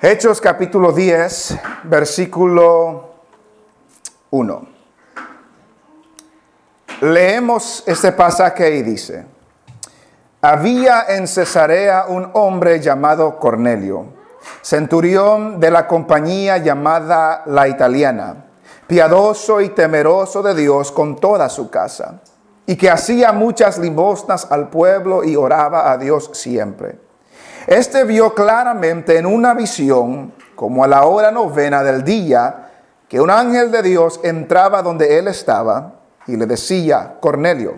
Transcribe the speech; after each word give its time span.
Hechos 0.00 0.40
capítulo 0.40 0.92
10, 0.92 1.58
versículo 1.82 3.14
1. 4.30 4.68
Leemos 7.00 7.82
este 7.84 8.12
pasaje 8.12 8.76
y 8.76 8.82
dice, 8.84 9.26
había 10.40 11.02
en 11.08 11.26
Cesarea 11.26 12.04
un 12.06 12.30
hombre 12.34 12.78
llamado 12.78 13.40
Cornelio, 13.40 14.06
centurión 14.62 15.58
de 15.58 15.72
la 15.72 15.88
compañía 15.88 16.58
llamada 16.58 17.42
la 17.46 17.66
italiana, 17.66 18.44
piadoso 18.86 19.60
y 19.60 19.70
temeroso 19.70 20.44
de 20.44 20.54
Dios 20.54 20.92
con 20.92 21.16
toda 21.16 21.48
su 21.48 21.70
casa, 21.70 22.20
y 22.66 22.76
que 22.76 22.88
hacía 22.88 23.32
muchas 23.32 23.78
limosnas 23.78 24.46
al 24.52 24.68
pueblo 24.68 25.24
y 25.24 25.34
oraba 25.34 25.90
a 25.90 25.98
Dios 25.98 26.30
siempre. 26.34 27.07
Este 27.68 28.04
vio 28.04 28.32
claramente 28.32 29.18
en 29.18 29.26
una 29.26 29.52
visión, 29.52 30.32
como 30.54 30.84
a 30.84 30.88
la 30.88 31.04
hora 31.04 31.30
novena 31.30 31.82
del 31.82 32.02
día, 32.02 32.70
que 33.06 33.20
un 33.20 33.28
ángel 33.28 33.70
de 33.70 33.82
Dios 33.82 34.20
entraba 34.22 34.80
donde 34.80 35.18
él 35.18 35.28
estaba 35.28 35.96
y 36.26 36.36
le 36.36 36.46
decía, 36.46 37.16
Cornelio. 37.20 37.74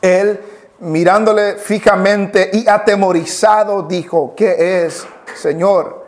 Él, 0.00 0.40
mirándole 0.78 1.56
fijamente 1.56 2.48
y 2.54 2.66
atemorizado, 2.66 3.82
dijo, 3.82 4.32
¿qué 4.34 4.86
es, 4.86 5.06
Señor? 5.34 6.06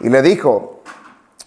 Y 0.00 0.08
le 0.08 0.22
dijo, 0.22 0.80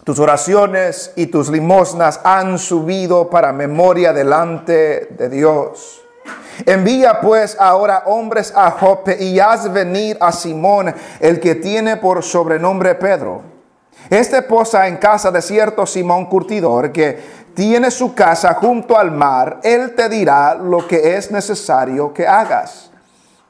tus 0.04 0.20
oraciones 0.20 1.12
y 1.16 1.26
tus 1.26 1.48
limosnas 1.48 2.20
han 2.22 2.60
subido 2.60 3.28
para 3.28 3.52
memoria 3.52 4.12
delante 4.12 5.08
de 5.10 5.28
Dios. 5.28 5.99
Envía 6.66 7.20
pues 7.20 7.56
ahora 7.58 8.04
hombres 8.06 8.52
a 8.54 8.70
Jope 8.70 9.22
y 9.22 9.40
haz 9.40 9.72
venir 9.72 10.16
a 10.20 10.32
Simón, 10.32 10.94
el 11.20 11.40
que 11.40 11.54
tiene 11.54 11.96
por 11.96 12.22
sobrenombre 12.22 12.94
Pedro. 12.94 13.42
Este 14.08 14.42
posa 14.42 14.88
en 14.88 14.96
casa 14.96 15.30
de 15.30 15.42
cierto 15.42 15.86
Simón 15.86 16.26
Curtidor, 16.26 16.90
que 16.90 17.18
tiene 17.54 17.90
su 17.90 18.14
casa 18.14 18.54
junto 18.54 18.98
al 18.98 19.10
mar. 19.10 19.60
Él 19.62 19.94
te 19.94 20.08
dirá 20.08 20.54
lo 20.54 20.86
que 20.86 21.16
es 21.16 21.30
necesario 21.30 22.12
que 22.12 22.26
hagas. 22.26 22.90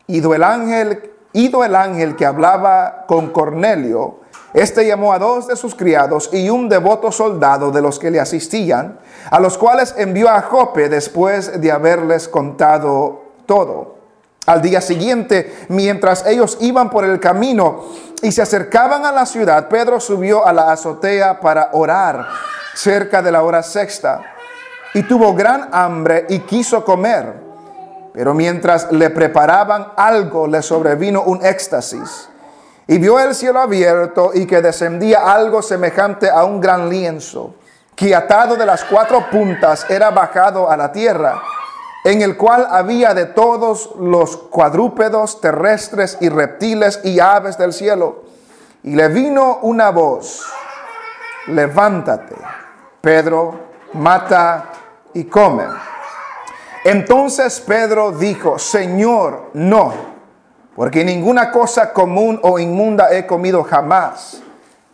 Ido 0.07 0.35
el 0.35 0.43
ángel, 0.43 1.13
ido 1.33 1.65
el 1.65 1.75
ángel 1.75 2.17
que 2.17 2.27
hablaba 2.27 3.05
con 3.07 3.31
Cornelio, 3.31 4.20
este 4.53 4.87
llamó 4.87 5.13
a 5.13 5.19
dos 5.19 5.47
de 5.47 5.57
sus 5.57 5.75
criados 5.75 6.31
y 6.33 6.51
un 6.51 6.69
devoto 6.69 7.13
soldado 7.13 7.71
de 7.71 7.81
los 7.81 7.99
que 7.99 8.11
le 8.11 8.19
asistían, 8.19 8.99
a 9.31 9.39
los 9.39 9.57
cuales 9.57 9.95
envió 9.97 10.29
a 10.29 10.43
Jope 10.43 10.89
después 10.89 11.61
de 11.61 11.71
haberles 11.71 12.29
contado 12.29 13.23
todo. 13.47 13.97
Al 14.47 14.61
día 14.61 14.81
siguiente, 14.81 15.67
mientras 15.69 16.27
ellos 16.27 16.59
iban 16.61 16.91
por 16.91 17.05
el 17.05 17.21
camino 17.21 17.85
y 18.23 18.33
se 18.33 18.43
acercaban 18.43 19.05
a 19.05 19.13
la 19.13 19.25
ciudad, 19.25 19.69
Pedro 19.69 20.01
subió 20.01 20.45
a 20.45 20.53
la 20.53 20.73
azotea 20.73 21.39
para 21.39 21.71
orar 21.73 22.27
cerca 22.75 23.23
de 23.23 23.31
la 23.31 23.45
hora 23.45 23.63
sexta 23.63 24.23
y 24.95 25.05
tuvo 25.05 25.35
gran 25.35 25.69
hambre 25.71 26.27
y 26.29 26.41
quiso 26.41 26.85
comer. 26.85 27.35
Pero 28.13 28.35
mientras 28.35 28.91
le 28.91 29.11
preparaban 29.11 29.93
algo, 29.97 30.49
le 30.49 30.63
sobrevino 30.63 31.23
un 31.23 31.45
éxtasis 31.47 32.29
y 32.91 32.99
vio 32.99 33.21
el 33.21 33.37
cielo 33.37 33.61
abierto 33.61 34.33
y 34.35 34.47
que 34.47 34.61
descendía 34.61 35.33
algo 35.33 35.63
semejante 35.63 36.29
a 36.29 36.43
un 36.43 36.61
gran 36.61 36.89
lienzo, 36.89 37.55
que 37.95 38.13
atado 38.17 38.57
de 38.57 38.67
las 38.67 38.83
cuatro 38.83 39.31
puntas 39.31 39.89
era 39.89 40.11
bajado 40.11 40.69
a 40.69 40.77
la 40.77 40.91
tierra, 40.91 41.41
en 42.03 42.21
el 42.21 42.37
cual 42.37 42.67
había 42.69 43.15
de 43.15 43.27
todos 43.27 43.91
los 44.01 44.37
cuadrúpedos 44.37 45.41
terrestres 45.41 46.19
y 46.21 46.31
reptiles 46.31 47.01
y 47.05 47.21
aves 47.21 47.57
del 47.57 47.73
cielo. 47.73 48.25
Y 48.83 48.97
le 48.97 49.07
vino 49.07 49.61
una 49.63 49.91
voz, 49.91 50.45
levántate, 51.47 52.35
Pedro, 53.01 53.55
mata 53.93 54.65
y 55.15 55.27
come. 55.27 55.63
Entonces 56.83 57.61
Pedro 57.61 58.11
dijo, 58.11 58.59
Señor, 58.59 59.51
no 59.53 60.10
porque 60.77 61.05
ninguna 61.05 61.51
cosa 61.51 61.93
común 61.93 62.39
o 62.43 62.59
inmunda 62.59 63.15
he 63.15 63.27
comido 63.27 63.63
jamás. 63.65 64.43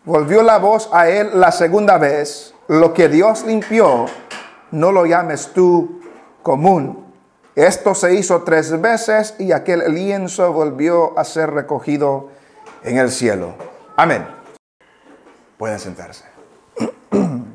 Volvió 0.05 0.43
la 0.43 0.59
voz 0.59 0.89
a 0.93 1.09
él 1.09 1.31
la 1.35 1.53
segunda 1.53 1.99
vez, 1.99 2.55
lo 2.69 2.95
que 2.95 3.09
Dios 3.09 3.45
limpió, 3.45 4.07
no 4.71 4.93
lo 4.93 5.07
llames 5.07 5.51
tú 5.53 6.01
común. 6.43 7.05
Esto 7.55 7.95
se 7.95 8.15
hizo 8.15 8.43
tres 8.43 8.81
veces 8.81 9.35
y 9.39 9.53
aquel 9.53 9.95
lienzo 9.95 10.53
volvió 10.53 11.19
a 11.19 11.25
ser 11.25 11.51
recogido 11.51 12.29
en 12.83 12.99
el 12.99 13.11
cielo. 13.11 13.55
Amén. 13.97 14.27
Pueden 15.57 15.79
sentarse. 15.81 16.25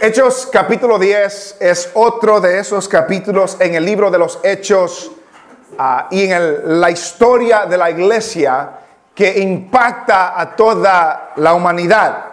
Hechos 0.00 0.48
capítulo 0.52 0.98
10 0.98 1.56
es 1.60 1.90
otro 1.94 2.40
de 2.40 2.58
esos 2.58 2.88
capítulos 2.88 3.56
en 3.60 3.74
el 3.74 3.84
libro 3.84 4.10
de 4.10 4.18
los 4.18 4.38
Hechos 4.44 5.10
Ah, 5.78 6.08
y 6.10 6.24
en 6.24 6.80
la 6.80 6.90
historia 6.90 7.66
de 7.66 7.76
la 7.76 7.90
iglesia 7.90 8.70
que 9.14 9.38
impacta 9.40 10.38
a 10.38 10.54
toda 10.54 11.32
la 11.36 11.54
humanidad. 11.54 12.24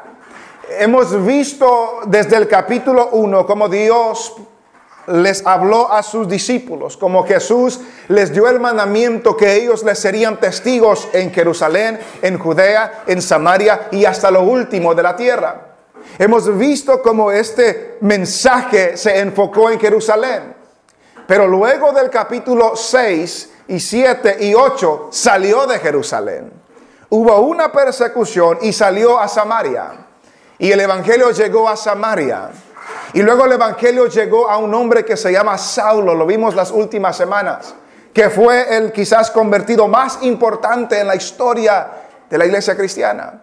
Hemos 0.80 1.24
visto 1.26 2.02
desde 2.06 2.38
el 2.38 2.48
capítulo 2.48 3.10
1 3.12 3.46
cómo 3.46 3.68
Dios 3.68 4.34
les 5.08 5.46
habló 5.46 5.92
a 5.92 6.04
sus 6.04 6.28
discípulos, 6.28 6.96
como 6.96 7.26
Jesús 7.26 7.80
les 8.08 8.32
dio 8.32 8.48
el 8.48 8.60
mandamiento 8.60 9.36
que 9.36 9.56
ellos 9.56 9.84
les 9.84 10.00
serían 10.00 10.40
testigos 10.40 11.08
en 11.14 11.32
Jerusalén, 11.34 12.00
en 12.22 12.40
Judea, 12.40 13.04
en 13.08 13.22
Samaria 13.22 13.88
y 13.92 14.06
hasta 14.06 14.32
lo 14.32 14.44
último 14.44 14.96
de 14.96 15.04
la 15.04 15.16
tierra. 15.16 15.68
Hemos 16.18 16.58
visto 16.58 17.02
cómo 17.02 17.32
este 17.32 17.98
mensaje 18.02 18.96
se 18.98 19.20
enfocó 19.20 19.70
en 19.70 19.80
Jerusalén. 19.80 20.61
Pero 21.32 21.48
luego 21.48 21.94
del 21.94 22.10
capítulo 22.10 22.76
6 22.76 23.54
y 23.70 23.80
7 23.80 24.36
y 24.42 24.54
8 24.54 25.08
salió 25.12 25.66
de 25.66 25.80
Jerusalén. 25.80 26.52
Hubo 27.08 27.40
una 27.40 27.72
persecución 27.72 28.58
y 28.62 28.74
salió 28.74 29.18
a 29.18 29.30
Samaria. 29.30 29.94
Y 30.58 30.70
el 30.74 30.82
Evangelio 30.82 31.32
llegó 31.32 31.70
a 31.70 31.78
Samaria. 31.78 32.50
Y 33.14 33.22
luego 33.22 33.46
el 33.46 33.54
Evangelio 33.54 34.08
llegó 34.08 34.50
a 34.50 34.58
un 34.58 34.74
hombre 34.74 35.06
que 35.06 35.16
se 35.16 35.32
llama 35.32 35.58
Saulo, 35.58 36.16
lo 36.16 36.26
vimos 36.26 36.54
las 36.54 36.70
últimas 36.70 37.16
semanas, 37.16 37.76
que 38.14 38.30
fue 38.30 38.76
el 38.76 38.92
quizás 38.92 39.32
convertido 39.32 39.88
más 39.88 40.22
importante 40.24 41.00
en 41.00 41.08
la 41.08 41.16
historia 41.16 41.92
de 42.30 42.38
la 42.38 42.46
iglesia 42.46 42.76
cristiana. 42.76 43.42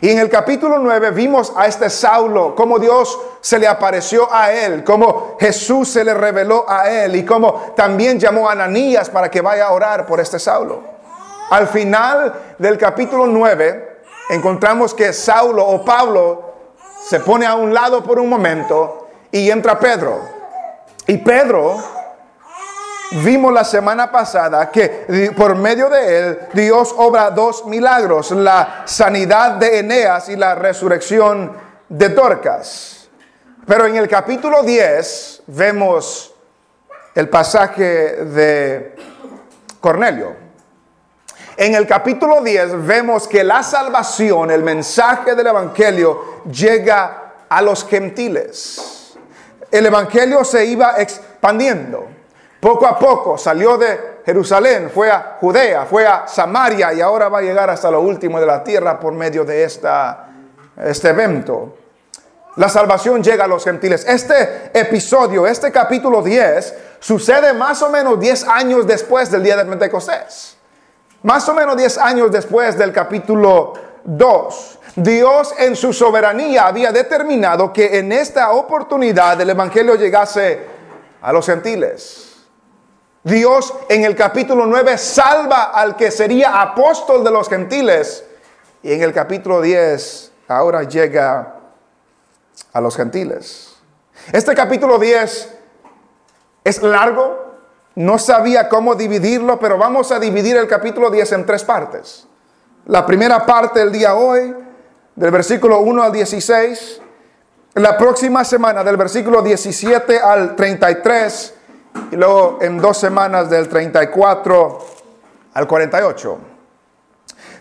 Y 0.00 0.10
en 0.10 0.18
el 0.18 0.28
capítulo 0.28 0.78
9 0.78 1.10
vimos 1.10 1.52
a 1.56 1.66
este 1.66 1.90
Saulo, 1.90 2.54
cómo 2.54 2.78
Dios 2.78 3.18
se 3.40 3.58
le 3.58 3.66
apareció 3.66 4.32
a 4.32 4.52
él, 4.52 4.84
cómo 4.84 5.36
Jesús 5.40 5.88
se 5.88 6.04
le 6.04 6.14
reveló 6.14 6.64
a 6.68 6.88
él 6.88 7.16
y 7.16 7.24
cómo 7.24 7.72
también 7.74 8.20
llamó 8.20 8.48
a 8.48 8.52
Ananías 8.52 9.10
para 9.10 9.28
que 9.30 9.40
vaya 9.40 9.66
a 9.66 9.72
orar 9.72 10.06
por 10.06 10.20
este 10.20 10.38
Saulo. 10.38 10.82
Al 11.50 11.66
final 11.66 12.32
del 12.58 12.78
capítulo 12.78 13.26
9 13.26 14.02
encontramos 14.30 14.94
que 14.94 15.12
Saulo 15.12 15.66
o 15.66 15.84
Pablo 15.84 16.54
se 17.04 17.20
pone 17.20 17.46
a 17.46 17.54
un 17.54 17.74
lado 17.74 18.02
por 18.04 18.20
un 18.20 18.28
momento 18.28 19.08
y 19.32 19.50
entra 19.50 19.78
Pedro. 19.78 20.20
Y 21.06 21.16
Pedro 21.18 21.76
Vimos 23.10 23.52
la 23.54 23.64
semana 23.64 24.12
pasada 24.12 24.70
que 24.70 25.32
por 25.34 25.54
medio 25.54 25.88
de 25.88 26.18
él 26.18 26.38
Dios 26.52 26.94
obra 26.94 27.30
dos 27.30 27.64
milagros, 27.64 28.32
la 28.32 28.82
sanidad 28.84 29.52
de 29.52 29.78
Eneas 29.78 30.28
y 30.28 30.36
la 30.36 30.54
resurrección 30.54 31.52
de 31.88 32.10
Dorcas. 32.10 33.08
Pero 33.66 33.86
en 33.86 33.96
el 33.96 34.08
capítulo 34.08 34.62
10 34.62 35.44
vemos 35.46 36.34
el 37.14 37.30
pasaje 37.30 37.82
de 37.82 38.94
Cornelio. 39.80 40.36
En 41.56 41.74
el 41.74 41.86
capítulo 41.86 42.42
10 42.42 42.86
vemos 42.86 43.26
que 43.26 43.42
la 43.42 43.62
salvación, 43.62 44.50
el 44.50 44.62
mensaje 44.62 45.34
del 45.34 45.46
Evangelio, 45.46 46.42
llega 46.44 47.32
a 47.48 47.62
los 47.62 47.86
gentiles. 47.86 49.16
El 49.70 49.86
Evangelio 49.86 50.44
se 50.44 50.66
iba 50.66 50.96
expandiendo. 50.98 52.17
Poco 52.60 52.86
a 52.86 52.98
poco 52.98 53.38
salió 53.38 53.78
de 53.78 54.18
Jerusalén, 54.26 54.90
fue 54.92 55.10
a 55.10 55.36
Judea, 55.40 55.86
fue 55.86 56.06
a 56.06 56.26
Samaria 56.26 56.92
y 56.92 57.00
ahora 57.00 57.28
va 57.28 57.38
a 57.38 57.42
llegar 57.42 57.70
hasta 57.70 57.90
lo 57.90 58.00
último 58.00 58.40
de 58.40 58.46
la 58.46 58.64
tierra 58.64 58.98
por 58.98 59.12
medio 59.12 59.44
de 59.44 59.62
esta, 59.62 60.28
este 60.76 61.10
evento. 61.10 61.76
La 62.56 62.68
salvación 62.68 63.22
llega 63.22 63.44
a 63.44 63.46
los 63.46 63.62
gentiles. 63.62 64.04
Este 64.08 64.72
episodio, 64.74 65.46
este 65.46 65.70
capítulo 65.70 66.20
10, 66.20 66.74
sucede 66.98 67.52
más 67.52 67.80
o 67.82 67.90
menos 67.90 68.18
10 68.18 68.48
años 68.48 68.84
después 68.84 69.30
del 69.30 69.44
día 69.44 69.56
de 69.56 69.64
Pentecostés. 69.64 70.56
Más 71.22 71.48
o 71.48 71.54
menos 71.54 71.76
10 71.76 71.98
años 71.98 72.32
después 72.32 72.76
del 72.76 72.92
capítulo 72.92 73.74
2. 74.02 74.78
Dios 74.96 75.54
en 75.58 75.76
su 75.76 75.92
soberanía 75.92 76.66
había 76.66 76.90
determinado 76.90 77.72
que 77.72 78.00
en 78.00 78.10
esta 78.10 78.50
oportunidad 78.50 79.40
el 79.40 79.50
Evangelio 79.50 79.94
llegase 79.94 80.58
a 81.22 81.32
los 81.32 81.46
gentiles. 81.46 82.37
Dios 83.24 83.74
en 83.88 84.04
el 84.04 84.14
capítulo 84.14 84.66
9 84.66 84.96
salva 84.96 85.64
al 85.64 85.96
que 85.96 86.10
sería 86.10 86.60
apóstol 86.62 87.24
de 87.24 87.30
los 87.30 87.48
gentiles. 87.48 88.24
Y 88.82 88.92
en 88.92 89.02
el 89.02 89.12
capítulo 89.12 89.60
10 89.60 90.32
ahora 90.48 90.84
llega 90.84 91.56
a 92.72 92.80
los 92.80 92.96
gentiles. 92.96 93.76
Este 94.32 94.54
capítulo 94.54 94.98
10 94.98 95.58
es 96.64 96.82
largo, 96.82 97.54
no 97.94 98.18
sabía 98.18 98.68
cómo 98.68 98.94
dividirlo, 98.94 99.58
pero 99.58 99.78
vamos 99.78 100.12
a 100.12 100.18
dividir 100.18 100.56
el 100.56 100.68
capítulo 100.68 101.10
10 101.10 101.32
en 101.32 101.46
tres 101.46 101.64
partes. 101.64 102.26
La 102.86 103.04
primera 103.04 103.44
parte 103.44 103.80
del 103.80 103.92
día 103.92 104.14
hoy, 104.14 104.54
del 105.14 105.30
versículo 105.30 105.80
1 105.80 106.02
al 106.02 106.12
16. 106.12 107.00
La 107.74 107.98
próxima 107.98 108.44
semana, 108.44 108.84
del 108.84 108.96
versículo 108.96 109.42
17 109.42 110.18
al 110.20 110.56
33. 110.56 111.54
Y 112.10 112.16
luego 112.16 112.58
en 112.60 112.78
dos 112.78 112.98
semanas, 112.98 113.50
del 113.50 113.68
34 113.68 114.78
al 115.54 115.66
48. 115.66 116.38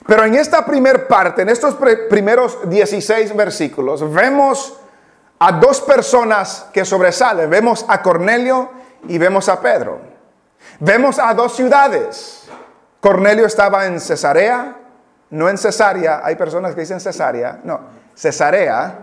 Pero 0.05 0.23
en 0.23 0.35
esta 0.35 0.65
primera 0.65 1.07
parte, 1.07 1.41
en 1.41 1.49
estos 1.49 1.75
primeros 2.09 2.69
16 2.69 3.35
versículos, 3.35 4.11
vemos 4.13 4.77
a 5.39 5.51
dos 5.51 5.81
personas 5.81 6.67
que 6.73 6.85
sobresalen. 6.85 7.49
Vemos 7.49 7.85
a 7.87 8.01
Cornelio 8.01 8.69
y 9.07 9.17
vemos 9.17 9.49
a 9.49 9.59
Pedro. 9.61 9.99
Vemos 10.79 11.19
a 11.19 11.33
dos 11.33 11.55
ciudades. 11.55 12.47
Cornelio 12.99 13.45
estaba 13.45 13.85
en 13.85 13.99
Cesarea, 13.99 14.75
no 15.29 15.49
en 15.49 15.57
Cesarea. 15.57 16.21
Hay 16.23 16.35
personas 16.35 16.73
que 16.73 16.81
dicen 16.81 16.99
Cesarea, 16.99 17.59
no, 17.63 17.79
Cesarea. 18.15 18.99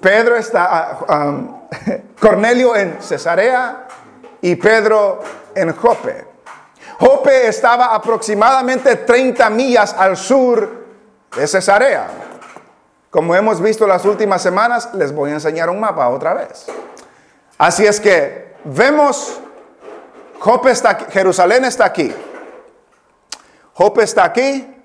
Pedro 0.00 0.36
está, 0.36 0.66
ah, 1.08 1.26
um, 1.26 1.60
Cornelio 2.20 2.76
en 2.76 3.00
Cesarea 3.00 3.87
y 4.40 4.56
Pedro 4.56 5.20
en 5.54 5.74
Jope. 5.74 6.26
Jope 6.98 7.46
estaba 7.46 7.94
aproximadamente 7.94 8.96
30 8.96 9.50
millas 9.50 9.94
al 9.96 10.16
sur 10.16 10.86
de 11.36 11.46
Cesarea. 11.46 12.08
Como 13.10 13.34
hemos 13.34 13.60
visto 13.60 13.86
las 13.86 14.04
últimas 14.04 14.42
semanas, 14.42 14.90
les 14.94 15.14
voy 15.14 15.30
a 15.30 15.34
enseñar 15.34 15.70
un 15.70 15.80
mapa 15.80 16.08
otra 16.08 16.34
vez. 16.34 16.66
Así 17.56 17.86
es 17.86 18.00
que 18.00 18.54
vemos, 18.64 19.40
Jope 20.40 20.70
está 20.70 20.90
aquí, 20.90 21.04
Jerusalén 21.10 21.64
está 21.64 21.84
aquí. 21.86 22.12
Jope 23.74 24.02
está 24.02 24.24
aquí 24.24 24.82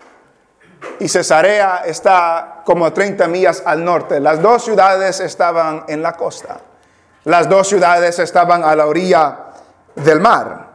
y 1.00 1.10
Cesarea 1.10 1.84
está 1.86 2.62
como 2.64 2.94
30 2.94 3.28
millas 3.28 3.64
al 3.66 3.84
norte. 3.84 4.20
Las 4.20 4.42
dos 4.42 4.64
ciudades 4.64 5.20
estaban 5.20 5.86
en 5.88 6.02
la 6.02 6.14
costa. 6.14 6.60
Las 7.26 7.48
dos 7.48 7.70
ciudades 7.70 8.20
estaban 8.20 8.64
a 8.64 8.76
la 8.76 8.86
orilla 8.86 9.38
del 9.96 10.20
mar. 10.20 10.74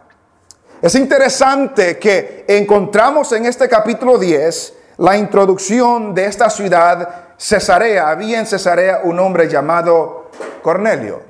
Es 0.80 0.94
interesante 0.94 1.98
que 1.98 2.44
encontramos 2.48 3.32
en 3.32 3.46
este 3.46 3.68
capítulo 3.68 4.18
10 4.18 4.74
la 4.98 5.16
introducción 5.16 6.14
de 6.14 6.26
esta 6.26 6.48
ciudad 6.50 7.26
Cesarea, 7.36 8.08
había 8.08 8.40
en 8.40 8.46
Cesarea 8.46 9.00
un 9.04 9.18
hombre 9.20 9.48
llamado 9.48 10.30
Cornelio. 10.62 11.22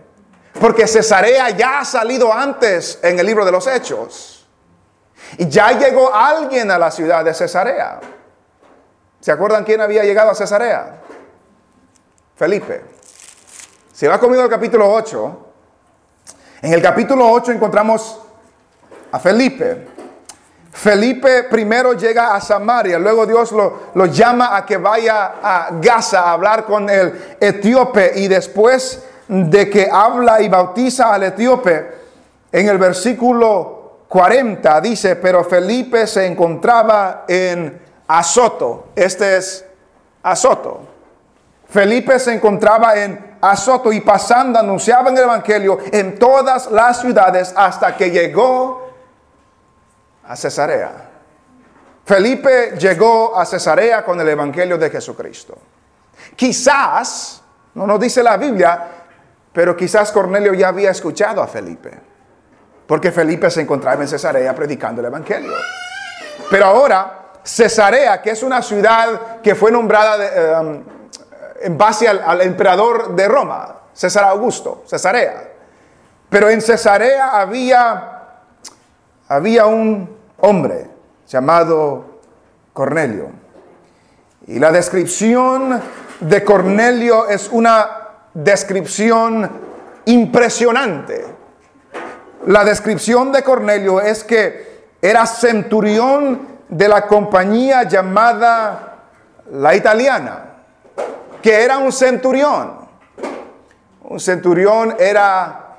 Porque 0.58 0.86
Cesarea 0.86 1.50
ya 1.50 1.80
ha 1.80 1.84
salido 1.84 2.32
antes 2.32 2.98
en 3.02 3.18
el 3.18 3.26
libro 3.26 3.44
de 3.44 3.52
los 3.52 3.66
Hechos. 3.66 4.46
Y 5.36 5.48
ya 5.48 5.72
llegó 5.72 6.14
alguien 6.14 6.70
a 6.70 6.78
la 6.78 6.90
ciudad 6.90 7.24
de 7.24 7.34
Cesarea. 7.34 8.00
¿Se 9.20 9.30
acuerdan 9.30 9.64
quién 9.64 9.80
había 9.80 10.02
llegado 10.04 10.30
a 10.30 10.34
Cesarea? 10.34 11.00
Felipe. 12.36 12.97
Si 13.98 14.06
va 14.06 14.16
conmigo 14.20 14.44
al 14.44 14.48
capítulo 14.48 14.88
8, 14.92 15.38
en 16.62 16.72
el 16.72 16.80
capítulo 16.80 17.28
8 17.32 17.50
encontramos 17.50 18.20
a 19.10 19.18
Felipe. 19.18 19.88
Felipe 20.70 21.42
primero 21.50 21.94
llega 21.94 22.32
a 22.32 22.40
Samaria, 22.40 22.96
luego 22.96 23.26
Dios 23.26 23.50
lo, 23.50 24.06
llama 24.06 24.56
a 24.56 24.64
que 24.64 24.76
vaya 24.76 25.32
a 25.42 25.70
Gaza 25.80 26.20
a 26.20 26.32
hablar 26.34 26.64
con 26.64 26.88
el 26.88 27.36
etíope 27.40 28.12
y 28.14 28.28
después 28.28 29.04
de 29.26 29.68
que 29.68 29.88
habla 29.90 30.42
y 30.42 30.48
bautiza 30.48 31.12
al 31.12 31.24
etíope, 31.24 31.90
en 32.52 32.68
el 32.68 32.78
versículo 32.78 34.04
40 34.06 34.80
dice, 34.80 35.16
pero 35.16 35.42
Felipe 35.42 36.06
se 36.06 36.24
encontraba 36.24 37.24
en 37.26 37.82
Azoto, 38.06 38.90
este 38.94 39.38
es 39.38 39.66
Azoto. 40.22 40.82
Felipe 41.68 42.16
se 42.20 42.32
encontraba 42.32 42.96
en 42.96 43.27
Azoto 43.40 43.92
y 43.92 44.00
pasando 44.00 44.58
anunciaba 44.58 45.10
el 45.10 45.18
Evangelio 45.18 45.78
en 45.92 46.18
todas 46.18 46.70
las 46.70 47.00
ciudades 47.00 47.52
hasta 47.56 47.96
que 47.96 48.10
llegó 48.10 48.88
a 50.24 50.36
Cesarea. 50.36 51.08
Felipe 52.04 52.74
llegó 52.78 53.38
a 53.38 53.44
Cesarea 53.44 54.04
con 54.04 54.20
el 54.20 54.28
Evangelio 54.28 54.78
de 54.78 54.90
Jesucristo. 54.90 55.58
Quizás, 56.34 57.42
no 57.74 57.86
nos 57.86 58.00
dice 58.00 58.22
la 58.22 58.36
Biblia, 58.36 58.86
pero 59.52 59.76
quizás 59.76 60.10
Cornelio 60.10 60.54
ya 60.54 60.68
había 60.68 60.90
escuchado 60.90 61.42
a 61.42 61.46
Felipe, 61.46 61.90
porque 62.86 63.12
Felipe 63.12 63.50
se 63.50 63.60
encontraba 63.60 64.02
en 64.02 64.08
Cesarea 64.08 64.54
predicando 64.54 65.00
el 65.00 65.06
Evangelio. 65.08 65.52
Pero 66.50 66.64
ahora, 66.64 67.32
Cesarea, 67.42 68.20
que 68.22 68.30
es 68.30 68.42
una 68.42 68.62
ciudad 68.62 69.40
que 69.42 69.54
fue 69.54 69.70
nombrada 69.70 70.24
eh, 70.24 70.60
um, 70.60 70.84
en 71.60 71.78
base 71.78 72.08
al, 72.08 72.40
emperador 72.40 73.14
de 73.14 73.28
Roma, 73.28 73.76
César 73.92 74.24
Augusto, 74.24 74.82
Cesarea. 74.86 75.52
Pero 76.28 76.48
en 76.50 76.60
Cesarea 76.60 77.40
había, 77.40 78.42
había 79.28 79.66
un 79.66 80.16
hombre 80.40 80.88
llamado 81.26 82.20
Cornelio. 82.72 83.30
Y 84.46 84.58
la 84.58 84.72
descripción 84.72 85.80
de 86.20 86.44
Cornelio 86.44 87.28
es 87.28 87.48
una 87.50 87.88
descripción 88.34 89.50
impresionante. 90.06 91.24
La 92.46 92.64
descripción 92.64 93.32
de 93.32 93.42
Cornelio 93.42 94.00
es 94.00 94.24
que 94.24 94.88
era 95.02 95.26
centurión 95.26 96.58
de 96.68 96.88
la 96.88 97.06
compañía 97.06 97.84
llamada 97.84 98.96
la 99.50 99.74
italiana, 99.74 100.47
que 101.42 101.62
era 101.62 101.78
un 101.78 101.92
centurión. 101.92 102.88
Un 104.04 104.20
centurión 104.20 104.96
era 104.98 105.76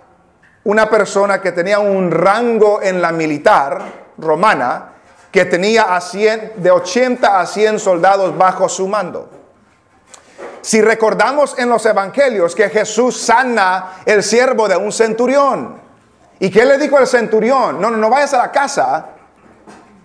una 0.65 0.89
persona 0.89 1.41
que 1.41 1.51
tenía 1.51 1.79
un 1.79 2.11
rango 2.11 2.81
en 2.81 3.01
la 3.01 3.11
militar, 3.11 3.81
romana 4.17 4.93
que 5.31 5.45
tenía 5.45 5.95
a 5.95 6.01
100, 6.01 6.53
de 6.57 6.71
80 6.71 7.39
a 7.39 7.45
100 7.45 7.79
soldados 7.79 8.37
bajo 8.37 8.67
su 8.67 8.87
mando. 8.87 9.29
Si 10.61 10.81
recordamos 10.81 11.57
en 11.57 11.69
los 11.69 11.85
evangelios 11.85 12.55
que 12.55 12.69
Jesús 12.69 13.17
sana 13.17 14.01
el 14.05 14.23
siervo 14.23 14.67
de 14.67 14.75
un 14.75 14.91
centurión. 14.91 15.79
¿Y 16.39 16.49
qué 16.49 16.65
le 16.65 16.77
dijo 16.77 16.97
el 16.97 17.07
centurión? 17.07 17.79
No, 17.79 17.89
no, 17.89 17.97
no 17.97 18.09
vayas 18.09 18.33
a 18.33 18.39
la 18.39 18.51
casa, 18.51 19.05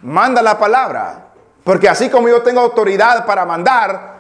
manda 0.03 0.43
la 0.43 0.59
palabra. 0.59 1.27
Porque 1.65 1.89
así 1.89 2.11
como 2.11 2.29
yo 2.29 2.43
tengo 2.43 2.61
autoridad 2.61 3.25
para 3.25 3.45
mandar 3.45 4.14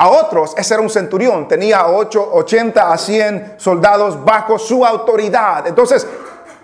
a 0.00 0.10
otros, 0.10 0.54
ese 0.56 0.74
era 0.74 0.80
un 0.80 0.88
centurión, 0.88 1.48
tenía 1.48 1.88
8, 1.88 2.30
80 2.34 2.92
a 2.92 2.96
100 2.96 3.54
soldados 3.56 4.24
bajo 4.24 4.56
su 4.56 4.86
autoridad. 4.86 5.66
Entonces, 5.66 6.06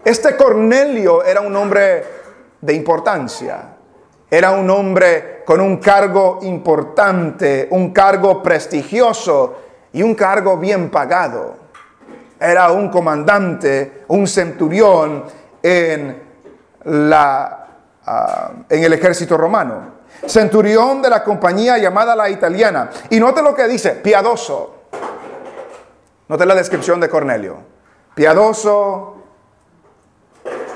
este 0.04 0.36
Cornelio 0.36 1.24
era 1.24 1.40
un 1.40 1.56
hombre 1.56 2.04
de 2.60 2.74
importancia. 2.74 3.74
Era 4.30 4.52
un 4.52 4.70
hombre 4.70 5.42
con 5.44 5.60
un 5.60 5.78
cargo 5.78 6.38
importante, 6.42 7.66
un 7.72 7.92
cargo 7.92 8.40
prestigioso 8.40 9.56
y 9.92 10.04
un 10.04 10.14
cargo 10.14 10.56
bien 10.56 10.88
pagado. 10.88 11.56
Era 12.38 12.70
un 12.70 12.88
comandante, 12.88 14.04
un 14.06 14.28
centurión 14.28 15.24
en, 15.60 16.22
la, 16.84 17.66
ah, 18.06 18.52
en 18.68 18.84
el 18.84 18.92
ejército 18.92 19.36
romano. 19.36 19.93
Centurión 20.26 21.02
de 21.02 21.10
la 21.10 21.22
compañía 21.22 21.78
llamada 21.78 22.16
la 22.16 22.30
italiana. 22.30 22.90
Y 23.10 23.20
note 23.20 23.42
lo 23.42 23.54
que 23.54 23.66
dice, 23.68 23.90
piadoso. 23.90 24.74
Note 26.28 26.46
la 26.46 26.54
descripción 26.54 27.00
de 27.00 27.08
Cornelio. 27.08 27.58
Piadoso, 28.14 29.14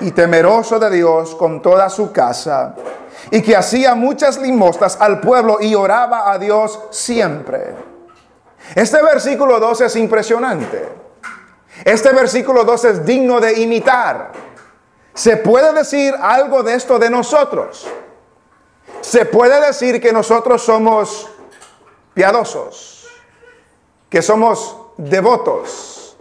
y 0.00 0.10
temeroso 0.12 0.78
de 0.78 0.90
Dios 0.90 1.34
con 1.34 1.60
toda 1.60 1.88
su 1.88 2.12
casa, 2.12 2.74
y 3.30 3.42
que 3.42 3.56
hacía 3.56 3.94
muchas 3.94 4.38
limosnas 4.38 4.96
al 5.00 5.20
pueblo 5.20 5.58
y 5.60 5.74
oraba 5.74 6.30
a 6.30 6.38
Dios 6.38 6.80
siempre. 6.90 7.74
Este 8.74 9.02
versículo 9.02 9.58
2 9.58 9.82
es 9.82 9.96
impresionante. 9.96 10.88
Este 11.84 12.12
versículo 12.12 12.64
2 12.64 12.84
es 12.84 13.06
digno 13.06 13.40
de 13.40 13.60
imitar. 13.60 14.32
¿Se 15.14 15.36
puede 15.36 15.72
decir 15.72 16.14
algo 16.20 16.62
de 16.62 16.74
esto 16.74 16.98
de 16.98 17.10
nosotros? 17.10 17.88
Se 19.00 19.24
puede 19.24 19.64
decir 19.64 20.00
que 20.00 20.12
nosotros 20.12 20.62
somos 20.62 21.28
piadosos, 22.14 23.08
que 24.08 24.22
somos 24.22 24.76
devotos, 24.96 26.16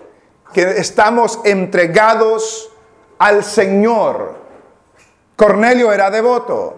que 0.53 0.61
estamos 0.77 1.39
entregados 1.43 2.69
al 3.17 3.43
Señor, 3.43 4.47
Cornelio 5.37 5.93
era 5.93 6.09
devoto. 6.09 6.73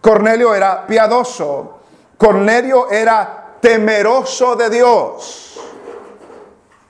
Cornelio 0.00 0.54
era 0.54 0.86
piadoso. 0.86 1.78
Cornelio 2.18 2.90
era 2.90 3.56
temeroso 3.58 4.54
de 4.54 4.68
Dios. 4.68 5.58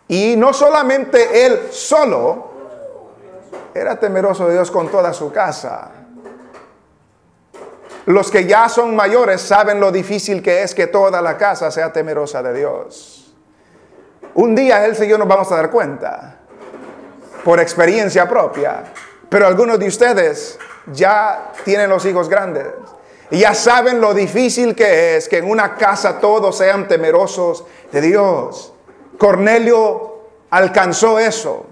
Y 0.08 0.34
no 0.36 0.52
solamente 0.52 1.46
él 1.46 1.68
solo, 1.70 2.50
era 3.72 3.98
temeroso 3.98 4.46
de 4.46 4.54
Dios 4.54 4.70
con 4.70 4.88
toda 4.88 5.12
su 5.14 5.32
casa. 5.32 5.90
Los 8.06 8.30
que 8.30 8.46
ya 8.46 8.68
son 8.68 8.96
mayores 8.96 9.40
saben 9.40 9.78
lo 9.78 9.92
difícil 9.92 10.42
que 10.42 10.62
es 10.62 10.74
que 10.74 10.88
toda 10.88 11.22
la 11.22 11.36
casa 11.36 11.70
sea 11.70 11.92
temerosa 11.92 12.42
de 12.42 12.54
Dios. 12.54 13.34
Un 14.34 14.54
día 14.54 14.84
él 14.84 14.96
y 15.00 15.06
yo 15.06 15.18
nos 15.18 15.28
vamos 15.28 15.52
a 15.52 15.56
dar 15.56 15.70
cuenta, 15.70 16.38
por 17.44 17.60
experiencia 17.60 18.28
propia. 18.28 18.84
Pero 19.28 19.46
algunos 19.46 19.78
de 19.78 19.86
ustedes 19.86 20.58
ya 20.92 21.52
tienen 21.64 21.88
los 21.90 22.04
hijos 22.04 22.28
grandes 22.28 22.66
y 23.30 23.38
ya 23.38 23.54
saben 23.54 24.00
lo 24.00 24.12
difícil 24.12 24.74
que 24.74 25.16
es 25.16 25.28
que 25.28 25.38
en 25.38 25.48
una 25.48 25.74
casa 25.76 26.18
todos 26.18 26.58
sean 26.58 26.88
temerosos 26.88 27.64
de 27.90 28.00
Dios. 28.00 28.74
Cornelio 29.16 30.18
alcanzó 30.50 31.18
eso. 31.18 31.66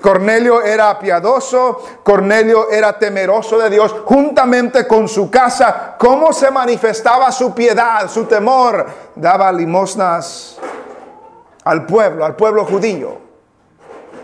Cornelio 0.00 0.62
era 0.62 0.98
piadoso, 0.98 1.82
Cornelio 2.02 2.70
era 2.70 2.98
temeroso 2.98 3.58
de 3.58 3.68
Dios, 3.68 3.94
juntamente 4.04 4.86
con 4.86 5.08
su 5.08 5.30
casa, 5.30 5.96
cómo 5.98 6.32
se 6.32 6.50
manifestaba 6.50 7.30
su 7.30 7.54
piedad, 7.54 8.08
su 8.08 8.24
temor, 8.24 8.86
daba 9.14 9.52
limosnas 9.52 10.58
al 11.64 11.84
pueblo, 11.84 12.24
al 12.24 12.34
pueblo 12.34 12.64
judío. 12.64 13.18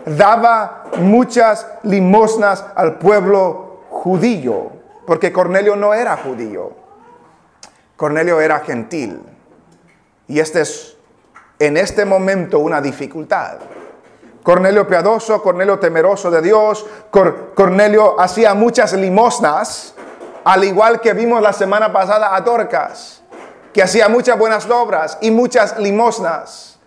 Daba 0.05 0.85
muchas 0.97 1.67
limosnas 1.83 2.65
al 2.75 2.97
pueblo 2.97 3.81
judío, 3.89 4.71
porque 5.05 5.31
Cornelio 5.31 5.75
no 5.75 5.93
era 5.93 6.17
judío, 6.17 6.71
Cornelio 7.95 8.41
era 8.41 8.59
gentil. 8.61 9.21
Y 10.27 10.39
este 10.39 10.61
es 10.61 10.97
en 11.59 11.77
este 11.77 12.05
momento 12.05 12.59
una 12.59 12.81
dificultad. 12.81 13.57
Cornelio 14.47 14.87
piadoso, 14.87 15.43
Cornelio 15.43 15.77
temeroso 15.77 16.31
de 16.31 16.41
Dios, 16.41 16.85
Cornelio 17.11 18.17
hacía 18.17 18.53
muchas 18.53 18.93
limosnas, 18.93 19.93
al 20.45 20.63
igual 20.63 21.01
que 21.01 21.11
vimos 21.11 21.41
la 21.41 21.51
semana 21.51 21.91
pasada 21.91 22.33
a 22.33 22.39
Dorcas, 22.39 23.21
que 23.73 23.83
hacía 23.83 24.07
muchas 24.07 24.39
buenas 24.39 24.69
obras 24.69 25.17
y 25.19 25.31
muchas 25.31 25.77
limosnas. 25.77 26.79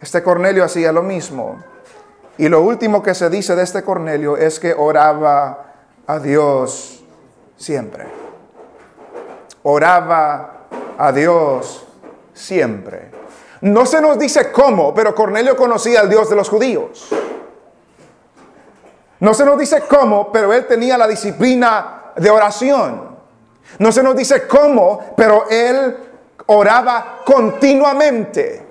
Este 0.00 0.22
Cornelio 0.22 0.62
hacía 0.62 0.92
lo 0.92 1.02
mismo. 1.02 1.58
Y 2.38 2.48
lo 2.48 2.60
último 2.60 3.02
que 3.02 3.12
se 3.16 3.28
dice 3.28 3.56
de 3.56 3.64
este 3.64 3.82
Cornelio 3.82 4.36
es 4.36 4.60
que 4.60 4.72
oraba 4.72 5.64
a 6.06 6.20
Dios 6.20 7.02
siempre. 7.56 8.06
Oraba 9.64 10.68
a 10.96 11.10
Dios 11.10 11.84
siempre. 12.34 13.09
No 13.62 13.84
se 13.84 14.00
nos 14.00 14.18
dice 14.18 14.50
cómo, 14.50 14.94
pero 14.94 15.14
Cornelio 15.14 15.56
conocía 15.56 16.00
al 16.00 16.08
Dios 16.08 16.30
de 16.30 16.36
los 16.36 16.48
judíos. 16.48 17.08
No 19.20 19.34
se 19.34 19.44
nos 19.44 19.58
dice 19.58 19.82
cómo, 19.82 20.32
pero 20.32 20.52
él 20.52 20.66
tenía 20.66 20.96
la 20.96 21.06
disciplina 21.06 22.12
de 22.16 22.30
oración. 22.30 23.16
No 23.78 23.92
se 23.92 24.02
nos 24.02 24.16
dice 24.16 24.46
cómo, 24.46 25.14
pero 25.16 25.44
él 25.50 25.96
oraba 26.46 27.18
continuamente. 27.24 28.66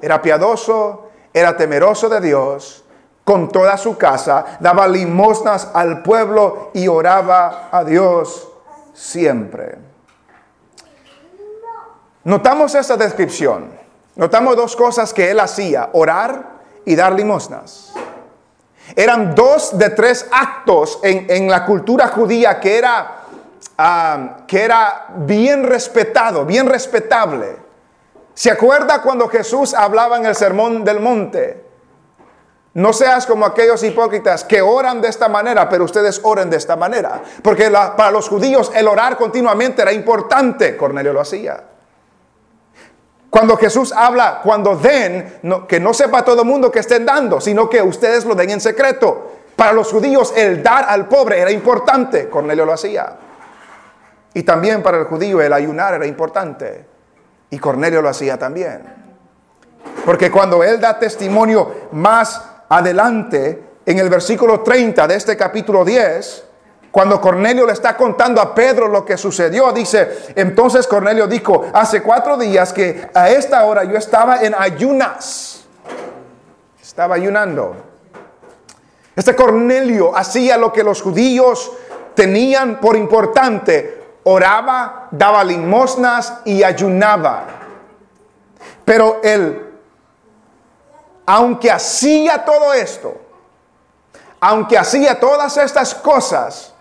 Era 0.00 0.20
piadoso, 0.20 1.08
era 1.32 1.56
temeroso 1.56 2.08
de 2.08 2.20
Dios, 2.20 2.84
con 3.24 3.48
toda 3.48 3.76
su 3.76 3.96
casa, 3.96 4.58
daba 4.60 4.86
limosnas 4.86 5.70
al 5.74 6.02
pueblo 6.02 6.70
y 6.74 6.86
oraba 6.86 7.68
a 7.70 7.84
Dios 7.84 8.48
siempre. 8.94 9.76
Notamos 12.24 12.74
esa 12.74 12.96
descripción. 12.96 13.77
Notamos 14.18 14.56
dos 14.56 14.74
cosas 14.74 15.14
que 15.14 15.30
él 15.30 15.38
hacía, 15.38 15.90
orar 15.92 16.58
y 16.84 16.96
dar 16.96 17.12
limosnas. 17.12 17.92
Eran 18.96 19.32
dos 19.32 19.78
de 19.78 19.90
tres 19.90 20.26
actos 20.32 20.98
en, 21.04 21.48
la 21.48 21.64
cultura 21.64 22.08
judía 22.08 22.58
que 22.58 22.78
era, 22.78 23.22
que 24.44 24.60
era 24.64 25.06
bien 25.18 25.62
respetado, 25.62 26.44
bien 26.44 26.68
respetable. 26.68 27.58
¿Se 28.34 28.50
acuerda 28.50 29.02
cuando 29.02 29.28
Jesús 29.28 29.72
hablaba 29.72 30.16
en 30.16 30.26
el 30.26 30.34
sermón 30.34 30.82
del 30.82 30.98
monte? 30.98 31.64
No 32.74 32.92
seas 32.92 33.24
como 33.24 33.46
aquellos 33.46 33.84
hipócritas 33.84 34.42
que 34.42 34.60
oran 34.60 35.00
de 35.00 35.08
esta 35.08 35.28
manera, 35.28 35.68
pero 35.68 35.84
ustedes 35.84 36.20
oren 36.24 36.50
de 36.50 36.56
esta 36.56 36.74
manera. 36.74 37.22
Porque 37.40 37.70
para 37.70 38.10
los 38.10 38.28
judíos 38.28 38.72
el 38.74 38.88
orar 38.88 39.16
continuamente 39.16 39.82
era 39.82 39.92
importante. 39.92 40.76
Cornelio 40.76 41.12
lo 41.12 41.20
hacía. 41.20 41.77
Cuando 43.30 43.56
Jesús 43.56 43.92
habla, 43.92 44.40
cuando 44.42 44.76
den, 44.76 45.40
que 45.68 45.78
no 45.80 45.92
sepa 45.92 46.24
todo 46.24 46.42
el 46.42 46.48
mundo 46.48 46.70
que 46.70 46.78
estén 46.78 47.04
dando, 47.04 47.40
sino 47.40 47.68
que 47.68 47.82
ustedes 47.82 48.24
lo 48.24 48.34
den 48.34 48.50
en 48.50 48.60
secreto. 48.60 49.32
Para 49.54 49.72
los 49.72 49.90
judíos 49.90 50.32
el 50.36 50.62
dar 50.62 50.86
al 50.88 51.08
pobre 51.08 51.40
era 51.40 51.50
importante, 51.50 52.28
Cornelio 52.28 52.64
lo 52.64 52.72
hacía. 52.72 53.16
Y 54.34 54.42
también 54.44 54.82
para 54.82 54.98
el 54.98 55.04
judío 55.04 55.40
el 55.40 55.52
ayunar 55.52 55.94
era 55.94 56.06
importante. 56.06 56.86
Y 57.50 57.58
Cornelio 57.58 58.00
lo 58.00 58.08
hacía 58.08 58.38
también. 58.38 58.82
Porque 60.04 60.30
cuando 60.30 60.62
él 60.62 60.80
da 60.80 60.98
testimonio 60.98 61.88
más 61.92 62.42
adelante, 62.68 63.62
en 63.84 63.98
el 63.98 64.08
versículo 64.08 64.60
30 64.60 65.06
de 65.06 65.14
este 65.14 65.36
capítulo 65.36 65.84
10, 65.84 66.44
cuando 66.98 67.20
Cornelio 67.20 67.64
le 67.64 67.74
está 67.74 67.96
contando 67.96 68.40
a 68.40 68.52
Pedro 68.52 68.88
lo 68.88 69.04
que 69.04 69.16
sucedió, 69.16 69.70
dice, 69.70 70.32
entonces 70.34 70.84
Cornelio 70.88 71.28
dijo, 71.28 71.66
hace 71.72 72.02
cuatro 72.02 72.36
días 72.36 72.72
que 72.72 73.08
a 73.14 73.30
esta 73.30 73.64
hora 73.66 73.84
yo 73.84 73.96
estaba 73.96 74.42
en 74.42 74.52
ayunas. 74.52 75.64
Estaba 76.82 77.14
ayunando. 77.14 77.76
Este 79.14 79.36
Cornelio 79.36 80.16
hacía 80.16 80.56
lo 80.56 80.72
que 80.72 80.82
los 80.82 81.00
judíos 81.00 81.70
tenían 82.16 82.80
por 82.80 82.96
importante. 82.96 84.16
Oraba, 84.24 85.06
daba 85.12 85.44
limosnas 85.44 86.40
y 86.46 86.64
ayunaba. 86.64 87.44
Pero 88.84 89.20
él, 89.22 89.72
aunque 91.26 91.70
hacía 91.70 92.44
todo 92.44 92.74
esto, 92.74 93.16
aunque 94.40 94.76
hacía 94.76 95.20
todas 95.20 95.56
estas 95.58 95.94
cosas, 95.94 96.74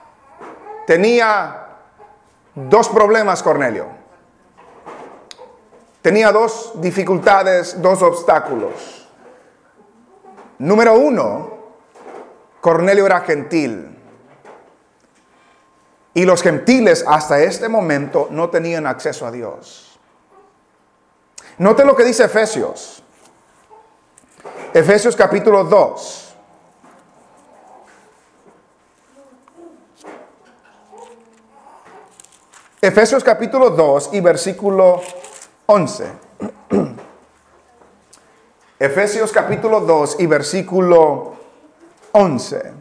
tenía 0.88 1.67
dos 2.56 2.88
problemas 2.88 3.44
Cornelio. 3.44 3.88
Tenía 6.01 6.32
dos 6.32 6.72
dificultades, 6.75 7.82
dos 7.82 8.01
obstáculos. 8.01 9.06
Número 10.60 10.96
uno, 10.96 11.58
Cornelio 12.62 13.06
era 13.06 13.20
gentil. 13.20 14.00
Y 16.13 16.25
los 16.25 16.41
gentiles 16.41 17.03
hasta 17.06 17.41
este 17.41 17.67
momento 17.67 18.29
no 18.32 18.50
tenían 18.50 18.88
acceso 18.88 19.27
a 19.27 19.32
Dios. 19.32 20.00
Note 21.58 21.84
lo 21.84 21.96
que 21.98 22.06
dice 22.06 22.24
Efesios. 22.24 23.03
Efesios 24.74 25.17
capítulo 25.17 25.65
2. 25.65 26.26
Efesios 32.79 33.24
capítulo 33.24 33.72
2 33.72 34.12
y 34.13 34.19
versículo 34.22 35.01
11. 35.65 36.05
Efesios 38.79 39.31
capítulo 39.31 39.79
2 39.79 40.17
y 40.19 40.27
versículo 40.27 41.34
11. 42.12 42.74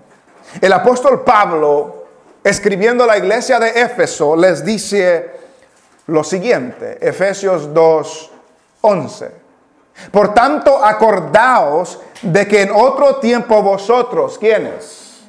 El 0.61 0.73
apóstol 0.75 1.25
Pablo, 1.25 2.05
escribiendo 2.45 3.05
a 3.05 3.07
la 3.07 3.17
iglesia 3.17 3.59
de 3.59 3.71
Éfeso, 3.71 4.37
les 4.37 4.63
dice 4.67 5.31
lo 6.09 6.23
siguiente, 6.23 6.99
Efesios 7.01 7.73
2, 7.73 8.31
11. 8.83 9.31
Por 10.11 10.35
tanto, 10.35 10.85
acordaos 10.85 12.01
de 12.21 12.47
que 12.47 12.61
en 12.61 12.71
otro 12.71 13.17
tiempo 13.17 13.63
vosotros, 13.63 14.37
¿quiénes? 14.39 15.23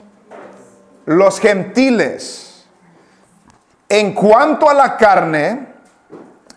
Los 1.06 1.40
gentiles 1.40 2.47
en 3.90 4.14
cuanto 4.14 4.70
a 4.70 4.74
la 4.74 4.98
carne, 4.98 5.68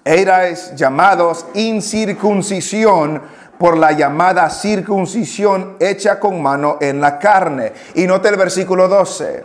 erais 0.05 0.75
llamados 0.75 1.47
incircuncisión 1.55 3.23
por 3.59 3.77
la 3.77 3.93
llamada 3.93 4.49
circuncisión 4.49 5.77
hecha 5.79 6.19
con 6.19 6.43
mano 6.43 6.79
en 6.81 7.01
la 7.01 7.19
carne. 7.19 7.73
Y 7.95 8.07
note 8.07 8.29
el 8.29 8.37
versículo 8.37 8.89
12. 8.89 9.45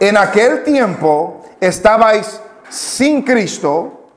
En 0.00 0.16
aquel 0.16 0.64
tiempo 0.64 1.46
estabais 1.60 2.40
sin 2.68 3.22
Cristo, 3.22 4.10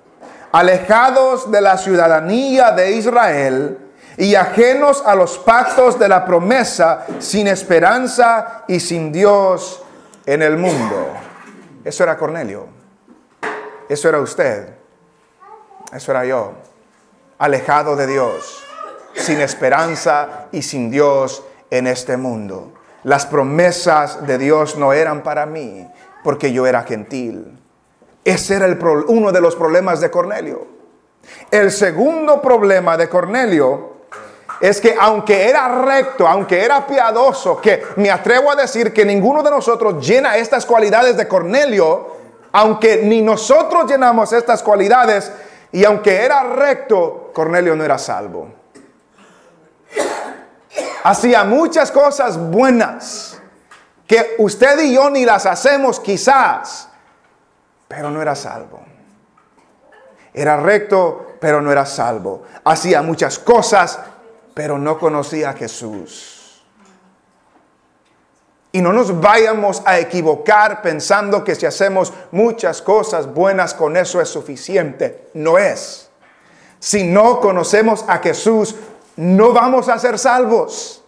alejados 0.52 1.52
de 1.52 1.62
la 1.62 1.78
ciudadanía 1.78 2.72
de 2.72 2.92
Israel 2.94 3.78
y 4.18 4.34
ajenos 4.34 5.04
a 5.06 5.14
los 5.16 5.38
pactos 5.38 6.00
de 6.00 6.10
la 6.10 6.26
promesa, 6.26 7.06
sin 7.20 7.48
esperanza 7.48 8.64
y 8.68 8.80
sin 8.80 9.12
Dios 9.12 9.82
en 10.26 10.42
el 10.42 10.58
mundo. 10.58 11.08
Eso 11.86 12.04
era 12.04 12.18
Cornelio. 12.18 12.79
Eso 13.90 14.08
era 14.08 14.20
usted. 14.20 14.70
Eso 15.92 16.12
era 16.12 16.24
yo. 16.24 16.54
Alejado 17.40 17.96
de 17.96 18.06
Dios, 18.06 18.64
sin 19.16 19.42
esperanza 19.42 20.48
y 20.52 20.62
sin 20.62 20.92
Dios 20.92 21.44
en 21.72 21.88
este 21.88 22.16
mundo. 22.16 22.74
Las 23.04 23.26
promesas 23.26 24.26
de 24.28 24.38
Dios 24.38 24.78
no 24.78 24.94
eran 24.94 25.24
para 25.24 25.46
mí 25.46 25.90
porque 26.24 26.52
yo 26.52 26.68
era 26.68 26.84
gentil. 26.84 27.60
Ese 28.24 28.56
era 28.56 28.68
uno 29.08 29.32
de 29.32 29.42
los 29.42 29.56
problemas 29.56 30.02
de 30.02 30.12
Cornelio. 30.12 30.68
El 31.50 31.72
segundo 31.72 32.42
problema 32.42 32.98
de 32.98 33.10
Cornelio 33.10 34.00
es 34.60 34.82
que 34.82 34.96
aunque 35.00 35.50
era 35.50 35.84
recto, 35.84 36.28
aunque 36.28 36.64
era 36.64 36.86
piadoso, 36.86 37.62
que 37.62 37.84
me 37.96 38.12
atrevo 38.12 38.52
a 38.52 38.56
decir 38.56 38.94
que 38.94 39.06
ninguno 39.06 39.42
de 39.42 39.50
nosotros 39.50 40.06
llena 40.06 40.36
estas 40.36 40.66
cualidades 40.66 41.16
de 41.16 41.28
Cornelio, 41.28 42.19
aunque 42.52 42.98
ni 43.04 43.22
nosotros 43.22 43.90
llenamos 43.90 44.34
estas 44.34 44.64
cualidades, 44.64 45.32
y 45.72 45.86
aunque 45.86 46.24
era 46.24 46.44
recto, 46.44 47.32
Cornelio 47.34 47.76
no 47.76 47.84
era 47.84 47.98
salvo. 47.98 48.50
Hacía 51.04 51.44
muchas 51.44 51.92
cosas 51.92 52.38
buenas 52.38 53.40
que 54.06 54.36
usted 54.40 54.80
y 54.80 54.96
yo 54.96 55.10
ni 55.10 55.26
las 55.26 55.46
hacemos 55.46 56.00
quizás, 56.00 56.90
pero 57.88 58.10
no 58.10 58.22
era 58.22 58.36
salvo. 58.36 58.82
Era 60.34 60.58
recto, 60.58 61.36
pero 61.40 61.62
no 61.62 61.72
era 61.72 61.86
salvo. 61.86 62.44
Hacía 62.64 63.02
muchas 63.02 63.40
cosas, 63.40 64.00
pero 64.54 64.78
no 64.78 65.00
conocía 65.00 65.52
a 65.52 65.54
Jesús. 65.54 66.39
Y 68.72 68.82
no 68.82 68.94
nos 68.94 69.20
vayamos 69.20 69.82
a 69.86 70.00
equivocar 70.00 70.82
pensando 70.82 71.44
que 71.44 71.56
si 71.56 71.66
hacemos 71.66 72.14
muchas 72.32 72.82
cosas 72.82 73.34
buenas 73.34 73.74
con 73.74 73.98
eso 73.98 74.22
es 74.22 74.30
suficiente. 74.30 75.30
No 75.34 75.58
es. 75.58 76.10
Si 76.80 77.04
no 77.04 77.40
conocemos 77.40 78.06
a 78.08 78.20
Jesús, 78.20 78.76
no 79.16 79.54
vamos 79.54 79.90
a 79.90 79.98
ser 79.98 80.20
salvos. 80.20 81.04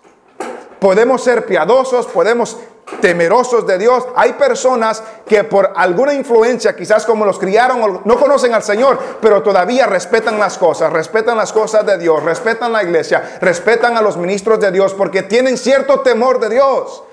Podemos 0.80 1.24
ser 1.24 1.46
piadosos, 1.46 2.08
podemos 2.08 2.58
temerosos 3.00 3.66
de 3.66 3.78
Dios. 3.78 4.06
Hay 4.16 4.34
personas 4.34 5.02
que 5.26 5.44
por 5.44 5.72
alguna 5.76 6.14
influencia, 6.14 6.76
quizás 6.76 7.06
como 7.06 7.26
los 7.26 7.40
criaron, 7.40 8.02
no 8.04 8.20
conocen 8.20 8.54
al 8.54 8.64
Señor, 8.64 8.98
pero 9.22 9.42
todavía 9.44 9.86
respetan 9.86 10.40
las 10.40 10.58
cosas, 10.58 10.92
respetan 10.92 11.38
las 11.38 11.54
cosas 11.54 11.86
de 11.86 11.98
Dios, 11.98 12.24
respetan 12.24 12.74
la 12.74 12.84
iglesia, 12.84 13.38
respetan 13.40 13.96
a 13.96 14.02
los 14.02 14.18
ministros 14.18 14.60
de 14.60 14.72
Dios 14.72 14.94
porque 14.94 15.24
tienen 15.24 15.58
cierto 15.58 16.02
temor 16.02 16.40
de 16.40 16.50
Dios. 16.50 17.04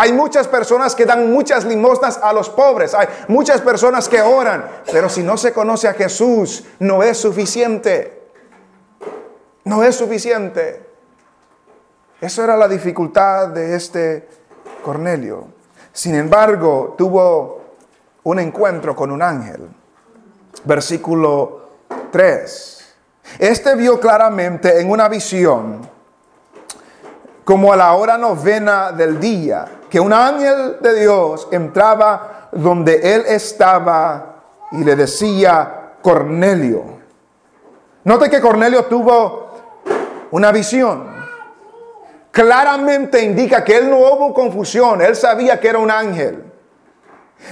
Hay 0.00 0.12
muchas 0.12 0.46
personas 0.46 0.94
que 0.94 1.04
dan 1.04 1.32
muchas 1.32 1.64
limosnas 1.64 2.20
a 2.22 2.32
los 2.32 2.48
pobres. 2.48 2.94
Hay 2.94 3.08
muchas 3.26 3.60
personas 3.60 4.08
que 4.08 4.22
oran. 4.22 4.64
Pero 4.92 5.08
si 5.08 5.24
no 5.24 5.36
se 5.36 5.52
conoce 5.52 5.88
a 5.88 5.92
Jesús, 5.92 6.62
no 6.78 7.02
es 7.02 7.18
suficiente. 7.18 8.30
No 9.64 9.82
es 9.82 9.96
suficiente. 9.96 10.86
Eso 12.20 12.44
era 12.44 12.56
la 12.56 12.68
dificultad 12.68 13.48
de 13.48 13.74
este 13.74 14.28
Cornelio. 14.84 15.48
Sin 15.92 16.14
embargo, 16.14 16.94
tuvo 16.96 17.60
un 18.22 18.38
encuentro 18.38 18.94
con 18.94 19.10
un 19.10 19.20
ángel. 19.20 19.68
Versículo 20.62 21.70
3. 22.12 22.94
Este 23.40 23.74
vio 23.74 23.98
claramente 23.98 24.80
en 24.80 24.92
una 24.92 25.08
visión, 25.08 25.80
como 27.42 27.72
a 27.72 27.76
la 27.76 27.94
hora 27.94 28.16
novena 28.16 28.92
del 28.92 29.18
día, 29.18 29.66
que 29.90 30.00
un 30.00 30.12
ángel 30.12 30.78
de 30.80 31.00
Dios 31.00 31.48
entraba 31.50 32.48
donde 32.52 33.14
él 33.14 33.24
estaba 33.26 34.42
y 34.72 34.84
le 34.84 34.96
decía, 34.96 35.92
Cornelio. 36.02 36.98
Note 38.04 38.30
que 38.30 38.40
Cornelio 38.40 38.84
tuvo 38.84 39.50
una 40.30 40.52
visión. 40.52 41.16
Claramente 42.30 43.22
indica 43.22 43.64
que 43.64 43.78
él 43.78 43.90
no 43.90 43.98
hubo 43.98 44.32
confusión, 44.32 45.02
él 45.02 45.16
sabía 45.16 45.58
que 45.58 45.68
era 45.68 45.78
un 45.78 45.90
ángel. 45.90 46.44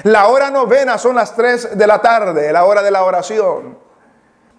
La 0.02 0.28
hora 0.28 0.50
novena 0.50 0.98
son 0.98 1.16
las 1.16 1.34
3 1.34 1.76
de 1.76 1.86
la 1.86 2.00
tarde, 2.00 2.52
la 2.52 2.64
hora 2.64 2.82
de 2.82 2.90
la 2.90 3.04
oración. 3.04 3.85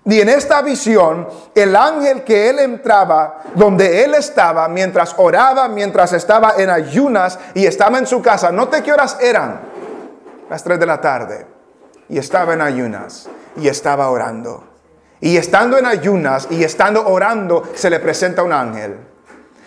Y 0.09 0.21
en 0.21 0.29
esta 0.29 0.61
visión, 0.61 1.27
el 1.53 1.75
ángel 1.75 2.23
que 2.23 2.49
él 2.49 2.59
entraba, 2.59 3.41
donde 3.55 4.05
él 4.05 4.15
estaba, 4.15 4.69
mientras 4.69 5.13
oraba, 5.17 5.67
mientras 5.67 6.13
estaba 6.13 6.53
en 6.57 6.69
ayunas 6.69 7.37
y 7.53 7.65
estaba 7.65 7.97
en 7.97 8.07
su 8.07 8.21
casa, 8.21 8.49
note 8.49 8.81
qué 8.81 8.93
horas 8.93 9.17
eran, 9.19 9.59
las 10.49 10.63
3 10.63 10.79
de 10.79 10.85
la 10.85 11.01
tarde, 11.01 11.45
y 12.07 12.17
estaba 12.17 12.53
en 12.53 12.61
ayunas 12.61 13.27
y 13.57 13.67
estaba 13.67 14.09
orando. 14.09 14.63
Y 15.19 15.35
estando 15.35 15.77
en 15.77 15.85
ayunas 15.85 16.47
y 16.51 16.63
estando 16.63 17.05
orando, 17.05 17.63
se 17.75 17.89
le 17.89 17.99
presenta 17.99 18.43
un 18.43 18.53
ángel. 18.53 18.95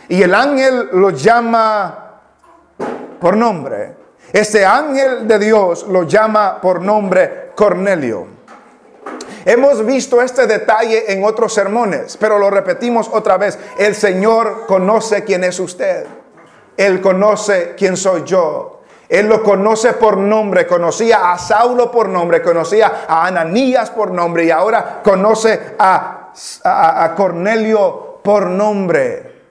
Y 0.09 0.22
el 0.22 0.35
ángel 0.35 0.88
lo 0.92 1.11
llama 1.11 2.22
por 3.20 3.37
nombre. 3.37 3.94
Ese 4.33 4.64
ángel 4.64 5.29
de 5.29 5.38
Dios 5.38 5.87
lo 5.87 6.05
llama 6.05 6.62
por 6.62 6.81
nombre 6.81 7.50
Cornelio. 7.55 8.39
Hemos 9.44 9.85
visto 9.85 10.20
este 10.20 10.46
detalle 10.46 11.12
en 11.12 11.24
otros 11.24 11.55
sermones, 11.55 12.16
pero 12.16 12.38
lo 12.38 12.50
repetimos 12.50 13.09
otra 13.12 13.38
vez. 13.38 13.59
El 13.79 13.94
Señor 13.94 14.66
conoce 14.66 15.24
quién 15.24 15.44
es 15.44 15.59
usted. 15.59 16.07
Él 16.76 17.00
conoce 17.00 17.74
quién 17.76 17.96
soy 17.96 18.24
yo. 18.24 18.81
Él 19.09 19.26
lo 19.26 19.42
conoce 19.42 19.94
por 19.94 20.16
nombre, 20.16 20.68
conocía 20.68 21.33
a 21.33 21.38
Saulo 21.38 21.90
por 21.90 22.09
nombre, 22.09 22.42
conocía 22.42 23.07
a 23.09 23.26
Ananías 23.26 23.90
por 23.90 24.12
nombre 24.12 24.44
y 24.44 24.53
ahora 24.53 25.00
conoce 25.03 25.74
a, 25.81 26.33
a, 26.62 27.14
Cornelio 27.16 28.20
por 28.22 28.46
nombre. 28.46 29.42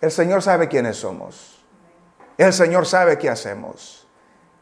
El 0.00 0.10
Señor 0.10 0.42
sabe 0.42 0.68
quiénes 0.68 0.96
somos. 0.96 1.62
El 2.38 2.52
Señor 2.54 2.86
sabe 2.86 3.18
qué 3.18 3.28
hacemos. 3.28 4.06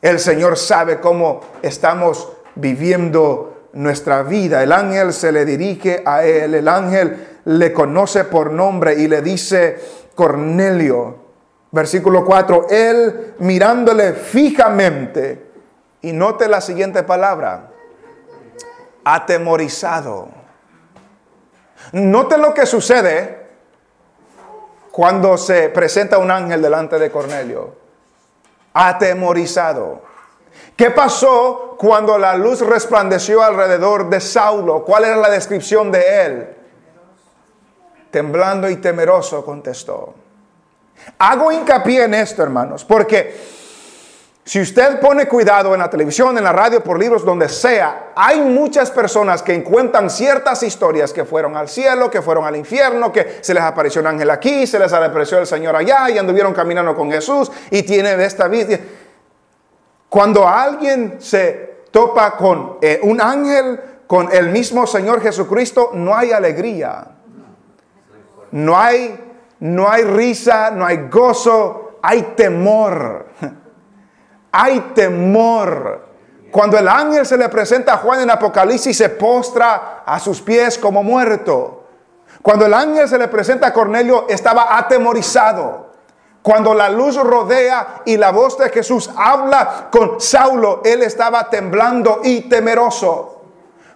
El 0.00 0.18
Señor 0.18 0.58
sabe 0.58 0.98
cómo 0.98 1.40
estamos 1.62 2.32
viviendo 2.56 3.51
nuestra 3.72 4.22
vida. 4.22 4.62
El 4.62 4.72
ángel 4.72 5.12
se 5.12 5.32
le 5.32 5.44
dirige 5.44 6.02
a 6.04 6.24
él, 6.24 6.54
el 6.54 6.68
ángel 6.68 7.40
le 7.44 7.72
conoce 7.72 8.24
por 8.24 8.52
nombre 8.52 8.94
y 8.94 9.08
le 9.08 9.22
dice, 9.22 9.78
Cornelio, 10.14 11.16
versículo 11.70 12.24
4, 12.24 12.66
él 12.70 13.34
mirándole 13.38 14.12
fijamente, 14.12 15.50
y 16.02 16.12
note 16.12 16.48
la 16.48 16.60
siguiente 16.60 17.02
palabra, 17.02 17.70
atemorizado. 19.04 20.28
Note 21.92 22.38
lo 22.38 22.54
que 22.54 22.66
sucede 22.66 23.42
cuando 24.90 25.36
se 25.36 25.68
presenta 25.70 26.18
un 26.18 26.30
ángel 26.30 26.62
delante 26.62 26.98
de 26.98 27.10
Cornelio. 27.10 27.76
Atemorizado. 28.74 30.02
¿Qué 30.76 30.90
pasó 30.90 31.76
cuando 31.78 32.18
la 32.18 32.36
luz 32.36 32.60
resplandeció 32.60 33.42
alrededor 33.42 34.08
de 34.08 34.20
Saulo? 34.20 34.84
¿Cuál 34.84 35.04
era 35.04 35.16
la 35.16 35.30
descripción 35.30 35.92
de 35.92 36.24
él? 36.26 36.48
Temblando 38.10 38.68
y 38.68 38.76
temeroso 38.76 39.44
contestó. 39.44 40.14
Hago 41.18 41.50
hincapié 41.52 42.04
en 42.04 42.14
esto, 42.14 42.42
hermanos, 42.42 42.84
porque 42.84 43.34
si 44.44 44.60
usted 44.60 44.98
pone 44.98 45.28
cuidado 45.28 45.72
en 45.72 45.78
la 45.78 45.88
televisión, 45.88 46.36
en 46.36 46.42
la 46.42 46.52
radio, 46.52 46.82
por 46.82 46.98
libros, 46.98 47.24
donde 47.24 47.48
sea, 47.48 48.10
hay 48.16 48.40
muchas 48.40 48.90
personas 48.90 49.40
que 49.40 49.54
encuentran 49.54 50.10
ciertas 50.10 50.64
historias 50.64 51.12
que 51.12 51.24
fueron 51.24 51.56
al 51.56 51.68
cielo, 51.68 52.10
que 52.10 52.22
fueron 52.22 52.44
al 52.44 52.56
infierno, 52.56 53.12
que 53.12 53.38
se 53.40 53.54
les 53.54 53.62
apareció 53.62 54.00
un 54.00 54.08
ángel 54.08 54.28
aquí, 54.30 54.66
se 54.66 54.80
les 54.80 54.92
apareció 54.92 55.38
el 55.38 55.46
Señor 55.46 55.76
allá 55.76 56.10
y 56.10 56.18
anduvieron 56.18 56.52
caminando 56.52 56.96
con 56.96 57.10
Jesús 57.10 57.52
y 57.70 57.84
tienen 57.84 58.20
esta 58.20 58.48
vida. 58.48 58.78
Cuando 60.12 60.46
alguien 60.46 61.22
se 61.22 61.86
topa 61.90 62.36
con 62.36 62.76
eh, 62.82 63.00
un 63.02 63.18
ángel, 63.18 63.80
con 64.06 64.30
el 64.30 64.50
mismo 64.50 64.86
Señor 64.86 65.22
Jesucristo, 65.22 65.92
no 65.94 66.14
hay 66.14 66.32
alegría. 66.32 67.12
No 68.50 68.78
hay, 68.78 69.18
no 69.60 69.90
hay 69.90 70.04
risa, 70.04 70.70
no 70.70 70.84
hay 70.84 71.08
gozo, 71.08 71.96
hay 72.02 72.34
temor. 72.36 73.28
Hay 74.54 74.92
temor. 74.94 76.08
Cuando 76.50 76.76
el 76.76 76.88
ángel 76.88 77.24
se 77.24 77.38
le 77.38 77.48
presenta 77.48 77.94
a 77.94 77.96
Juan 77.96 78.20
en 78.20 78.30
Apocalipsis, 78.30 78.94
se 78.94 79.08
postra 79.08 80.02
a 80.04 80.20
sus 80.20 80.42
pies 80.42 80.76
como 80.76 81.02
muerto. 81.02 81.86
Cuando 82.42 82.66
el 82.66 82.74
ángel 82.74 83.08
se 83.08 83.16
le 83.16 83.28
presenta 83.28 83.68
a 83.68 83.72
Cornelio, 83.72 84.26
estaba 84.28 84.76
atemorizado. 84.76 85.81
Cuando 86.42 86.74
la 86.74 86.90
luz 86.90 87.16
rodea 87.16 88.02
y 88.04 88.16
la 88.16 88.32
voz 88.32 88.58
de 88.58 88.68
Jesús 88.70 89.08
habla 89.16 89.88
con 89.92 90.20
Saulo, 90.20 90.80
él 90.84 91.02
estaba 91.02 91.48
temblando 91.48 92.20
y 92.24 92.42
temeroso. 92.42 93.42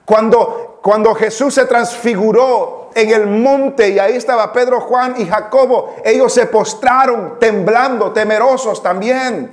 Cuando, 0.04 0.78
cuando 0.80 1.14
Jesús 1.14 1.54
se 1.54 1.64
transfiguró 1.64 2.90
en 2.94 3.10
el 3.10 3.26
monte 3.26 3.88
y 3.88 3.98
ahí 3.98 4.16
estaba 4.16 4.52
Pedro, 4.52 4.80
Juan 4.80 5.16
y 5.18 5.26
Jacobo, 5.26 5.96
ellos 6.04 6.32
se 6.32 6.46
postraron 6.46 7.38
temblando, 7.40 8.12
temerosos 8.12 8.80
también. 8.80 9.52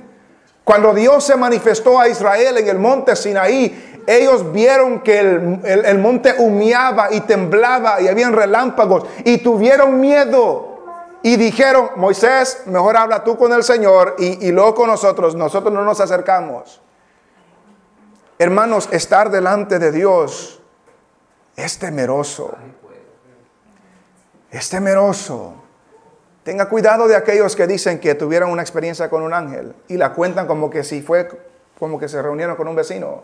Cuando 0.62 0.94
Dios 0.94 1.24
se 1.24 1.36
manifestó 1.36 1.98
a 1.98 2.08
Israel 2.08 2.56
en 2.58 2.68
el 2.68 2.78
monte 2.78 3.16
Sinaí, 3.16 4.02
ellos 4.06 4.52
vieron 4.52 5.00
que 5.00 5.18
el, 5.18 5.98
monte 5.98 6.34
humeaba 6.38 7.08
y 7.10 7.20
temblaba 7.20 8.00
y 8.00 8.08
habían 8.08 8.32
relámpagos 8.32 9.04
y 9.24 9.38
tuvieron 9.38 10.00
miedo. 10.00 10.73
Y 11.24 11.36
dijeron, 11.36 11.92
Moisés, 11.96 12.64
mejor 12.66 12.98
habla 12.98 13.24
tú 13.24 13.38
con 13.38 13.50
el 13.54 13.64
Señor 13.64 14.14
y, 14.18 14.46
y 14.46 14.52
luego 14.52 14.74
con 14.74 14.88
nosotros, 14.88 15.34
nosotros 15.34 15.72
no 15.72 15.82
nos 15.82 15.98
acercamos. 15.98 16.82
Hermanos, 18.38 18.90
estar 18.92 19.30
delante 19.30 19.78
de 19.78 19.90
Dios 19.90 20.60
es 21.56 21.78
temeroso. 21.78 22.54
Es 24.50 24.68
temeroso. 24.68 25.54
Tenga 26.42 26.68
cuidado 26.68 27.08
de 27.08 27.16
aquellos 27.16 27.56
que 27.56 27.66
dicen 27.66 28.00
que 28.00 28.14
tuvieron 28.14 28.50
una 28.50 28.60
experiencia 28.60 29.08
con 29.08 29.22
un 29.22 29.32
ángel 29.32 29.74
y 29.88 29.96
la 29.96 30.12
cuentan 30.12 30.46
como 30.46 30.68
que 30.68 30.84
si 30.84 31.00
fue 31.00 31.26
como 31.78 31.98
que 31.98 32.06
se 32.06 32.20
reunieron 32.20 32.54
con 32.54 32.68
un 32.68 32.76
vecino. 32.76 33.22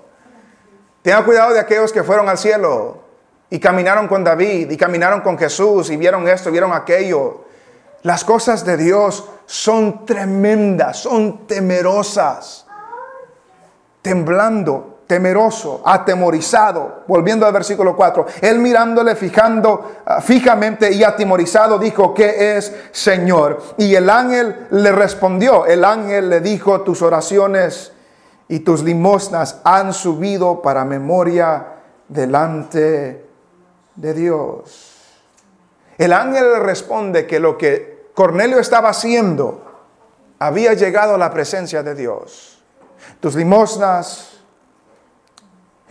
Tenga 1.03 1.23
cuidado 1.23 1.53
de 1.53 1.61
aquellos 1.61 1.93
que 1.93 2.03
fueron 2.03 2.31
al 2.31 2.39
cielo 2.39 3.03
y 3.51 3.61
caminaron 3.61 4.09
con 4.09 4.25
David 4.25 4.71
y 4.71 4.77
caminaron 4.79 5.21
con 5.21 5.37
Jesús 5.37 5.91
y 5.91 5.99
vieron 5.99 6.27
esto, 6.27 6.51
vieron 6.51 6.73
aquello. 6.73 7.50
Las 8.03 8.25
cosas 8.25 8.65
de 8.65 8.77
Dios 8.77 9.25
son 9.47 10.05
tremendas, 10.07 10.99
son 10.99 11.47
temerosas. 11.47 12.67
Temblando 14.03 14.91
temeroso, 15.11 15.83
atemorizado. 15.85 17.03
Volviendo 17.09 17.45
al 17.45 17.53
versículo 17.53 17.97
4, 17.97 18.27
él 18.43 18.61
mirándole, 18.61 19.17
fijando 19.17 20.03
ah, 20.07 20.21
fijamente 20.21 20.93
y 20.93 21.03
atemorizado, 21.03 21.81
dijo, 21.81 22.15
¿qué 22.15 22.57
es 22.57 22.73
Señor? 22.93 23.61
Y 23.77 23.93
el 23.97 24.09
ángel 24.09 24.69
le 24.71 24.93
respondió, 24.93 25.67
el 25.67 25.85
ángel 25.85 26.31
le 26.31 26.41
dijo, 26.41 26.83
tus 26.83 27.03
oraciones 27.03 27.91
y 28.47 28.61
tus 28.61 28.85
limosnas 28.85 29.61
han 29.65 29.93
subido 29.93 30.63
para 30.63 30.85
memoria 30.85 31.67
delante 32.07 33.27
de 33.97 34.15
Dios. 34.15 34.90
El 36.01 36.15
ángel 36.15 36.53
le 36.53 36.61
responde 36.61 37.27
que 37.27 37.39
lo 37.39 37.59
que 37.59 38.09
Cornelio 38.15 38.59
estaba 38.59 38.89
haciendo 38.89 39.63
había 40.39 40.73
llegado 40.73 41.15
a 41.15 41.19
la 41.19 41.31
presencia 41.31 41.83
de 41.83 41.95
Dios. 41.95 42.65
Tus 43.21 43.35
limosnas, 43.35 44.31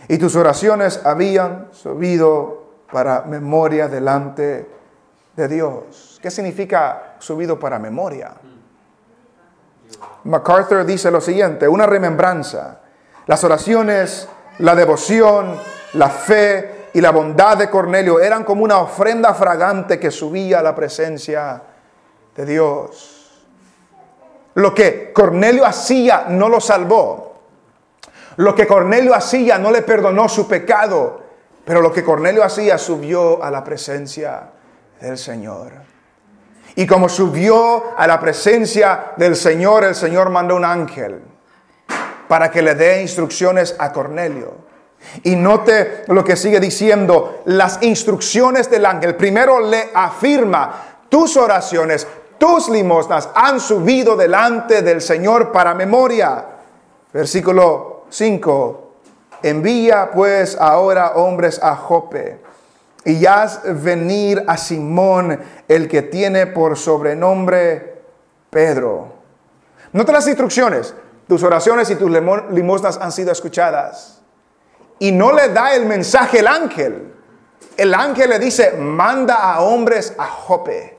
y 0.08 0.18
tus 0.18 0.34
oraciones 0.34 1.00
habían 1.04 1.68
subido 1.70 2.64
para 2.90 3.22
memoria 3.22 3.86
delante 3.86 4.68
de 5.36 5.46
Dios. 5.46 6.18
¿Qué 6.20 6.32
significa 6.32 7.14
subido 7.20 7.60
para 7.60 7.78
memoria? 7.78 8.32
MacArthur 10.24 10.84
dice 10.84 11.12
lo 11.12 11.20
siguiente, 11.20 11.68
una 11.68 11.86
remembranza. 11.86 12.80
Las 13.28 13.44
oraciones, 13.44 14.28
la 14.58 14.74
devoción, 14.74 15.54
la 15.92 16.08
fe 16.08 16.79
y 16.92 17.00
la 17.00 17.10
bondad 17.10 17.56
de 17.56 17.70
Cornelio 17.70 18.20
eran 18.20 18.44
como 18.44 18.64
una 18.64 18.78
ofrenda 18.78 19.34
fragante 19.34 19.98
que 19.98 20.10
subía 20.10 20.58
a 20.60 20.62
la 20.62 20.74
presencia 20.74 21.62
de 22.34 22.46
Dios. 22.46 23.46
Lo 24.54 24.74
que 24.74 25.12
Cornelio 25.12 25.64
hacía 25.64 26.26
no 26.28 26.48
lo 26.48 26.60
salvó, 26.60 27.42
lo 28.36 28.54
que 28.54 28.66
Cornelio 28.66 29.14
hacía 29.14 29.58
no 29.58 29.70
le 29.70 29.82
perdonó 29.82 30.28
su 30.28 30.48
pecado, 30.48 31.22
pero 31.64 31.80
lo 31.80 31.92
que 31.92 32.02
Cornelio 32.02 32.42
hacía 32.42 32.78
subió 32.78 33.42
a 33.42 33.50
la 33.50 33.62
presencia 33.62 34.50
del 35.00 35.18
Señor. 35.18 35.72
Y 36.76 36.86
como 36.86 37.08
subió 37.08 37.98
a 37.98 38.06
la 38.06 38.18
presencia 38.20 39.12
del 39.16 39.36
Señor, 39.36 39.84
el 39.84 39.94
Señor 39.94 40.30
mandó 40.30 40.56
un 40.56 40.64
ángel 40.64 41.22
para 42.28 42.50
que 42.50 42.62
le 42.62 42.74
dé 42.74 43.02
instrucciones 43.02 43.74
a 43.78 43.92
Cornelio. 43.92 44.69
Y 45.22 45.36
note 45.36 46.04
lo 46.08 46.24
que 46.24 46.36
sigue 46.36 46.60
diciendo, 46.60 47.42
las 47.46 47.82
instrucciones 47.82 48.70
del 48.70 48.86
ángel. 48.86 49.16
Primero 49.16 49.60
le 49.60 49.90
afirma, 49.94 50.98
tus 51.08 51.36
oraciones, 51.36 52.06
tus 52.38 52.68
limosnas 52.68 53.28
han 53.34 53.60
subido 53.60 54.16
delante 54.16 54.82
del 54.82 55.00
Señor 55.00 55.52
para 55.52 55.74
memoria. 55.74 56.44
Versículo 57.12 58.04
5. 58.08 58.92
Envía 59.42 60.10
pues 60.12 60.56
ahora 60.58 61.12
hombres 61.16 61.60
a 61.62 61.74
Jope 61.74 62.40
y 63.04 63.24
haz 63.26 63.60
venir 63.82 64.44
a 64.46 64.56
Simón, 64.56 65.38
el 65.66 65.88
que 65.88 66.02
tiene 66.02 66.46
por 66.46 66.76
sobrenombre 66.76 68.02
Pedro. 68.50 69.12
Nota 69.92 70.12
las 70.12 70.28
instrucciones. 70.28 70.94
Tus 71.26 71.42
oraciones 71.42 71.88
y 71.90 71.96
tus 71.96 72.10
limosnas 72.50 72.98
han 72.98 73.12
sido 73.12 73.32
escuchadas. 73.32 74.19
Y 75.00 75.10
no 75.10 75.32
le 75.32 75.48
da 75.48 75.74
el 75.74 75.86
mensaje 75.86 76.38
el 76.38 76.46
ángel. 76.46 77.12
El 77.76 77.92
ángel 77.94 78.30
le 78.30 78.38
dice, 78.38 78.72
manda 78.72 79.52
a 79.52 79.62
hombres 79.62 80.14
a 80.16 80.26
Jope, 80.26 80.98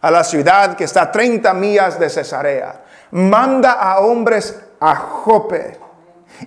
a 0.00 0.10
la 0.10 0.22
ciudad 0.22 0.76
que 0.76 0.84
está 0.84 1.02
a 1.02 1.10
30 1.10 1.52
millas 1.54 1.98
de 1.98 2.08
Cesarea. 2.08 2.84
Manda 3.10 3.72
a 3.72 4.00
hombres 4.00 4.56
a 4.78 4.94
Jope 4.94 5.78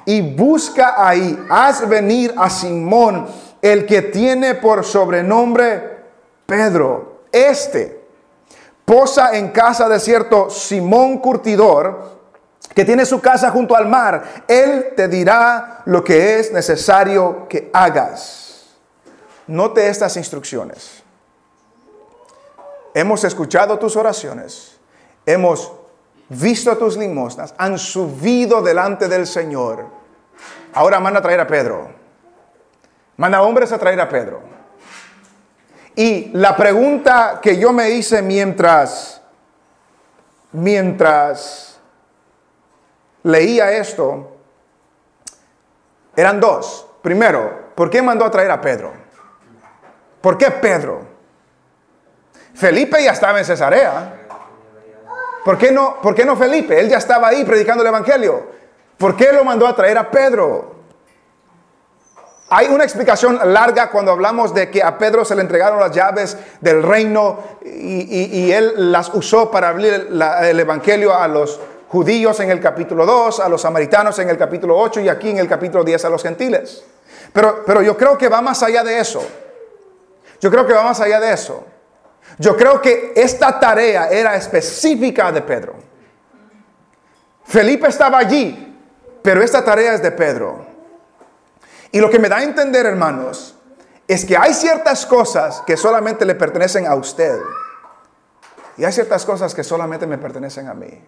y 0.05 0.21
busca 0.35 0.95
ahí, 0.97 1.37
haz 1.49 1.87
venir 1.87 2.33
a 2.37 2.49
Simón, 2.49 3.27
el 3.61 3.85
que 3.85 4.03
tiene 4.03 4.55
por 4.55 4.85
sobrenombre 4.85 5.97
Pedro. 6.45 7.23
Este 7.31 7.97
posa 8.87 9.35
en 9.35 9.49
casa 9.49 9.89
de 9.89 9.99
cierto 9.99 10.49
Simón 10.49 11.17
Curtidor, 11.17 12.16
que 12.77 12.85
tiene 12.85 13.07
su 13.07 13.19
casa 13.19 13.49
junto 13.49 13.75
al 13.75 13.87
mar. 13.87 14.43
Él 14.47 14.93
te 14.95 15.07
dirá 15.07 15.81
lo 15.85 16.03
que 16.03 16.37
es 16.37 16.51
necesario 16.51 17.47
que 17.49 17.71
hagas. 17.73 18.67
Note 19.47 19.89
estas 19.89 20.15
instrucciones. 20.15 21.01
Hemos 22.93 23.23
escuchado 23.23 23.79
tus 23.79 23.95
oraciones. 23.95 24.77
Hemos 25.25 25.71
visto 26.29 26.77
tus 26.77 26.97
limosnas, 26.97 27.55
han 27.57 27.79
subido 27.79 28.61
delante 28.61 29.07
del 29.07 29.25
Señor. 29.25 29.87
Ahora 30.75 30.99
manda 30.99 31.17
a 31.17 31.23
traer 31.23 31.39
a 31.39 31.47
Pedro. 31.47 31.89
Manda 33.15 33.41
hombres 33.41 33.71
a 33.71 33.79
traer 33.79 33.99
a 34.01 34.07
Pedro. 34.07 34.39
Y 35.95 36.29
la 36.33 36.55
pregunta 36.55 37.39
que 37.41 37.57
yo 37.57 37.73
me 37.73 37.89
hice 37.89 38.21
mientras, 38.21 39.19
mientras 40.51 41.76
leía 43.27 43.71
esto, 43.73 44.31
eran 46.15 46.39
dos. 46.39 46.87
Primero, 47.01 47.71
¿por 47.75 47.89
qué 47.89 48.01
mandó 48.01 48.25
a 48.25 48.31
traer 48.31 48.51
a 48.51 48.61
Pedro? 48.61 48.93
¿Por 50.21 50.37
qué 50.37 50.49
Pedro? 50.51 51.01
Felipe 52.55 53.03
ya 53.03 53.11
estaba 53.11 53.37
en 53.37 53.45
Cesarea. 53.45 54.13
¿Por 55.45 55.57
qué, 55.57 55.71
no, 55.71 56.01
¿Por 56.01 56.15
qué 56.15 56.25
no 56.25 56.35
Felipe? 56.35 56.79
Él 56.79 56.89
ya 56.89 56.97
estaba 56.97 57.27
ahí 57.27 57.45
predicando 57.45 57.83
el 57.83 57.87
Evangelio. 57.87 58.47
¿Por 58.97 59.15
qué 59.15 59.31
lo 59.31 59.43
mandó 59.43 59.67
a 59.67 59.75
traer 59.75 59.97
a 59.97 60.09
Pedro? 60.09 60.75
Hay 62.49 62.67
una 62.67 62.83
explicación 62.83 63.39
larga 63.53 63.89
cuando 63.89 64.11
hablamos 64.11 64.53
de 64.53 64.71
que 64.71 64.81
a 64.81 64.97
Pedro 64.97 65.25
se 65.25 65.35
le 65.35 65.41
entregaron 65.41 65.79
las 65.79 65.91
llaves 65.91 66.37
del 66.61 66.81
reino 66.81 67.39
y, 67.63 68.51
él 68.51 68.91
las 68.91 69.13
usó 69.13 69.51
para 69.51 69.69
abrir 69.69 70.07
el 70.09 70.59
Evangelio 70.59 71.13
a 71.13 71.27
los 71.27 71.59
judíos 71.89 72.39
en 72.39 72.51
el 72.51 72.59
capítulo 72.59 73.05
2, 73.05 73.39
a 73.39 73.49
los 73.49 73.61
samaritanos 73.61 74.19
en 74.19 74.29
el 74.29 74.37
capítulo 74.37 74.77
8 74.77 75.01
y 75.01 75.09
aquí 75.09 75.29
en 75.29 75.37
el 75.37 75.47
capítulo 75.47 75.83
10 75.83 76.05
a 76.05 76.09
los 76.09 76.21
gentiles. 76.21 76.83
Pero, 77.33 77.63
pero 77.65 77.81
yo 77.81 77.95
creo 77.97 78.17
que 78.17 78.29
va 78.29 78.41
más 78.41 78.61
allá 78.63 78.83
de 78.83 78.99
eso. 78.99 79.25
Yo 80.39 80.51
creo 80.51 80.65
que 80.65 80.73
va 80.73 80.83
más 80.83 80.99
allá 80.99 81.19
de 81.19 81.31
eso. 81.33 81.65
Yo 82.37 82.55
creo 82.55 82.81
que 82.81 83.13
esta 83.15 83.59
tarea 83.59 84.09
era 84.09 84.35
específica 84.35 85.31
de 85.31 85.41
Pedro. 85.41 85.75
Felipe 87.45 87.87
estaba 87.87 88.17
allí, 88.17 88.77
pero 89.21 89.41
esta 89.41 89.63
tarea 89.63 89.93
es 89.93 90.01
de 90.01 90.11
Pedro. 90.11 90.65
Y 91.91 91.99
lo 91.99 92.09
que 92.09 92.19
me 92.19 92.27
da 92.27 92.37
a 92.37 92.43
entender, 92.43 92.85
hermanos, 92.85 93.55
es 94.07 94.25
que 94.25 94.37
hay 94.37 94.53
ciertas 94.53 95.05
cosas 95.05 95.63
que 95.65 95.77
solamente 95.77 96.25
le 96.25 96.35
pertenecen 96.35 96.85
a 96.85 96.95
usted. 96.95 97.39
Y 98.77 98.83
hay 98.83 98.91
ciertas 98.91 99.25
cosas 99.25 99.55
que 99.55 99.63
solamente 99.63 100.05
me 100.05 100.17
pertenecen 100.17 100.67
a 100.67 100.73
mí. 100.73 101.01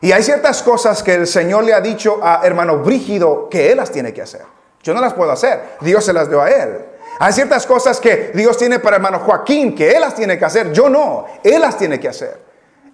Y 0.00 0.12
hay 0.12 0.22
ciertas 0.22 0.62
cosas 0.62 1.02
que 1.02 1.14
el 1.14 1.26
Señor 1.26 1.64
le 1.64 1.74
ha 1.74 1.80
dicho 1.80 2.20
a 2.22 2.40
hermano 2.44 2.78
Brígido 2.78 3.48
que 3.50 3.70
él 3.70 3.76
las 3.76 3.90
tiene 3.90 4.12
que 4.12 4.22
hacer. 4.22 4.42
Yo 4.82 4.94
no 4.94 5.00
las 5.00 5.12
puedo 5.12 5.30
hacer. 5.30 5.76
Dios 5.80 6.04
se 6.04 6.12
las 6.12 6.28
dio 6.28 6.40
a 6.40 6.50
él. 6.50 6.86
Hay 7.18 7.34
ciertas 7.34 7.66
cosas 7.66 8.00
que 8.00 8.32
Dios 8.34 8.56
tiene 8.56 8.78
para 8.78 8.96
hermano 8.96 9.18
Joaquín 9.18 9.74
que 9.74 9.90
él 9.90 10.00
las 10.00 10.14
tiene 10.14 10.38
que 10.38 10.44
hacer, 10.46 10.72
yo 10.72 10.88
no, 10.88 11.26
él 11.44 11.60
las 11.60 11.76
tiene 11.76 12.00
que 12.00 12.08
hacer. 12.08 12.40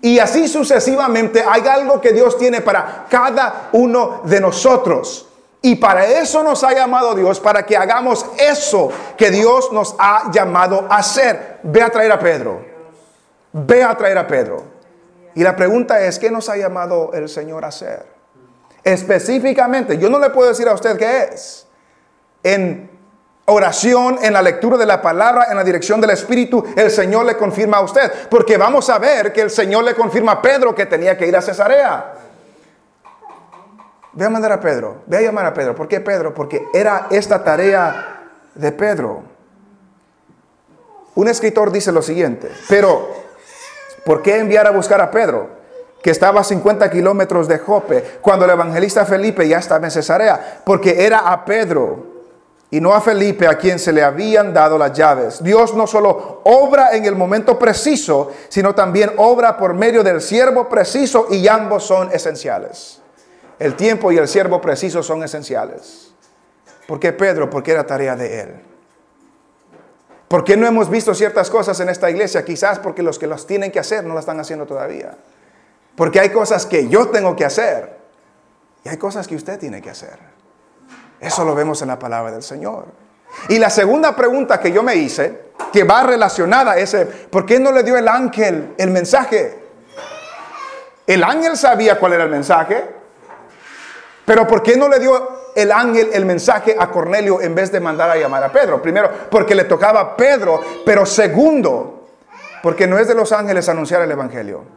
Y 0.03 0.19
así 0.19 0.49
sucesivamente 0.49 1.45
hay 1.49 1.65
algo 1.69 2.01
que 2.01 2.13
Dios 2.13 2.37
tiene 2.37 2.61
para 2.61 3.07
cada 3.09 3.69
uno 3.73 4.23
de 4.25 4.41
nosotros. 4.41 5.29
Y 5.63 5.77
para 5.77 6.07
eso 6.07 6.43
nos 6.43 6.65
ha 6.65 6.73
llamado 6.73 7.15
Dios, 7.15 7.39
para 7.39 7.65
que 7.65 7.77
hagamos 7.77 8.27
eso 8.37 8.91
que 9.17 9.31
Dios 9.31 9.73
nos 9.73 9.95
ha 9.99 10.31
llamado 10.33 10.87
a 10.91 10.97
hacer. 10.97 11.61
Ve 11.63 11.83
a 11.83 11.91
traer 11.91 12.11
a 12.11 12.19
Pedro. 12.19 12.65
Ve 13.53 13.85
a 13.85 13.97
traer 13.97 14.19
a 14.19 14.27
Pedro. 14.27 14.76
Y 15.37 15.43
la 15.43 15.55
pregunta 15.55 16.01
es, 16.01 16.19
¿qué 16.19 16.31
nos 16.31 16.49
ha 16.49 16.57
llamado 16.57 17.11
el 17.13 17.29
Señor 17.29 17.67
a 17.67 17.69
hacer? 17.69 18.07
Específicamente, 18.83 19.99
yo 19.99 20.09
no 20.09 20.19
le 20.19 20.31
puedo 20.31 20.49
decir 20.49 20.67
a 20.67 20.73
usted 20.73 20.97
qué 20.97 21.25
es. 21.25 21.67
En 22.43 22.91
oración, 23.45 24.19
en 24.23 24.33
la 24.33 24.41
lectura 24.41 24.79
de 24.79 24.87
la 24.87 25.03
palabra, 25.03 25.49
en 25.51 25.57
la 25.59 25.63
dirección 25.63 26.01
del 26.01 26.11
Espíritu, 26.11 26.65
el 26.75 26.91
Señor 26.91 27.27
le 27.27 27.37
confirma 27.37 27.77
a 27.77 27.81
usted. 27.83 28.11
Porque 28.31 28.57
vamos 28.57 28.89
a 28.89 28.99
ver 28.99 29.31
que 29.31 29.43
el 29.43 29.51
Señor 29.51 29.85
le 29.85 29.95
confirma 29.95 30.33
a 30.33 30.43
Pedro 30.43 30.75
que 30.75 30.87
tenía 30.87 31.19
que 31.19 31.27
ir 31.27 31.37
a 31.37 31.43
Cesarea. 31.43 32.15
Ve 34.15 34.25
a 34.25 34.31
mandar 34.31 34.53
a 34.53 34.61
Pedro, 34.61 35.03
ve 35.07 35.19
a 35.19 35.21
llamar 35.21 35.45
a 35.45 35.53
Pedro. 35.53 35.75
¿Por 35.75 35.87
qué 35.87 36.01
Pedro? 36.01 36.33
Porque 36.33 36.65
era 36.73 37.09
esta 37.11 37.45
tarea 37.45 38.23
de 38.55 38.73
Pedro. 38.73 39.23
Un 41.15 41.29
escritor 41.29 41.71
dice 41.71 41.93
lo 41.93 42.01
siguiente, 42.01 42.51
pero 42.71 43.26
¿por 44.07 44.23
qué 44.23 44.39
enviar 44.39 44.67
a 44.67 44.71
buscar 44.71 45.03
a 45.03 45.11
Pedro? 45.11 45.67
que 46.03 46.13
estaba 46.13 46.41
a 46.41 46.45
50 46.45 46.89
kilómetros 46.89 47.49
de 47.49 47.59
Jope, 47.59 48.19
cuando 48.21 48.45
el 48.45 48.53
evangelista 48.53 49.05
Felipe 49.05 49.49
ya 49.49 49.59
estaba 49.59 49.85
en 49.87 49.91
Cesarea, 49.91 50.61
porque 50.65 51.05
era 51.05 51.33
a 51.33 51.45
Pedro 51.45 52.17
y 52.71 52.81
no 52.81 52.95
a 52.95 53.01
Felipe 53.01 53.49
a 53.49 53.59
quien 53.59 53.81
se 53.81 53.93
le 53.93 54.05
habían 54.05 54.55
dado 54.55 54.79
las 54.79 54.93
llaves. 54.93 55.43
Dios 55.43 55.75
no 55.75 55.85
solo 55.89 56.43
obra 56.45 56.95
en 56.95 57.07
el 57.07 57.17
momento 57.17 57.59
preciso, 57.59 58.31
sino 58.49 58.73
también 58.73 59.15
obra 59.17 59.57
por 59.57 59.75
medio 59.75 60.05
del 60.05 60.21
siervo 60.21 60.69
preciso 60.69 61.27
y 61.29 61.49
ambos 61.49 61.85
son 61.85 62.13
esenciales. 62.13 63.01
El 63.59 63.75
tiempo 63.75 64.13
y 64.13 64.19
el 64.19 64.29
siervo 64.29 64.61
preciso 64.61 65.03
son 65.03 65.25
esenciales. 65.25 66.13
¿Por 66.87 67.01
qué 67.01 67.13
Pedro? 67.13 67.51
Porque 67.51 67.73
era 67.73 67.85
tarea 67.85 68.15
de 68.15 68.41
él. 68.43 68.76
¿Por 70.29 70.43
qué 70.43 70.57
no 70.57 70.67
hemos 70.67 70.91
visto 70.91 71.15
ciertas 71.15 71.51
cosas 71.51 71.79
en 71.81 71.89
esta 71.89 72.11
iglesia? 72.11 72.45
Quizás 72.45 72.79
porque 72.81 73.03
los 73.03 73.19
que 73.19 73.27
las 73.27 73.47
tienen 73.47 73.71
que 73.71 73.79
hacer 73.79 74.05
no 74.05 74.15
las 74.15 74.23
están 74.23 74.41
haciendo 74.41 74.67
todavía. 74.67 75.17
Porque 75.95 76.19
hay 76.19 76.31
cosas 76.31 76.67
que 76.67 76.89
yo 76.89 77.09
tengo 77.09 77.37
que 77.37 77.45
hacer 77.45 77.97
y 78.85 78.89
hay 78.89 78.97
cosas 78.97 79.29
que 79.29 79.37
usted 79.37 79.59
tiene 79.59 79.81
que 79.81 79.91
hacer. 79.91 80.19
Eso 81.21 81.45
lo 81.45 81.55
vemos 81.55 81.81
en 81.83 81.89
la 81.89 81.99
palabra 81.99 82.33
del 82.33 82.43
Señor. 82.43 82.87
Y 83.49 83.59
la 83.59 83.71
segunda 83.71 84.15
pregunta 84.17 84.61
que 84.61 84.73
yo 84.73 84.83
me 84.83 84.97
hice, 84.97 85.47
que 85.73 85.85
va 85.85 86.03
relacionada 86.03 86.73
a 86.73 86.79
ese, 86.79 87.07
¿por 87.07 87.47
qué 87.47 87.61
no 87.61 87.73
le 87.73 87.83
dio 87.83 87.97
el 87.97 88.09
ángel 88.09 88.75
el 88.79 88.91
mensaje? 88.91 89.59
El 91.07 91.23
ángel 91.23 91.57
sabía 91.57 91.99
cuál 91.99 92.15
era 92.15 92.25
el 92.25 92.31
mensaje, 92.31 92.85
pero 94.25 94.47
¿por 94.47 94.63
qué 94.63 94.77
no 94.77 94.89
le 94.89 94.99
dio 94.99 95.46
el 95.57 95.73
ángel 95.73 96.11
el 96.13 96.25
mensaje 96.25 96.77
a 96.79 96.91
Cornelio 96.91 97.41
en 97.41 97.55
vez 97.55 97.73
de 97.73 97.81
mandar 97.81 98.11
a 98.11 98.17
llamar 98.17 98.45
a 98.45 98.53
Pedro? 98.53 98.81
Primero, 98.81 99.11
porque 99.31 99.55
le 99.55 99.65
tocaba 99.65 100.01
a 100.01 100.17
Pedro, 100.17 100.61
pero 100.85 101.05
segundo, 101.05 102.07
porque 102.63 102.87
no 102.87 102.99
es 102.99 103.09
de 103.09 103.15
los 103.15 103.33
ángeles 103.33 103.69
anunciar 103.69 104.03
el 104.03 104.11
Evangelio 104.13 104.77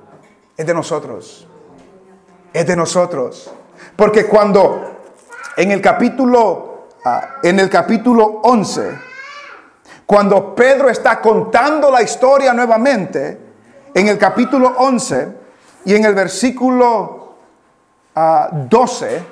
es 0.60 0.66
de 0.66 0.74
nosotros. 0.74 1.48
Es 2.52 2.68
de 2.68 2.76
nosotros. 2.76 3.50
Porque 3.96 4.26
cuando 4.26 4.98
en 5.56 5.72
el 5.72 5.82
capítulo, 5.82 6.90
ah, 7.06 7.38
en 7.42 7.62
el 7.62 7.70
capítulo 7.70 8.42
11, 8.44 9.00
cuando 10.06 10.54
Pedro 10.54 10.90
está 10.90 11.22
contando 11.22 11.90
la 11.90 12.02
historia 12.02 12.52
nuevamente, 12.52 13.40
en 13.94 14.10
el 14.10 14.18
capítulo 14.18 14.76
11 14.80 15.30
y 15.86 15.96
en 15.96 16.04
el 16.04 16.14
versículo 16.14 17.36
12, 18.14 19.24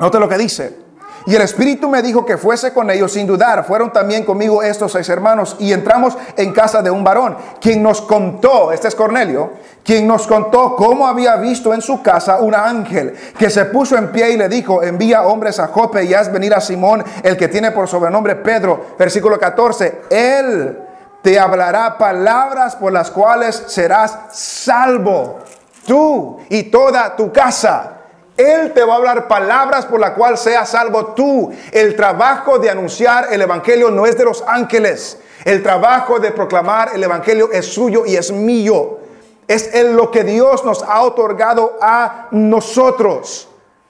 note 0.00 0.18
lo 0.18 0.28
que 0.28 0.38
dice. 0.38 0.90
Y 1.26 1.36
el 1.36 1.42
Espíritu 1.42 1.88
me 1.88 2.00
dijo 2.00 2.24
que 2.24 2.38
fuese 2.38 2.72
con 2.72 2.90
ellos 2.90 3.12
sin 3.12 3.26
dudar. 3.26 3.64
Fueron 3.64 3.92
también 3.92 4.24
conmigo 4.24 4.62
estos 4.62 4.92
seis 4.92 5.08
hermanos 5.10 5.56
y 5.58 5.72
entramos 5.72 6.16
en 6.36 6.52
casa 6.52 6.80
de 6.80 6.90
un 6.90 7.04
varón, 7.04 7.36
quien 7.60 7.82
nos 7.82 8.00
contó, 8.00 8.72
este 8.72 8.88
es 8.88 8.94
Cornelio, 8.94 9.50
quien 9.84 10.06
nos 10.06 10.26
contó 10.26 10.74
cómo 10.76 11.06
había 11.06 11.36
visto 11.36 11.74
en 11.74 11.82
su 11.82 12.02
casa 12.02 12.40
un 12.40 12.54
ángel 12.54 13.14
que 13.38 13.50
se 13.50 13.66
puso 13.66 13.98
en 13.98 14.10
pie 14.10 14.30
y 14.30 14.36
le 14.38 14.48
dijo, 14.48 14.82
envía 14.82 15.22
hombres 15.22 15.58
a 15.58 15.68
Jope 15.68 16.04
y 16.04 16.14
haz 16.14 16.32
venir 16.32 16.54
a 16.54 16.60
Simón, 16.60 17.04
el 17.22 17.36
que 17.36 17.48
tiene 17.48 17.70
por 17.70 17.86
sobrenombre 17.86 18.36
Pedro. 18.36 18.94
Versículo 18.98 19.38
14, 19.38 20.02
él 20.08 20.78
te 21.22 21.38
hablará 21.38 21.98
palabras 21.98 22.76
por 22.76 22.92
las 22.92 23.10
cuales 23.10 23.62
serás 23.66 24.18
salvo, 24.32 25.40
tú 25.86 26.38
y 26.48 26.64
toda 26.64 27.14
tu 27.14 27.30
casa. 27.30 27.99
Él 28.40 28.72
te 28.72 28.82
va 28.82 28.94
a 28.94 28.96
hablar 28.96 29.28
palabras 29.28 29.84
por 29.84 30.00
las 30.00 30.12
cuales 30.12 30.40
seas 30.40 30.70
salvo 30.70 31.08
tú. 31.08 31.52
El 31.72 31.94
trabajo 31.94 32.58
de 32.58 32.70
anunciar 32.70 33.28
el 33.30 33.42
Evangelio 33.42 33.90
no 33.90 34.06
es 34.06 34.16
de 34.16 34.24
los 34.24 34.42
ángeles. 34.46 35.18
El 35.44 35.62
trabajo 35.62 36.18
de 36.18 36.30
proclamar 36.30 36.92
el 36.94 37.04
Evangelio 37.04 37.50
es 37.52 37.66
suyo 37.66 38.06
y 38.06 38.16
es 38.16 38.32
mío. 38.32 38.98
Es 39.46 39.74
en 39.74 39.94
lo 39.94 40.10
que 40.10 40.24
Dios 40.24 40.64
nos 40.64 40.82
ha 40.82 41.02
otorgado 41.02 41.76
a 41.82 42.28
nosotros. 42.30 43.48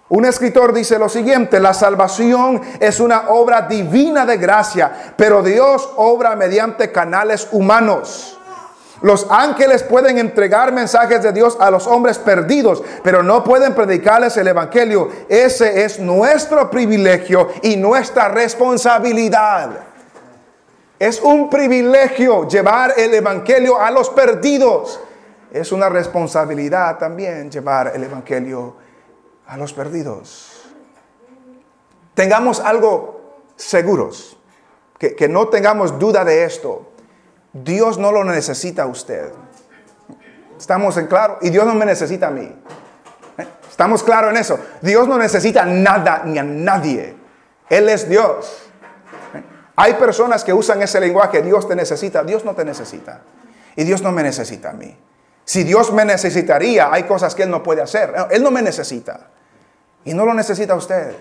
Un 0.08 0.24
escritor 0.24 0.72
dice 0.72 0.98
lo 0.98 1.08
siguiente, 1.08 1.60
la 1.60 1.72
salvación 1.72 2.60
es 2.80 2.98
una 2.98 3.28
obra 3.28 3.62
divina 3.62 4.26
de 4.26 4.38
gracia, 4.38 5.14
pero 5.16 5.40
Dios 5.40 5.88
obra 5.94 6.34
mediante 6.34 6.90
canales 6.90 7.46
humanos. 7.52 8.39
Los 9.02 9.26
ángeles 9.30 9.82
pueden 9.82 10.18
entregar 10.18 10.72
mensajes 10.72 11.22
de 11.22 11.32
Dios 11.32 11.56
a 11.58 11.70
los 11.70 11.86
hombres 11.86 12.18
perdidos, 12.18 12.82
pero 13.02 13.22
no 13.22 13.42
pueden 13.42 13.74
predicarles 13.74 14.36
el 14.36 14.48
Evangelio. 14.48 15.08
Ese 15.28 15.84
es 15.84 15.98
nuestro 15.98 16.70
privilegio 16.70 17.48
y 17.62 17.76
nuestra 17.76 18.28
responsabilidad. 18.28 19.70
Es 20.98 21.18
un 21.22 21.48
privilegio 21.48 22.46
llevar 22.46 22.92
el 22.98 23.14
Evangelio 23.14 23.80
a 23.80 23.90
los 23.90 24.10
perdidos. 24.10 25.00
Es 25.50 25.72
una 25.72 25.88
responsabilidad 25.88 26.98
también 26.98 27.50
llevar 27.50 27.92
el 27.94 28.04
Evangelio 28.04 28.76
a 29.46 29.56
los 29.56 29.72
perdidos. 29.72 30.68
Tengamos 32.14 32.60
algo 32.60 33.38
seguros, 33.56 34.36
que, 34.98 35.16
que 35.16 35.26
no 35.26 35.48
tengamos 35.48 35.98
duda 35.98 36.22
de 36.22 36.44
esto. 36.44 36.89
Dios 37.52 37.98
no 37.98 38.12
lo 38.12 38.24
necesita 38.24 38.82
a 38.82 38.86
usted. 38.86 39.32
¿Estamos 40.58 40.96
en 40.96 41.06
claro? 41.06 41.38
Y 41.40 41.50
Dios 41.50 41.66
no 41.66 41.74
me 41.74 41.86
necesita 41.86 42.28
a 42.28 42.30
mí. 42.30 42.54
¿Eh? 43.38 43.46
¿Estamos 43.68 44.02
claros 44.02 44.30
en 44.30 44.36
eso? 44.36 44.58
Dios 44.82 45.08
no 45.08 45.18
necesita 45.18 45.64
nada 45.64 46.22
ni 46.24 46.38
a 46.38 46.42
nadie. 46.42 47.16
Él 47.68 47.88
es 47.88 48.08
Dios. 48.08 48.70
¿Eh? 49.34 49.42
Hay 49.76 49.94
personas 49.94 50.44
que 50.44 50.52
usan 50.52 50.82
ese 50.82 51.00
lenguaje, 51.00 51.42
Dios 51.42 51.66
te 51.66 51.74
necesita, 51.74 52.22
Dios 52.22 52.44
no 52.44 52.54
te 52.54 52.64
necesita. 52.64 53.22
Y 53.74 53.84
Dios 53.84 54.02
no 54.02 54.12
me 54.12 54.22
necesita 54.22 54.70
a 54.70 54.72
mí. 54.74 54.96
Si 55.44 55.64
Dios 55.64 55.92
me 55.92 56.04
necesitaría, 56.04 56.92
hay 56.92 57.04
cosas 57.04 57.34
que 57.34 57.44
Él 57.44 57.50
no 57.50 57.62
puede 57.62 57.82
hacer. 57.82 58.14
Él 58.30 58.42
no 58.42 58.50
me 58.50 58.62
necesita. 58.62 59.28
Y 60.04 60.14
no 60.14 60.24
lo 60.24 60.34
necesita 60.34 60.74
usted. 60.74 61.16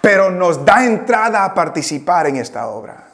Pero 0.00 0.30
nos 0.30 0.64
da 0.64 0.84
entrada 0.84 1.44
a 1.44 1.54
participar 1.54 2.26
en 2.26 2.36
esta 2.36 2.68
obra. 2.68 3.07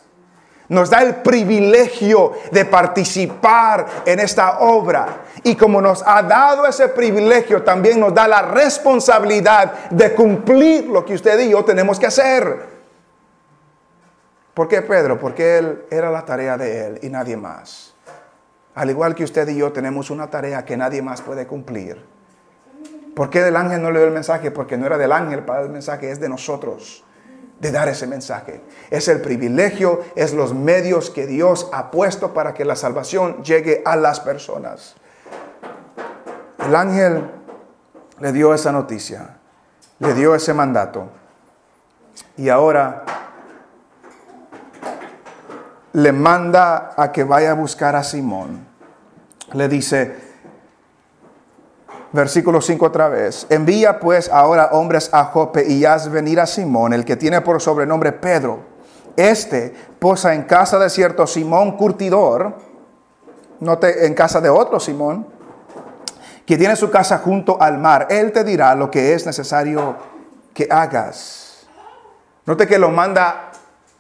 Nos 0.68 0.88
da 0.88 1.03
el 1.03 1.16
privilegio 1.16 2.33
de 2.50 2.64
participar 2.64 3.87
en 4.07 4.20
esta 4.20 4.61
obra. 4.61 5.24
Y 5.42 5.57
como 5.57 5.81
nos 5.81 6.03
ha 6.07 6.22
dado 6.22 6.66
ese 6.66 6.88
privilegio, 6.88 7.62
también 7.62 8.00
nos 8.00 8.14
da 8.14 8.27
la 8.27 8.42
responsabilidad 8.42 9.90
de 9.90 10.14
cumplir 10.14 10.87
lo 10.87 11.05
que 11.05 11.14
usted 11.14 11.38
y 11.40 11.50
yo 11.50 11.64
tenemos 11.64 11.98
que 11.98 12.07
hacer. 12.07 12.74
¿Por 14.55 14.68
qué 14.68 14.81
Pedro? 14.81 15.18
Porque 15.18 15.59
él 15.59 15.85
era 15.90 16.11
la 16.11 16.24
tarea 16.24 16.57
de 16.57 16.87
él 16.87 16.98
y 17.03 17.11
nadie 17.11 17.37
más. 17.37 17.94
Al 18.74 18.88
igual 18.88 19.14
que 19.14 19.24
usted 19.24 19.46
y 19.48 19.57
yo 19.57 19.70
tenemos 19.72 20.11
una 20.11 20.31
tarea 20.31 20.64
que 20.64 20.77
nadie 20.77 21.03
más 21.03 21.20
puede 21.20 21.46
cumplir. 21.46 22.03
¿Por 23.14 23.29
qué 23.29 23.46
el 23.46 23.57
ángel 23.57 23.83
no 23.83 23.90
le 23.90 23.98
dio 23.98 24.09
el 24.09 24.14
mensaje? 24.14 24.50
Porque 24.50 24.79
no 24.79 24.87
era 24.87 24.96
del 24.96 25.12
ángel 25.12 25.44
para 25.44 25.62
el 25.62 25.68
mensaje, 25.68 26.11
es 26.11 26.20
de 26.20 26.29
nosotros 26.29 27.03
de 27.64 27.72
dar 27.72 27.88
ese 27.88 28.07
mensaje. 28.07 28.61
Es 28.90 29.09
el 29.09 29.22
privilegio, 29.22 30.05
es 30.16 30.35
los 30.35 30.53
medios 30.53 31.09
que 31.09 31.27
Dios 31.27 31.70
ha 31.72 31.90
puesto 31.90 32.35
para 32.35 32.53
que 32.53 32.66
la 32.66 32.77
salvación 32.77 33.42
llegue 33.42 33.81
a 33.87 33.96
las 33.96 34.20
personas. 34.20 34.96
El 36.59 36.77
ángel 36.77 37.24
le 38.20 38.33
dio 38.33 38.53
esa 38.53 38.70
noticia, 38.70 39.38
le 39.98 40.12
dio 40.12 40.35
ese 40.35 40.53
mandato. 40.53 41.09
Y 42.37 42.50
ahora 42.50 43.05
le 45.94 46.12
manda 46.12 46.92
a 46.98 47.12
que 47.12 47.24
vaya 47.24 47.53
a 47.53 47.55
buscar 47.55 47.96
a 47.96 48.05
Simón. 48.05 48.66
Le 49.55 49.68
dice, 49.68 50.14
Versículo 52.14 52.61
5 52.61 52.87
otra 52.87 53.09
vez. 53.09 53.44
Envía 53.50 53.98
pues 53.98 54.29
ahora 54.29 54.68
hombres 54.70 55.11
a 55.12 55.24
Jope 55.24 55.66
y 55.66 55.85
haz 55.85 56.09
venir 56.09 56.38
a 56.38 56.46
Simón, 56.46 56.92
el 56.92 57.05
que 57.05 57.16
tiene 57.16 57.40
por 57.40 57.61
sobrenombre 57.61 58.12
Pedro. 58.12 58.61
Este 59.16 59.74
posa 59.98 60.33
en 60.33 60.44
casa 60.44 60.79
de 60.79 60.90
cierto 60.90 61.27
Simón 61.27 61.77
curtidor, 61.77 62.55
note 63.59 64.07
en 64.07 64.14
casa 64.14 64.40
de 64.40 64.48
otro 64.48 64.79
Simón, 64.79 65.27
que 66.46 66.57
tiene 66.57 66.77
su 66.77 66.88
casa 66.88 67.18
junto 67.18 67.61
al 67.61 67.79
mar. 67.79 68.07
Él 68.09 68.31
te 68.31 68.44
dirá 68.44 68.77
lo 68.77 68.92
que 68.92 69.12
es 69.12 69.27
necesario 69.27 69.96
que 70.55 70.68
hagas. 70.70 71.66
Note 72.46 72.68
que 72.68 72.79
lo 72.79 72.90
manda 72.90 73.50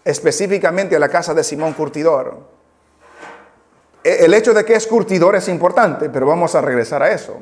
específicamente 0.04 0.94
a 0.94 1.00
la 1.00 1.08
casa 1.08 1.34
de 1.34 1.42
Simón 1.42 1.72
curtidor. 1.72 2.38
E, 4.04 4.24
el 4.24 4.34
hecho 4.34 4.54
de 4.54 4.64
que 4.64 4.74
es 4.74 4.86
curtidor 4.86 5.34
es 5.34 5.48
importante, 5.48 6.10
pero 6.10 6.28
vamos 6.28 6.54
a 6.54 6.60
regresar 6.60 7.02
a 7.02 7.10
eso. 7.10 7.40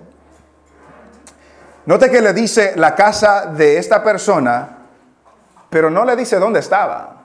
Note 1.85 2.11
que 2.11 2.21
le 2.21 2.33
dice 2.33 2.75
la 2.77 2.95
casa 2.95 3.47
de 3.47 3.77
esta 3.77 4.03
persona, 4.03 4.79
pero 5.69 5.91
no 5.91 6.05
le 6.05 6.15
dice 6.15 6.39
dónde 6.39 6.61
estaba. 6.61 7.23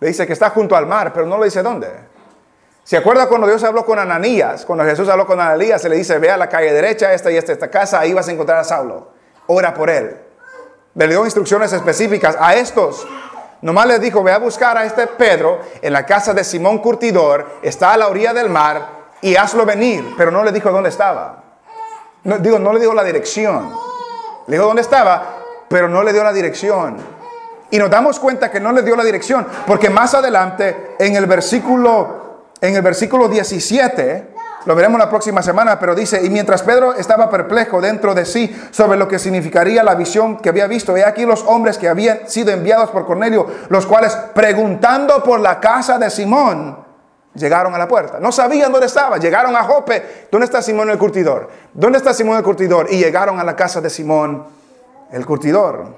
Le 0.00 0.08
dice 0.08 0.26
que 0.26 0.32
está 0.32 0.50
junto 0.50 0.76
al 0.76 0.86
mar, 0.86 1.12
pero 1.12 1.26
no 1.26 1.38
le 1.38 1.46
dice 1.46 1.62
dónde. 1.62 1.88
¿Se 2.84 2.96
acuerda 2.96 3.28
cuando 3.28 3.46
Dios 3.46 3.62
habló 3.62 3.84
con 3.84 3.98
Ananías? 3.98 4.64
Cuando 4.66 4.84
Jesús 4.84 5.08
habló 5.08 5.26
con 5.26 5.40
Ananías, 5.40 5.80
se 5.80 5.88
le 5.88 5.96
dice, 5.96 6.18
ve 6.18 6.30
a 6.30 6.36
la 6.36 6.48
calle 6.48 6.72
derecha, 6.72 7.12
esta 7.12 7.30
y 7.30 7.36
esta, 7.36 7.52
esta 7.52 7.70
casa, 7.70 8.00
ahí 8.00 8.12
vas 8.12 8.28
a 8.28 8.32
encontrar 8.32 8.58
a 8.58 8.64
Saulo. 8.64 9.08
Ora 9.46 9.72
por 9.72 9.88
él. 9.88 10.16
Le 10.94 11.06
dio 11.06 11.24
instrucciones 11.24 11.72
específicas 11.72 12.36
a 12.40 12.54
estos. 12.54 13.06
Nomás 13.62 13.86
les 13.86 14.00
dijo, 14.00 14.22
ve 14.22 14.32
a 14.32 14.38
buscar 14.38 14.76
a 14.76 14.84
este 14.84 15.06
Pedro 15.06 15.60
en 15.80 15.92
la 15.92 16.04
casa 16.04 16.34
de 16.34 16.42
Simón 16.42 16.78
Curtidor, 16.78 17.46
está 17.62 17.92
a 17.92 17.96
la 17.96 18.08
orilla 18.08 18.32
del 18.32 18.48
mar 18.48 18.88
y 19.20 19.36
hazlo 19.36 19.64
venir. 19.64 20.14
Pero 20.16 20.30
no 20.30 20.42
le 20.42 20.50
dijo 20.50 20.70
dónde 20.70 20.88
estaba. 20.88 21.49
No, 22.24 22.38
digo, 22.38 22.58
no 22.58 22.72
le 22.72 22.80
dijo 22.80 22.94
la 22.94 23.04
dirección. 23.04 23.70
Le 24.46 24.56
dijo 24.56 24.66
dónde 24.66 24.82
estaba, 24.82 25.36
pero 25.68 25.88
no 25.88 26.02
le 26.02 26.12
dio 26.12 26.24
la 26.24 26.32
dirección. 26.32 26.96
Y 27.70 27.78
nos 27.78 27.90
damos 27.90 28.18
cuenta 28.18 28.50
que 28.50 28.60
no 28.60 28.72
le 28.72 28.82
dio 28.82 28.96
la 28.96 29.04
dirección, 29.04 29.46
porque 29.66 29.88
más 29.90 30.14
adelante 30.14 30.96
en 30.98 31.14
el 31.14 31.26
versículo 31.26 32.20
en 32.60 32.76
el 32.76 32.82
versículo 32.82 33.28
17 33.28 34.34
lo 34.66 34.74
veremos 34.74 34.98
la 34.98 35.08
próxima 35.08 35.42
semana, 35.42 35.80
pero 35.80 35.94
dice, 35.94 36.22
y 36.22 36.28
mientras 36.28 36.62
Pedro 36.62 36.94
estaba 36.94 37.30
perplejo 37.30 37.80
dentro 37.80 38.14
de 38.14 38.26
sí 38.26 38.54
sobre 38.70 38.98
lo 38.98 39.08
que 39.08 39.18
significaría 39.18 39.82
la 39.82 39.94
visión 39.94 40.36
que 40.36 40.50
había 40.50 40.66
visto, 40.66 40.94
he 40.94 41.04
aquí 41.04 41.24
los 41.24 41.42
hombres 41.44 41.78
que 41.78 41.88
habían 41.88 42.28
sido 42.28 42.50
enviados 42.50 42.90
por 42.90 43.06
Cornelio, 43.06 43.46
los 43.70 43.86
cuales 43.86 44.14
preguntando 44.34 45.22
por 45.22 45.40
la 45.40 45.60
casa 45.60 45.96
de 45.96 46.10
Simón, 46.10 46.76
llegaron 47.34 47.74
a 47.74 47.78
la 47.78 47.88
puerta. 47.88 48.18
No 48.20 48.32
sabían 48.32 48.72
dónde 48.72 48.86
estaba, 48.86 49.18
llegaron 49.18 49.54
a 49.56 49.62
Jope, 49.64 50.26
¿dónde 50.30 50.46
está 50.46 50.62
Simón 50.62 50.90
el 50.90 50.98
curtidor? 50.98 51.50
¿Dónde 51.72 51.98
está 51.98 52.12
Simón 52.12 52.36
el 52.36 52.42
curtidor? 52.42 52.88
Y 52.90 52.98
llegaron 52.98 53.38
a 53.38 53.44
la 53.44 53.56
casa 53.56 53.80
de 53.80 53.90
Simón 53.90 54.46
el 55.12 55.26
curtidor. 55.26 55.94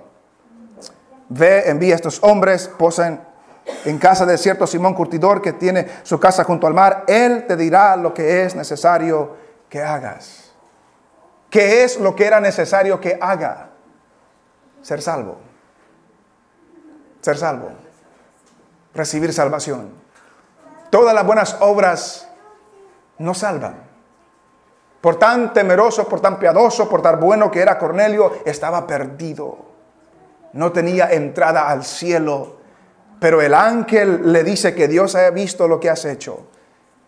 Ve, 1.28 1.68
envía 1.68 1.94
a 1.94 1.96
estos 1.96 2.22
hombres, 2.22 2.68
posen 2.68 3.20
en 3.84 3.98
casa 3.98 4.26
de 4.26 4.36
cierto 4.38 4.66
Simón 4.66 4.94
Curtidor 4.94 5.40
que 5.40 5.52
tiene 5.52 5.86
su 6.02 6.18
casa 6.18 6.44
junto 6.44 6.66
al 6.66 6.74
mar, 6.74 7.04
Él 7.06 7.46
te 7.46 7.56
dirá 7.56 7.96
lo 7.96 8.12
que 8.12 8.44
es 8.44 8.54
necesario 8.54 9.36
que 9.68 9.82
hagas. 9.82 10.52
¿Qué 11.48 11.84
es 11.84 11.98
lo 11.98 12.16
que 12.16 12.26
era 12.26 12.40
necesario 12.40 13.00
que 13.00 13.18
haga? 13.20 13.70
Ser 14.82 15.00
salvo. 15.02 15.38
Ser 17.20 17.36
salvo. 17.36 17.70
Recibir 18.94 19.32
salvación. 19.32 20.01
Todas 20.92 21.14
las 21.14 21.26
buenas 21.26 21.56
obras 21.60 22.28
no 23.18 23.32
salvan. 23.32 23.90
Por 25.00 25.16
tan 25.16 25.52
temeroso, 25.52 26.06
por 26.06 26.20
tan 26.20 26.38
piadoso, 26.38 26.88
por 26.88 27.02
tan 27.02 27.18
bueno 27.18 27.50
que 27.50 27.60
era 27.60 27.78
Cornelio, 27.78 28.42
estaba 28.44 28.86
perdido. 28.86 29.58
No 30.52 30.70
tenía 30.70 31.10
entrada 31.10 31.68
al 31.68 31.82
cielo 31.82 32.62
pero 33.22 33.40
el 33.40 33.54
ángel 33.54 34.32
le 34.32 34.42
dice 34.42 34.74
que 34.74 34.88
Dios 34.88 35.14
haya 35.14 35.30
visto 35.30 35.68
lo 35.68 35.78
que 35.78 35.88
has 35.88 36.04
hecho. 36.04 36.48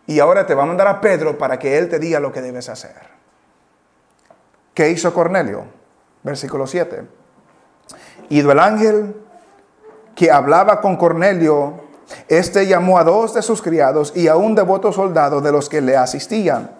Y 0.07 0.20
ahora 0.20 0.47
te 0.47 0.55
va 0.55 0.62
a 0.62 0.66
mandar 0.66 0.87
a 0.87 1.01
Pedro 1.01 1.37
para 1.37 1.59
que 1.59 1.77
él 1.77 1.88
te 1.88 1.99
diga 1.99 2.20
lo 2.20 2.31
que 2.31 2.40
debes 2.40 2.68
hacer. 2.68 2.94
¿Qué 4.75 4.90
hizo 4.90 5.12
Cornelio? 5.12 5.64
Versículo 6.23 6.68
7. 6.68 7.03
Y 8.29 8.49
el 8.49 8.61
ángel 8.61 9.16
que 10.14 10.31
hablaba 10.31 10.81
con 10.81 10.97
Cornelio, 10.97 11.84
este 12.29 12.67
llamó 12.67 12.99
a 12.99 13.05
dos 13.05 13.35
de 13.35 13.43
sus 13.43 13.62
criados 13.62 14.12
y 14.14 14.29
a 14.29 14.37
un 14.37 14.55
devoto 14.55 14.93
soldado 14.93 15.40
de 15.40 15.53
los 15.53 15.69
que 15.69 15.81
le 15.81 15.97
asistían, 15.97 16.71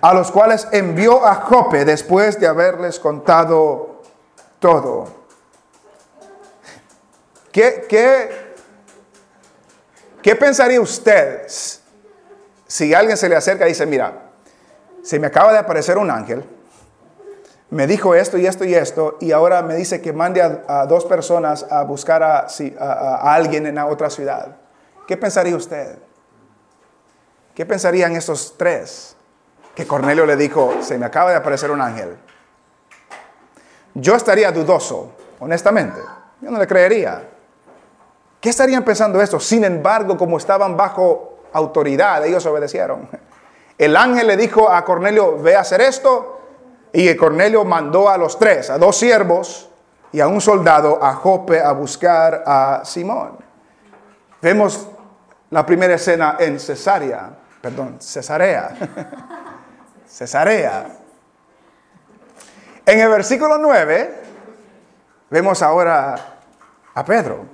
a 0.00 0.14
los 0.14 0.30
cuales 0.30 0.68
envió 0.72 1.26
a 1.26 1.36
Jope 1.36 1.84
después 1.84 2.38
de 2.40 2.46
haberles 2.46 2.98
contado 2.98 4.02
todo. 4.60 5.18
¿Qué, 7.52 7.86
qué 7.88 8.48
¿Qué 10.22 10.34
pensaría 10.34 10.80
usted 10.80 11.46
si 12.66 12.92
alguien 12.92 13.16
se 13.16 13.28
le 13.28 13.36
acerca 13.36 13.64
y 13.66 13.70
dice, 13.70 13.86
mira, 13.86 14.30
se 15.02 15.18
me 15.18 15.28
acaba 15.28 15.52
de 15.52 15.58
aparecer 15.58 15.96
un 15.96 16.10
ángel, 16.10 16.44
me 17.70 17.86
dijo 17.86 18.14
esto 18.14 18.38
y 18.38 18.46
esto 18.46 18.64
y 18.64 18.74
esto, 18.74 19.18
y 19.20 19.32
ahora 19.32 19.62
me 19.62 19.74
dice 19.74 20.00
que 20.00 20.12
mande 20.12 20.42
a, 20.42 20.86
dos 20.86 21.04
personas 21.04 21.66
a 21.70 21.82
buscar 21.82 22.22
a, 22.22 22.46
alguien 23.34 23.66
en 23.66 23.78
otra 23.78 24.08
ciudad? 24.08 24.56
¿Qué 25.06 25.16
pensaría 25.16 25.54
usted? 25.54 25.98
¿Qué 27.54 27.66
pensarían 27.66 28.16
estos 28.16 28.54
tres? 28.56 29.16
Que 29.74 29.86
Cornelio 29.86 30.24
le 30.26 30.36
dijo, 30.36 30.74
se 30.80 30.98
me 30.98 31.06
acaba 31.06 31.30
de 31.30 31.36
aparecer 31.36 31.70
un 31.70 31.80
ángel. 31.80 32.16
Yo 33.94 34.14
estaría 34.14 34.50
dudoso, 34.52 35.12
honestamente. 35.40 36.00
Yo 36.40 36.50
no 36.50 36.58
le 36.58 36.66
creería. 36.66 37.22
¿Qué 38.40 38.50
estarían 38.50 38.84
pensando 38.84 39.20
esto? 39.20 39.40
Sin 39.40 39.64
embargo, 39.64 40.16
como 40.16 40.38
estaban 40.38 40.76
bajo 40.76 41.40
autoridad, 41.52 42.24
ellos 42.24 42.46
obedecieron. 42.46 43.08
El 43.76 43.96
ángel 43.96 44.26
le 44.26 44.36
dijo 44.36 44.70
a 44.70 44.84
Cornelio, 44.84 45.38
ve 45.38 45.56
a 45.56 45.60
hacer 45.60 45.80
esto. 45.80 46.37
Y 46.92 47.14
Cornelio 47.16 47.64
mandó 47.64 48.08
a 48.08 48.16
los 48.16 48.38
tres, 48.38 48.70
a 48.70 48.78
dos 48.78 48.96
siervos 48.96 49.68
y 50.12 50.20
a 50.20 50.28
un 50.28 50.40
soldado 50.40 51.02
a 51.02 51.14
Jope 51.14 51.60
a 51.60 51.72
buscar 51.72 52.42
a 52.46 52.82
Simón. 52.84 53.38
Vemos 54.40 54.88
la 55.50 55.64
primera 55.66 55.94
escena 55.94 56.36
en 56.38 56.58
Cesarea, 56.58 57.30
perdón, 57.60 57.96
Cesarea. 58.00 58.74
Cesarea. 60.06 60.86
En 62.86 63.00
el 63.00 63.08
versículo 63.10 63.58
9 63.58 64.22
vemos 65.30 65.62
ahora 65.62 66.16
a 66.94 67.04
Pedro. 67.04 67.44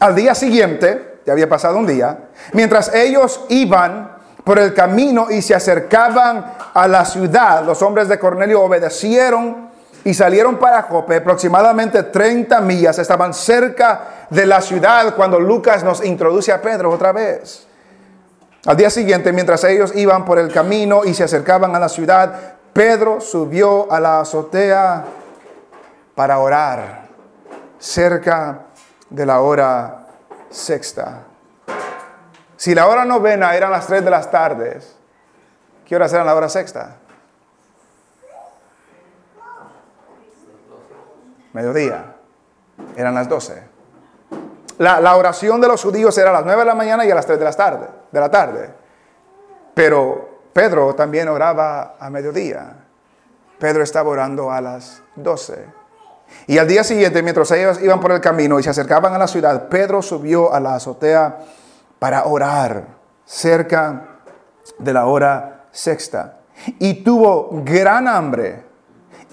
Al 0.00 0.14
día 0.14 0.34
siguiente, 0.34 1.20
ya 1.24 1.32
había 1.32 1.48
pasado 1.48 1.76
un 1.78 1.86
día, 1.86 2.30
mientras 2.52 2.92
ellos 2.94 3.44
iban 3.48 4.16
por 4.50 4.58
el 4.58 4.74
camino 4.74 5.28
y 5.30 5.42
se 5.42 5.54
acercaban 5.54 6.54
a 6.74 6.88
la 6.88 7.04
ciudad, 7.04 7.64
los 7.64 7.82
hombres 7.82 8.08
de 8.08 8.18
Cornelio 8.18 8.62
obedecieron 8.62 9.70
y 10.02 10.12
salieron 10.12 10.56
para 10.56 10.82
Jope, 10.82 11.18
aproximadamente 11.18 12.02
30 12.02 12.60
millas, 12.60 12.98
estaban 12.98 13.32
cerca 13.32 14.26
de 14.28 14.46
la 14.46 14.60
ciudad 14.60 15.14
cuando 15.14 15.38
Lucas 15.38 15.84
nos 15.84 16.04
introduce 16.04 16.50
a 16.50 16.60
Pedro 16.60 16.90
otra 16.90 17.12
vez. 17.12 17.64
Al 18.66 18.76
día 18.76 18.90
siguiente, 18.90 19.32
mientras 19.32 19.62
ellos 19.62 19.94
iban 19.94 20.24
por 20.24 20.40
el 20.40 20.52
camino 20.52 21.04
y 21.04 21.14
se 21.14 21.22
acercaban 21.22 21.76
a 21.76 21.78
la 21.78 21.88
ciudad, 21.88 22.54
Pedro 22.72 23.20
subió 23.20 23.86
a 23.92 24.00
la 24.00 24.18
azotea 24.18 25.04
para 26.16 26.40
orar 26.40 27.02
cerca 27.78 28.62
de 29.10 29.26
la 29.26 29.42
hora 29.42 30.06
sexta. 30.50 31.29
Si 32.60 32.74
la 32.74 32.88
hora 32.88 33.06
novena 33.06 33.56
eran 33.56 33.70
las 33.70 33.86
tres 33.86 34.04
de 34.04 34.10
las 34.10 34.30
tardes, 34.30 34.94
¿qué 35.86 35.96
horas 35.96 36.12
eran 36.12 36.26
la 36.26 36.34
hora 36.34 36.46
sexta? 36.46 36.96
Mediodía. 41.54 42.16
Eran 42.98 43.14
las 43.14 43.30
doce. 43.30 43.62
La, 44.76 45.16
oración 45.16 45.58
de 45.62 45.68
los 45.68 45.82
judíos 45.82 46.18
era 46.18 46.28
a 46.28 46.32
las 46.34 46.44
nueve 46.44 46.60
de 46.60 46.66
la 46.66 46.74
mañana 46.74 47.06
y 47.06 47.10
a 47.10 47.14
las 47.14 47.24
tres 47.24 47.38
de 47.38 47.46
la. 47.46 47.88
De 48.12 48.20
la 48.20 48.30
tarde. 48.30 48.68
Pero 49.72 50.40
Pedro 50.52 50.94
también 50.94 51.30
oraba 51.30 51.96
a 51.98 52.10
mediodía. 52.10 52.74
Pedro 53.58 53.82
estaba 53.82 54.10
orando 54.10 54.52
a 54.52 54.60
las 54.60 55.00
doce. 55.16 55.64
Y 56.46 56.58
al 56.58 56.68
día 56.68 56.84
siguiente, 56.84 57.22
mientras 57.22 57.50
ellos 57.52 57.80
iban 57.80 58.00
por 58.00 58.12
el 58.12 58.20
camino 58.20 58.60
y 58.60 58.62
se 58.62 58.68
acercaban 58.68 59.14
a 59.14 59.18
la 59.18 59.28
ciudad, 59.28 59.70
Pedro 59.70 60.02
subió 60.02 60.52
a 60.52 60.60
la 60.60 60.74
azotea 60.74 61.38
para 62.00 62.24
orar 62.24 62.88
cerca 63.24 64.08
de 64.76 64.92
la 64.92 65.06
hora 65.06 65.66
sexta. 65.70 66.38
Y 66.80 67.04
tuvo 67.04 67.62
gran 67.62 68.08
hambre 68.08 68.64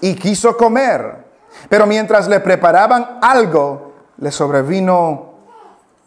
y 0.00 0.14
quiso 0.14 0.56
comer. 0.56 1.26
Pero 1.68 1.86
mientras 1.86 2.28
le 2.28 2.38
preparaban 2.38 3.18
algo, 3.20 3.94
le 4.18 4.30
sobrevino 4.30 5.34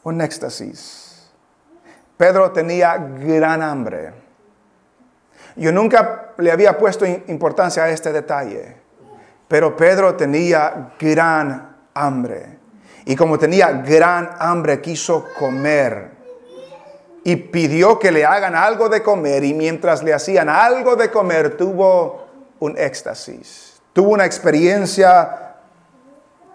un 0.04 0.22
éxtasis. 0.22 1.30
Pedro 2.16 2.52
tenía 2.52 2.98
gran 2.98 3.62
hambre. 3.62 4.14
Yo 5.56 5.72
nunca 5.72 6.34
le 6.38 6.52
había 6.52 6.78
puesto 6.78 7.06
importancia 7.06 7.84
a 7.84 7.90
este 7.90 8.14
detalle. 8.14 8.78
Pero 9.48 9.76
Pedro 9.76 10.16
tenía 10.16 10.94
gran 11.00 11.76
hambre. 11.94 12.60
Y 13.06 13.16
como 13.16 13.38
tenía 13.38 13.72
gran 13.72 14.30
hambre, 14.40 14.80
quiso 14.80 15.28
comer. 15.38 16.21
Y 17.24 17.36
pidió 17.36 18.00
que 18.00 18.12
le 18.12 18.26
hagan 18.26 18.56
algo 18.56 18.90
de 18.90 19.04
comer. 19.04 19.44
Y 19.44 19.54
mientras 19.54 20.04
le 20.04 20.14
hacían 20.14 20.50
algo 20.50 20.96
de 20.96 21.12
comer, 21.12 21.58
tuvo 21.58 22.26
un 22.60 22.78
éxtasis. 22.78 23.82
Tuvo 23.94 24.12
una 24.12 24.26
experiencia 24.26 25.56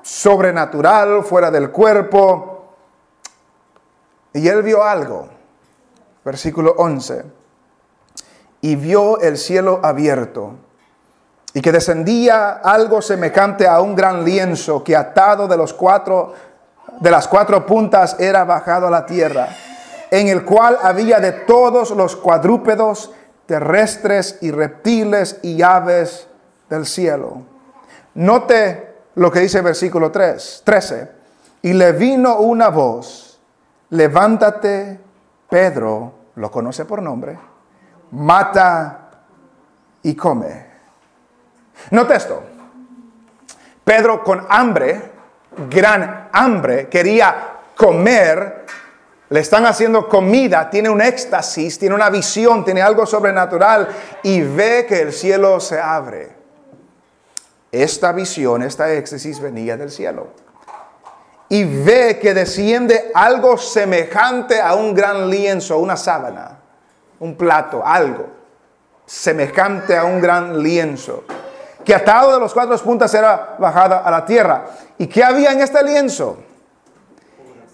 sobrenatural, 0.02 1.22
fuera 1.24 1.50
del 1.50 1.70
cuerpo. 1.70 2.72
Y 4.32 4.48
él 4.48 4.62
vio 4.62 4.82
algo. 4.82 5.28
Versículo 6.24 6.74
11. 6.78 7.24
Y 8.62 8.76
vio 8.76 9.20
el 9.20 9.38
cielo 9.38 9.80
abierto 9.82 10.54
y 11.56 11.62
que 11.62 11.72
descendía 11.72 12.60
algo 12.62 13.00
semejante 13.00 13.66
a 13.66 13.80
un 13.80 13.94
gran 13.94 14.26
lienzo 14.26 14.84
que 14.84 14.94
atado 14.94 15.48
de 15.48 15.56
los 15.56 15.72
cuatro 15.72 16.34
de 17.00 17.10
las 17.10 17.26
cuatro 17.26 17.64
puntas 17.64 18.16
era 18.20 18.44
bajado 18.44 18.88
a 18.88 18.90
la 18.90 19.06
tierra, 19.06 19.48
en 20.10 20.28
el 20.28 20.44
cual 20.44 20.78
había 20.82 21.20
de 21.20 21.32
todos 21.32 21.90
los 21.90 22.16
cuadrúpedos 22.16 23.12
terrestres 23.46 24.38
y 24.40 24.50
reptiles 24.50 25.38
y 25.42 25.62
aves 25.62 26.28
del 26.68 26.86
cielo. 26.86 27.42
Note 28.14 28.94
lo 29.14 29.30
que 29.30 29.40
dice 29.40 29.58
el 29.58 29.64
versículo 29.64 30.10
3, 30.10 30.62
13. 30.64 31.10
Y 31.62 31.72
le 31.72 31.92
vino 31.92 32.38
una 32.38 32.68
voz, 32.68 33.40
levántate, 33.90 35.00
Pedro, 35.48 36.12
lo 36.36 36.50
conoce 36.50 36.84
por 36.84 37.02
nombre, 37.02 37.38
mata 38.10 39.10
y 40.02 40.14
come. 40.14 40.66
Note 41.90 42.14
esto. 42.14 42.42
Pedro 43.84 44.22
con 44.24 44.44
hambre, 44.48 45.12
gran 45.70 46.28
hambre, 46.32 46.88
quería 46.88 47.58
comer, 47.76 48.66
le 49.28 49.40
están 49.40 49.66
haciendo 49.66 50.08
comida, 50.08 50.70
tiene 50.70 50.88
un 50.88 51.00
éxtasis, 51.00 51.78
tiene 51.78 51.94
una 51.94 52.10
visión, 52.10 52.64
tiene 52.64 52.82
algo 52.82 53.06
sobrenatural 53.06 53.88
y 54.22 54.40
ve 54.42 54.86
que 54.88 55.00
el 55.02 55.12
cielo 55.12 55.58
se 55.60 55.80
abre. 55.80 56.36
Esta 57.72 58.12
visión, 58.12 58.62
esta 58.62 58.92
éxtasis 58.92 59.40
venía 59.40 59.76
del 59.76 59.90
cielo. 59.90 60.28
Y 61.48 61.64
ve 61.64 62.18
que 62.20 62.34
desciende 62.34 63.10
algo 63.14 63.58
semejante 63.58 64.60
a 64.60 64.74
un 64.74 64.94
gran 64.94 65.28
lienzo, 65.28 65.78
una 65.78 65.96
sábana, 65.96 66.58
un 67.20 67.36
plato, 67.36 67.82
algo 67.84 68.36
semejante 69.06 69.96
a 69.96 70.04
un 70.04 70.20
gran 70.20 70.60
lienzo 70.60 71.24
que 71.86 71.94
atado 71.94 72.34
de 72.34 72.40
los 72.40 72.52
cuatro 72.52 72.76
puntas 72.78 73.14
era 73.14 73.54
bajada 73.60 73.98
a 73.98 74.10
la 74.10 74.26
tierra. 74.26 74.64
¿Y 74.98 75.06
qué 75.06 75.22
había 75.22 75.52
en 75.52 75.60
este 75.60 75.84
lienzo? 75.84 76.36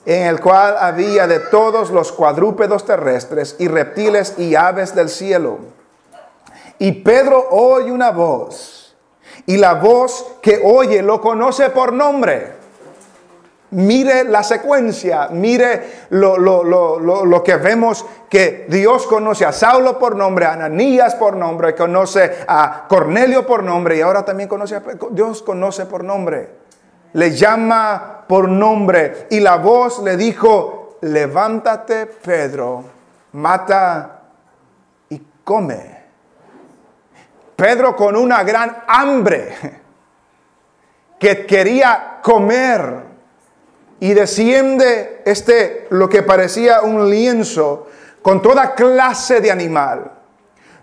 En 0.05 0.27
el 0.27 0.41
cual 0.41 0.77
había 0.79 1.27
de 1.27 1.39
todos 1.39 1.91
los 1.91 2.13
cuadrúpedos 2.13 2.85
terrestres 2.85 3.57
y 3.59 3.69
reptiles 3.69 4.35
y 4.39 4.55
aves 4.55 4.95
del 4.95 5.09
cielo. 5.09 5.59
Y 6.79 6.93
Pedro 6.93 7.49
oye 7.51 7.93
una 7.93 8.11
voz, 8.11 8.97
y 9.47 9.57
la 9.57 9.75
voz 9.75 10.27
que 10.43 10.61
oye 10.65 11.03
lo 11.03 11.21
conoce 11.21 11.71
por 11.71 11.93
nombre 11.93 12.63
Mire 13.73 14.25
la 14.25 14.43
secuencia, 14.43 15.29
mire 15.31 16.07
lo, 16.11 17.43
que 17.43 17.57
vemos 17.57 18.05
que 18.29 18.67
Dios 18.69 19.07
conoce 19.07 19.47
a 19.47 19.53
Saulo 19.53 19.99
por 19.99 20.15
nombre, 20.15 20.45
a 20.45 20.53
Ananías 20.53 21.15
por 21.15 21.37
nombre, 21.37 21.75
conoce 21.75 22.45
a 22.47 22.85
Cornelio 22.87 23.47
por 23.47 23.63
nombre 23.63 23.97
y 23.97 24.03
ahora 24.03 24.27
también 24.27 24.47
conoce 24.47 24.77
a 24.77 24.83
Dios 25.11 25.41
conoce 25.41 25.87
por 25.87 26.05
nombre. 26.05 26.62
Le 27.15 27.31
llama 27.31 28.25
por 28.27 28.49
nombre 28.49 29.27
y 29.31 29.41
la 29.41 29.57
voz 29.57 30.03
le 30.03 30.17
dijo, 30.17 30.99
levántate 31.03 32.07
Pedro, 32.07 32.85
mata 33.33 34.23
y 35.11 35.21
come. 35.45 36.03
Pedro 37.57 37.95
con 37.95 38.17
una 38.17 38.43
gran 38.43 38.85
hambre 38.87 39.83
que 41.19 41.47
quería 41.47 42.19
comer 42.23 43.13
y 44.01 44.15
desciende 44.15 45.23
este, 45.25 45.87
lo 45.91 46.09
que 46.09 46.25
parecía 46.25 46.81
un 46.81 47.09
lienzo, 47.09 47.87
con 48.21 48.43
toda 48.43 48.75
clase 48.75 49.41
de 49.41 49.51
animal, 49.51 50.11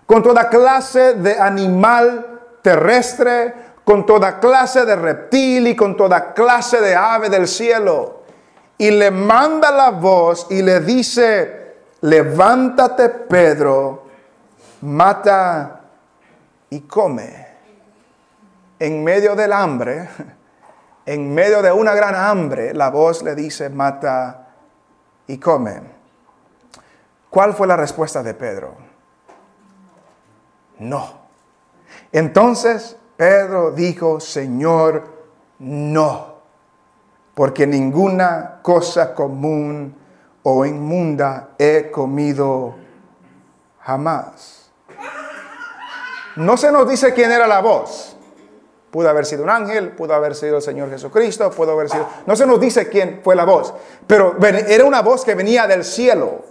con 0.06 0.22
toda 0.22 0.48
clase 0.48 1.14
de 1.14 1.38
animal 1.38 2.40
terrestre, 2.62 3.54
con 3.84 4.06
toda 4.06 4.38
clase 4.38 4.84
de 4.84 4.96
reptil 4.96 5.66
y 5.66 5.76
con 5.76 5.96
toda 5.96 6.32
clase 6.32 6.80
de 6.80 6.94
ave 6.94 7.28
del 7.28 7.48
cielo. 7.48 8.20
Y 8.78 8.90
le 8.90 9.10
manda 9.10 9.70
la 9.70 9.90
voz 9.90 10.46
y 10.50 10.62
le 10.62 10.80
dice, 10.80 11.76
levántate 12.00 13.08
Pedro, 13.08 14.06
mata 14.82 15.80
y 16.70 16.80
come. 16.80 17.48
En 18.78 19.04
medio 19.04 19.36
del 19.36 19.52
hambre, 19.52 20.08
en 21.06 21.34
medio 21.34 21.60
de 21.60 21.70
una 21.72 21.94
gran 21.94 22.14
hambre, 22.14 22.72
la 22.72 22.88
voz 22.88 23.22
le 23.22 23.34
dice, 23.34 23.68
mata 23.68 24.48
y 25.26 25.38
come. 25.38 25.82
¿Cuál 27.28 27.54
fue 27.54 27.66
la 27.66 27.76
respuesta 27.76 28.22
de 28.22 28.34
Pedro? 28.34 28.74
No. 30.78 31.20
Entonces 32.12 32.96
Pedro 33.20 33.72
dijo, 33.72 34.18
Señor, 34.18 35.04
no, 35.58 36.36
porque 37.34 37.66
ninguna 37.66 38.60
cosa 38.62 39.14
común 39.14 39.94
o 40.42 40.64
inmunda 40.64 41.50
he 41.58 41.90
comido 41.90 42.76
jamás. 43.80 44.70
No 46.36 46.56
se 46.56 46.72
nos 46.72 46.88
dice 46.88 47.12
quién 47.12 47.30
era 47.30 47.46
la 47.46 47.60
voz. 47.60 48.16
Pudo 48.90 49.10
haber 49.10 49.26
sido 49.26 49.42
un 49.42 49.50
ángel, 49.50 49.90
pudo 49.90 50.14
haber 50.14 50.34
sido 50.34 50.56
el 50.56 50.62
Señor 50.62 50.88
Jesucristo, 50.88 51.50
pudo 51.50 51.72
haber 51.72 51.90
sido... 51.90 52.08
No 52.24 52.34
se 52.34 52.46
nos 52.46 52.58
dice 52.58 52.88
quién 52.88 53.20
fue 53.22 53.36
la 53.36 53.44
voz, 53.44 53.74
pero 54.06 54.38
era 54.40 54.86
una 54.86 55.02
voz 55.02 55.26
que 55.26 55.34
venía 55.34 55.66
del 55.66 55.84
cielo. 55.84 56.42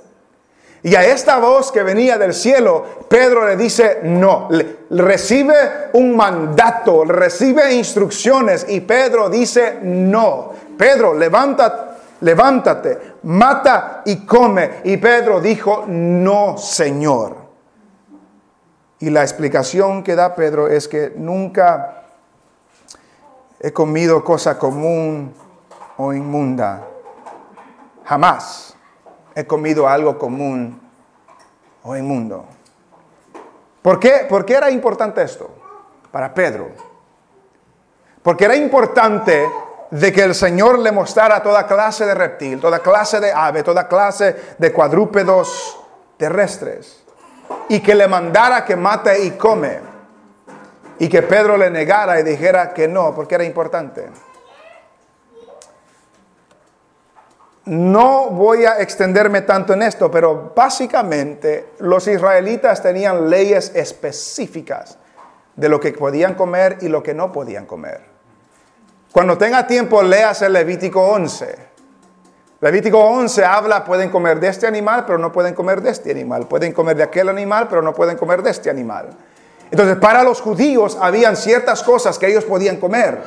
Y 0.81 0.95
a 0.95 1.03
esta 1.05 1.39
voz 1.39 1.71
que 1.71 1.83
venía 1.83 2.17
del 2.17 2.33
cielo, 2.33 2.85
Pedro 3.09 3.45
le 3.45 3.57
dice 3.57 3.99
no, 4.03 4.47
recibe 4.89 5.89
un 5.93 6.15
mandato, 6.15 7.03
recibe 7.03 7.73
instrucciones 7.73 8.65
y 8.69 8.79
Pedro 8.81 9.29
dice 9.29 9.79
no. 9.81 10.53
Pedro, 10.77 11.13
levántate, 11.13 11.97
levántate, 12.21 12.97
mata 13.23 14.03
y 14.05 14.25
come. 14.25 14.81
Y 14.85 14.95
Pedro 14.97 15.41
dijo 15.41 15.83
no, 15.87 16.57
Señor. 16.57 17.35
Y 18.99 19.09
la 19.09 19.21
explicación 19.21 20.03
que 20.03 20.15
da 20.15 20.33
Pedro 20.33 20.69
es 20.69 20.87
que 20.87 21.13
nunca 21.17 22.03
he 23.59 23.73
comido 23.73 24.23
cosa 24.23 24.57
común 24.57 25.33
o 25.97 26.13
inmunda. 26.13 26.85
Jamás 28.05 28.77
he 29.39 29.47
comido 29.47 29.87
algo 29.87 30.17
común 30.17 30.79
o 31.83 31.95
inmundo. 31.95 32.45
¿Por 33.81 33.99
qué? 33.99 34.25
¿Por 34.27 34.45
qué 34.45 34.55
era 34.55 34.69
importante 34.69 35.21
esto 35.21 35.49
para 36.11 36.33
Pedro? 36.33 36.69
Porque 38.21 38.45
era 38.45 38.55
importante 38.55 39.49
de 39.91 40.11
que 40.11 40.23
el 40.23 40.35
Señor 40.35 40.79
le 40.79 40.91
mostrara 40.91 41.41
toda 41.41 41.65
clase 41.65 42.05
de 42.05 42.13
reptil, 42.13 42.59
toda 42.59 42.79
clase 42.79 43.19
de 43.19 43.31
ave, 43.31 43.63
toda 43.63 43.87
clase 43.87 44.35
de 44.57 44.73
cuadrúpedos 44.73 45.79
terrestres. 46.17 47.03
Y 47.69 47.79
que 47.79 47.95
le 47.95 48.07
mandara 48.07 48.65
que 48.65 48.75
mate 48.75 49.23
y 49.23 49.31
come 49.31 49.79
y 50.99 51.07
que 51.07 51.21
Pedro 51.23 51.55
le 51.55 51.71
negara 51.71 52.19
y 52.19 52.23
dijera 52.23 52.73
que 52.73 52.87
no, 52.87 53.15
porque 53.15 53.35
era 53.35 53.45
importante. 53.45 54.09
No 57.65 58.29
voy 58.29 58.65
a 58.65 58.79
extenderme 58.79 59.41
tanto 59.41 59.73
en 59.73 59.83
esto, 59.83 60.09
pero 60.09 60.53
básicamente 60.55 61.73
los 61.79 62.07
israelitas 62.07 62.81
tenían 62.81 63.29
leyes 63.29 63.71
específicas 63.75 64.97
de 65.55 65.69
lo 65.69 65.79
que 65.79 65.91
podían 65.91 66.35
comer 66.35 66.77
y 66.81 66.87
lo 66.87 67.03
que 67.03 67.13
no 67.13 67.31
podían 67.31 67.65
comer. 67.65 68.01
Cuando 69.11 69.37
tenga 69.37 69.67
tiempo, 69.67 70.01
leas 70.01 70.41
el 70.41 70.53
Levítico 70.53 71.01
11. 71.01 71.69
Levítico 72.61 72.99
11 72.99 73.45
habla, 73.45 73.83
pueden 73.83 74.09
comer 74.09 74.39
de 74.39 74.49
este 74.49 74.67
animal, 74.67 75.05
pero 75.05 75.17
no 75.17 75.31
pueden 75.31 75.53
comer 75.53 75.81
de 75.81 75.91
este 75.91 76.11
animal. 76.11 76.47
Pueden 76.47 76.73
comer 76.73 76.95
de 76.97 77.03
aquel 77.03 77.29
animal, 77.29 77.67
pero 77.69 77.81
no 77.81 77.93
pueden 77.93 78.17
comer 78.17 78.43
de 78.43 78.51
este 78.51 78.69
animal. 78.69 79.09
Entonces, 79.71 79.97
para 79.97 80.23
los 80.23 80.41
judíos 80.41 80.97
habían 80.99 81.35
ciertas 81.35 81.83
cosas 81.83 82.17
que 82.17 82.27
ellos 82.27 82.45
podían 82.45 82.77
comer 82.77 83.21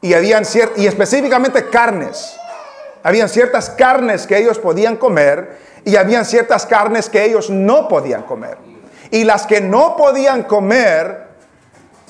y 0.00 0.14
habían 0.14 0.44
y 0.76 0.86
específicamente 0.86 1.68
carnes. 1.68 2.36
Habían 3.02 3.28
ciertas 3.28 3.70
carnes 3.70 4.26
que 4.26 4.38
ellos 4.38 4.58
podían 4.58 4.96
comer 4.96 5.58
y 5.84 5.96
habían 5.96 6.24
ciertas 6.24 6.66
carnes 6.66 7.08
que 7.08 7.24
ellos 7.24 7.50
no 7.50 7.88
podían 7.88 8.22
comer. 8.22 8.58
Y 9.10 9.24
las 9.24 9.46
que 9.46 9.60
no 9.60 9.96
podían 9.96 10.44
comer 10.44 11.28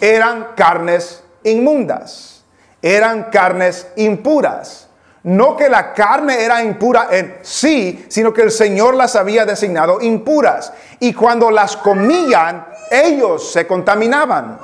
eran 0.00 0.48
carnes 0.56 1.22
inmundas, 1.44 2.44
eran 2.82 3.24
carnes 3.24 3.86
impuras. 3.96 4.88
No 5.22 5.54
que 5.54 5.68
la 5.68 5.92
carne 5.92 6.42
era 6.42 6.62
impura 6.62 7.08
en 7.10 7.40
sí, 7.42 8.06
sino 8.08 8.32
que 8.32 8.40
el 8.40 8.50
Señor 8.50 8.94
las 8.94 9.16
había 9.16 9.44
designado 9.44 10.00
impuras. 10.00 10.72
Y 10.98 11.12
cuando 11.12 11.50
las 11.50 11.76
comían, 11.76 12.66
ellos 12.90 13.52
se 13.52 13.66
contaminaban. 13.66 14.58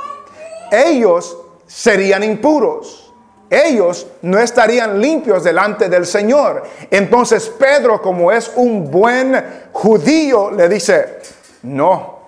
Ellos 0.70 1.37
serían 1.66 2.24
impuros. 2.24 3.06
Ellos 3.49 4.07
no 4.23 4.39
estarían 4.39 5.01
limpios 5.01 5.45
delante 5.45 5.89
del 5.89 6.05
Señor. 6.05 6.65
Entonces 6.91 7.49
Pedro, 7.49 8.03
como 8.03 8.33
es 8.33 8.53
un 8.57 8.91
buen 8.91 9.69
judío, 9.73 10.51
le 10.51 10.69
dice, 10.69 11.19
no, 11.63 12.19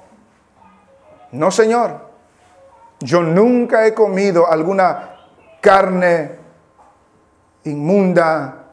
no 1.33 1.51
Señor, 1.51 2.09
yo 3.01 3.23
nunca 3.23 3.87
he 3.87 3.95
comido 3.95 4.51
alguna 4.51 5.17
carne 5.61 6.31
inmunda 7.65 8.65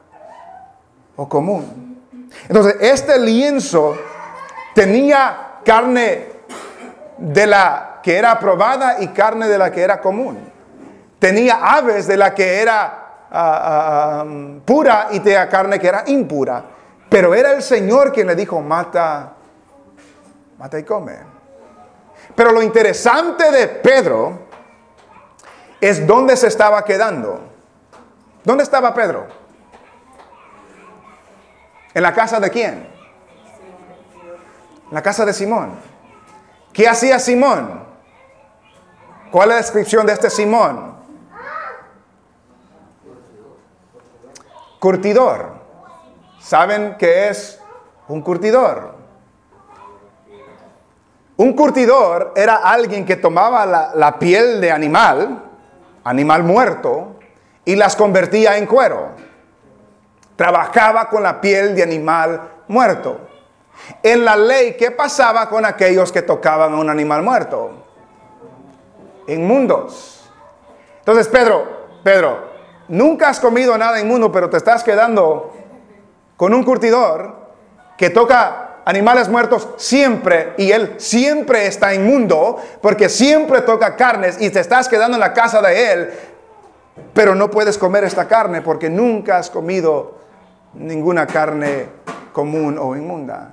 o 1.16 1.28
común. 1.28 2.02
Entonces, 2.48 2.76
este 2.80 3.18
lienzo 3.18 3.96
tenía 4.74 5.60
carne 5.64 6.28
de 7.18 7.46
la 7.46 8.00
que 8.02 8.16
era 8.16 8.32
aprobada 8.32 9.00
y 9.00 9.08
carne 9.08 9.48
de 9.48 9.58
la 9.58 9.70
que 9.70 9.82
era 9.82 10.00
común. 10.00 10.55
Tenía 11.18 11.76
aves 11.76 12.06
de 12.06 12.16
la 12.16 12.34
que 12.34 12.60
era 12.60 13.26
ah, 13.30 14.22
ah, 14.22 14.24
pura 14.64 15.08
y 15.12 15.20
tenía 15.20 15.48
carne 15.48 15.78
que 15.78 15.88
era 15.88 16.04
impura. 16.06 16.64
Pero 17.08 17.34
era 17.34 17.52
el 17.52 17.62
Señor 17.62 18.12
quien 18.12 18.26
le 18.26 18.34
dijo, 18.34 18.60
mata, 18.60 19.32
mata 20.58 20.78
y 20.78 20.82
come. 20.82 21.16
Pero 22.34 22.52
lo 22.52 22.62
interesante 22.62 23.50
de 23.50 23.68
Pedro 23.68 24.46
es 25.80 26.06
dónde 26.06 26.36
se 26.36 26.48
estaba 26.48 26.84
quedando. 26.84 27.40
¿Dónde 28.44 28.62
estaba 28.62 28.92
Pedro? 28.94 29.26
¿En 31.94 32.02
la 32.02 32.12
casa 32.12 32.38
de 32.38 32.50
quién? 32.50 32.88
En 34.88 34.94
la 34.94 35.02
casa 35.02 35.24
de 35.24 35.32
Simón. 35.32 35.72
¿Qué 36.72 36.86
hacía 36.86 37.18
Simón? 37.18 37.84
¿Cuál 39.30 39.48
es 39.48 39.54
la 39.54 39.56
descripción 39.62 40.06
de 40.06 40.12
este 40.12 40.28
Simón? 40.28 40.95
Curtidor. 44.78 45.56
¿Saben 46.38 46.96
qué 46.98 47.28
es 47.28 47.60
un 48.08 48.20
curtidor? 48.22 48.94
Un 51.38 51.52
curtidor 51.52 52.32
era 52.34 52.56
alguien 52.56 53.04
que 53.04 53.16
tomaba 53.16 53.66
la, 53.94 54.18
piel 54.18 54.60
de 54.60 54.70
animal, 54.70 55.42
animal 56.04 56.42
muerto, 56.42 57.16
y 57.64 57.76
las 57.76 57.94
convertía 57.94 58.56
en 58.56 58.66
cuero. 58.66 59.10
Trabajaba 60.36 61.08
con 61.10 61.22
la 61.22 61.40
piel 61.40 61.74
de 61.74 61.82
animal 61.82 62.40
muerto. 62.68 63.20
En 64.02 64.24
la 64.24 64.36
ley, 64.36 64.76
¿qué 64.78 64.90
pasaba 64.90 65.48
con 65.48 65.64
aquellos 65.66 66.10
que 66.10 66.22
tocaban 66.22 66.72
a 66.72 66.76
un 66.78 66.88
animal 66.88 67.22
muerto? 67.22 67.70
Inmundos. 69.26 70.30
Entonces, 71.00 71.28
Pedro, 71.28 71.64
Pedro, 72.02 72.55
nunca 72.88 73.28
has 73.28 73.40
comido 73.40 73.76
nada 73.76 74.00
inmundo, 74.00 74.30
pero 74.32 74.50
te 74.50 74.56
estás 74.56 74.82
quedando 74.82 75.52
con 76.36 76.54
un 76.54 76.62
curtidor 76.62 77.46
que 77.96 78.10
toca 78.10 78.76
animales 78.84 79.28
muertos 79.28 79.68
siempre 79.76 80.54
y 80.58 80.70
él 80.70 80.94
siempre 80.98 81.66
está 81.66 81.94
inmundo 81.94 82.56
porque 82.80 83.08
siempre 83.08 83.62
toca 83.62 83.96
carnes 83.96 84.40
y 84.40 84.50
te 84.50 84.60
estás 84.60 84.88
quedando 84.88 85.16
en 85.16 85.20
la 85.20 85.32
casa 85.32 85.60
de 85.60 85.92
él, 85.92 86.10
pero 87.12 87.34
no 87.34 87.50
puedes 87.50 87.78
comer 87.78 88.04
esta 88.04 88.28
carne 88.28 88.62
porque 88.62 88.88
nunca 88.88 89.38
has 89.38 89.50
comido 89.50 90.18
ninguna 90.74 91.26
carne 91.26 91.88
común 92.32 92.78
o 92.78 92.94
inmunda. 92.94 93.50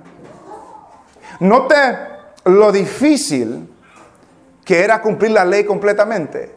Note 1.40 1.74
lo 2.44 2.70
difícil 2.70 3.68
que 4.64 4.84
era 4.84 5.00
cumplir 5.00 5.32
la 5.32 5.44
ley 5.44 5.64
completamente. 5.64 6.54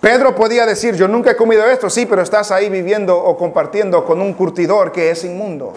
Pedro 0.00 0.34
podía 0.34 0.66
decir, 0.66 0.94
yo 0.94 1.08
nunca 1.08 1.32
he 1.32 1.36
comido 1.36 1.64
esto, 1.66 1.88
sí, 1.88 2.06
pero 2.06 2.22
estás 2.22 2.50
ahí 2.50 2.68
viviendo 2.68 3.16
o 3.16 3.36
compartiendo 3.36 4.04
con 4.04 4.20
un 4.20 4.34
curtidor 4.34 4.92
que 4.92 5.10
es 5.10 5.24
inmundo, 5.24 5.72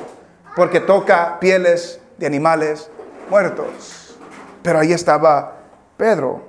porque 0.55 0.79
toca 0.79 1.39
pieles 1.39 1.99
de 2.17 2.25
animales 2.25 2.89
muertos. 3.29 4.17
Pero 4.61 4.79
ahí 4.79 4.93
estaba 4.93 5.55
Pedro. 5.95 6.41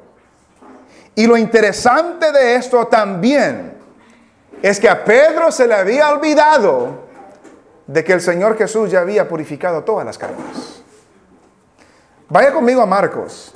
Y 1.15 1.27
lo 1.27 1.37
interesante 1.37 2.33
de 2.33 2.57
esto 2.57 2.87
también 2.87 3.75
es 4.63 4.81
que 4.81 4.89
a 4.89 5.05
Pedro 5.05 5.51
se 5.53 5.67
le 5.67 5.75
había 5.75 6.11
olvidado 6.11 7.09
de 7.87 8.05
que 8.05 8.13
el 8.13 8.21
Señor 8.21 8.57
Jesús 8.57 8.91
ya 8.91 9.01
había 9.01 9.29
purificado 9.29 9.83
todas 9.83 10.05
las 10.05 10.19
carnes. 10.19 10.83
Vaya 12.29 12.53
conmigo 12.53 12.83
a 12.83 12.87
Marcos. 12.87 13.55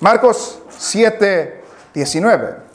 Marcos 0.00 0.62
7, 0.68 1.64
19. 1.92 2.68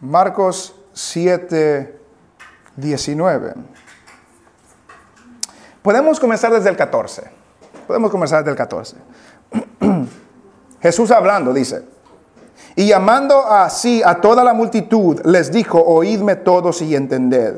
Marcos 0.00 0.74
7, 0.94 2.00
19. 2.76 3.54
Podemos 5.82 6.18
comenzar 6.18 6.52
desde 6.52 6.70
el 6.70 6.76
14. 6.76 7.30
Podemos 7.86 8.10
comenzar 8.10 8.38
desde 8.38 8.50
el 8.50 8.56
14. 8.56 8.96
Jesús 10.80 11.10
hablando 11.10 11.52
dice, 11.52 11.84
y 12.74 12.86
llamando 12.86 13.46
así 13.46 14.02
a 14.04 14.16
toda 14.16 14.44
la 14.44 14.54
multitud, 14.54 15.20
les 15.24 15.52
dijo, 15.52 15.82
oídme 15.82 16.36
todos 16.36 16.80
y 16.82 16.96
entended. 16.96 17.56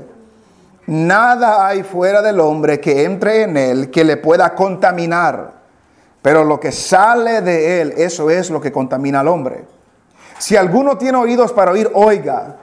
Nada 0.87 1.67
hay 1.67 1.83
fuera 1.83 2.21
del 2.21 2.41
hombre 2.41 2.81
que 2.81 3.05
entre 3.05 3.43
en 3.43 3.57
él 3.57 3.91
que 3.91 4.05
le 4.05 4.17
pueda 4.17 4.55
contaminar, 4.55 5.53
pero 6.21 6.45
lo 6.45 6.59
que 6.59 6.73
sale 6.73 7.41
de 7.43 7.81
él, 7.81 7.95
eso 7.97 8.29
es 8.29 8.51
lo 8.51 8.61
que 8.61 8.73
contamina 8.73 9.21
al 9.21 9.29
hombre. 9.29 9.65
Si 10.39 10.57
alguno 10.57 10.99
tiene 10.99 11.19
oídos 11.19 11.53
para 11.53 11.71
oír, 11.73 11.91
oiga. 11.95 12.57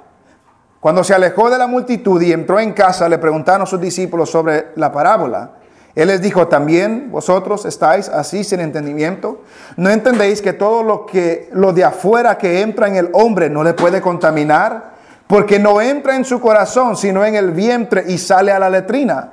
Cuando 0.80 1.04
se 1.04 1.14
alejó 1.14 1.49
de 1.49 1.58
la 1.58 1.68
multitud 1.68 2.22
y 2.22 2.34
entró 2.34 2.60
en 2.60 2.74
casa, 2.74 3.08
le 3.08 3.18
preguntaron 3.18 3.62
a 3.62 3.66
sus 3.66 3.80
discípulos 3.80 4.30
sobre 4.30 4.72
la 4.76 4.91
parábola. 4.91 5.52
Él 5.94 6.08
les 6.08 6.22
dijo, 6.22 6.48
también 6.48 7.12
vosotros 7.12 7.66
estáis 7.66 8.08
así 8.08 8.44
sin 8.44 8.62
entendimiento. 8.62 9.42
¿No 9.76 9.89
entendéis 9.89 10.42
que 10.42 10.54
todo 10.54 10.84
lo 10.84 11.06
que 11.06 11.50
lo 11.52 11.74
de 11.74 11.84
afuera 11.84 12.38
que 12.38 12.62
entra 12.62 12.88
en 12.88 12.96
el 12.96 13.10
hombre 13.14 13.50
no 13.50 13.64
le 13.64 13.74
puede 13.74 14.02
contaminar? 14.02 14.92
Porque 15.28 15.60
no 15.60 15.82
entra 15.82 16.16
en 16.16 16.24
su 16.24 16.39
corazón, 16.39 16.96
sino 16.96 17.26
en 17.26 17.36
el 17.36 17.52
vientre 17.52 18.06
y 18.08 18.18
sale 18.18 18.52
a 18.52 18.60
la 18.60 18.70
letrina. 18.70 19.32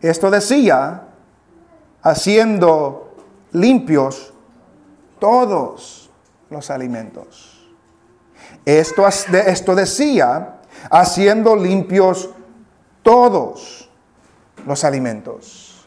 Esto 0.00 0.30
decía, 0.30 1.02
haciendo 2.02 3.14
limpios 3.52 4.32
todos 5.18 6.10
los 6.50 6.70
alimentos. 6.70 7.68
Esto, 8.64 9.06
esto 9.06 9.74
decía, 9.74 10.56
haciendo 10.90 11.56
limpios 11.56 12.30
todos 13.02 13.87
los 14.66 14.84
alimentos. 14.84 15.86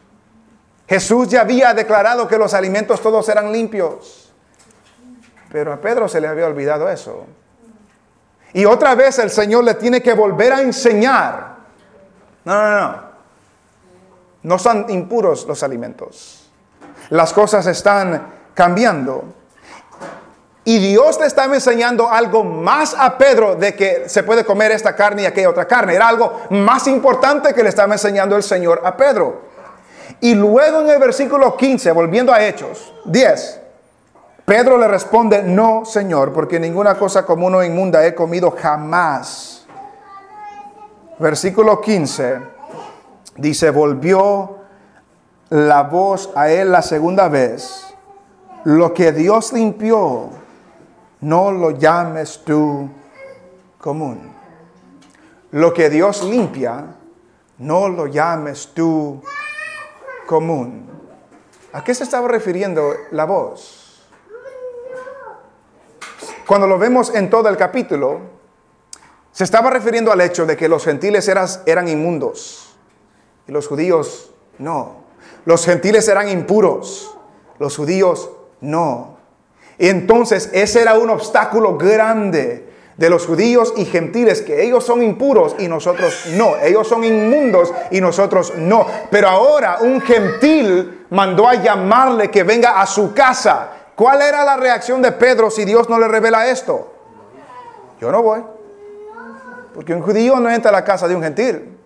Jesús 0.88 1.28
ya 1.28 1.42
había 1.42 1.72
declarado 1.74 2.28
que 2.28 2.36
los 2.36 2.54
alimentos 2.54 3.00
todos 3.00 3.28
eran 3.28 3.52
limpios, 3.52 4.32
pero 5.50 5.72
a 5.72 5.80
Pedro 5.80 6.08
se 6.08 6.20
le 6.20 6.28
había 6.28 6.46
olvidado 6.46 6.88
eso. 6.88 7.26
Y 8.52 8.64
otra 8.64 8.94
vez 8.94 9.18
el 9.18 9.30
Señor 9.30 9.64
le 9.64 9.74
tiene 9.74 10.02
que 10.02 10.12
volver 10.12 10.52
a 10.52 10.60
enseñar. 10.60 11.56
No, 12.44 12.62
no, 12.62 12.80
no. 12.80 13.02
No 14.42 14.58
son 14.58 14.86
impuros 14.90 15.46
los 15.46 15.62
alimentos. 15.62 16.50
Las 17.10 17.32
cosas 17.32 17.66
están 17.66 18.32
cambiando. 18.54 19.24
Y 20.64 20.78
Dios 20.78 21.18
le 21.18 21.26
estaba 21.26 21.54
enseñando 21.54 22.08
algo 22.08 22.44
más 22.44 22.94
a 22.96 23.18
Pedro 23.18 23.56
de 23.56 23.74
que 23.74 24.08
se 24.08 24.22
puede 24.22 24.44
comer 24.44 24.70
esta 24.70 24.94
carne 24.94 25.22
y 25.22 25.26
aquella 25.26 25.50
otra 25.50 25.66
carne. 25.66 25.94
Era 25.94 26.06
algo 26.06 26.42
más 26.50 26.86
importante 26.86 27.52
que 27.52 27.64
le 27.64 27.68
estaba 27.68 27.92
enseñando 27.92 28.36
el 28.36 28.44
Señor 28.44 28.80
a 28.84 28.96
Pedro. 28.96 29.42
Y 30.20 30.34
luego 30.34 30.82
en 30.82 30.90
el 30.90 31.00
versículo 31.00 31.56
15, 31.56 31.90
volviendo 31.90 32.32
a 32.32 32.44
Hechos 32.44 32.94
10, 33.06 33.60
Pedro 34.44 34.78
le 34.78 34.86
responde, 34.86 35.42
no, 35.42 35.84
Señor, 35.84 36.32
porque 36.32 36.60
ninguna 36.60 36.94
cosa 36.94 37.26
común 37.26 37.56
o 37.56 37.64
inmunda 37.64 38.06
he 38.06 38.14
comido 38.14 38.52
jamás. 38.52 39.66
Versículo 41.18 41.80
15 41.80 42.38
dice, 43.36 43.70
volvió 43.70 44.58
la 45.50 45.82
voz 45.82 46.30
a 46.36 46.50
él 46.50 46.70
la 46.70 46.82
segunda 46.82 47.28
vez. 47.28 47.84
Lo 48.64 48.94
que 48.94 49.10
Dios 49.10 49.52
limpió 49.52 50.41
no 51.22 51.50
lo 51.50 51.70
llames 51.70 52.42
tú 52.44 52.88
común. 53.78 54.32
Lo 55.52 55.72
que 55.72 55.90
Dios 55.90 56.22
limpia, 56.22 56.96
no 57.58 57.88
lo 57.88 58.06
llames 58.06 58.70
tú 58.74 59.22
común. 60.26 60.88
¿A 61.72 61.82
qué 61.82 61.94
se 61.94 62.04
estaba 62.04 62.28
refiriendo 62.28 62.94
la 63.12 63.24
voz? 63.24 64.02
Cuando 66.46 66.66
lo 66.66 66.78
vemos 66.78 67.14
en 67.14 67.30
todo 67.30 67.48
el 67.48 67.56
capítulo, 67.56 68.20
se 69.30 69.44
estaba 69.44 69.70
refiriendo 69.70 70.12
al 70.12 70.20
hecho 70.20 70.44
de 70.44 70.56
que 70.56 70.68
los 70.68 70.84
gentiles 70.84 71.28
eran, 71.28 71.88
inmundos 71.88 72.74
y 73.46 73.52
los 73.52 73.68
judíos 73.68 74.30
no. 74.58 75.02
Los 75.44 75.64
gentiles 75.64 76.06
eran 76.08 76.28
impuros, 76.28 77.16
los 77.58 77.76
judíos 77.76 78.30
no. 78.60 79.21
Entonces 79.78 80.50
ese 80.52 80.82
era 80.82 80.94
un 80.94 81.10
obstáculo 81.10 81.76
grande 81.76 82.72
de 82.96 83.10
los 83.10 83.26
judíos 83.26 83.74
y 83.76 83.84
gentiles, 83.84 84.42
que 84.42 84.62
ellos 84.62 84.84
son 84.84 85.02
impuros 85.02 85.56
y 85.58 85.66
nosotros 85.66 86.26
no. 86.34 86.56
Ellos 86.62 86.86
son 86.86 87.04
inmundos 87.04 87.72
y 87.90 88.00
nosotros 88.00 88.52
no. 88.56 88.86
Pero 89.10 89.28
ahora 89.28 89.78
un 89.80 90.00
gentil 90.00 91.06
mandó 91.10 91.48
a 91.48 91.54
llamarle 91.54 92.30
que 92.30 92.42
venga 92.42 92.80
a 92.80 92.86
su 92.86 93.14
casa. 93.14 93.70
¿Cuál 93.94 94.22
era 94.22 94.44
la 94.44 94.56
reacción 94.56 95.02
de 95.02 95.12
Pedro 95.12 95.50
si 95.50 95.64
Dios 95.64 95.88
no 95.88 95.98
le 95.98 96.08
revela 96.08 96.48
esto? 96.48 96.92
Yo 98.00 98.10
no 98.10 98.22
voy. 98.22 98.42
Porque 99.74 99.94
un 99.94 100.02
judío 100.02 100.36
no 100.38 100.50
entra 100.50 100.70
a 100.70 100.72
la 100.72 100.84
casa 100.84 101.08
de 101.08 101.14
un 101.14 101.22
gentil. 101.22 101.76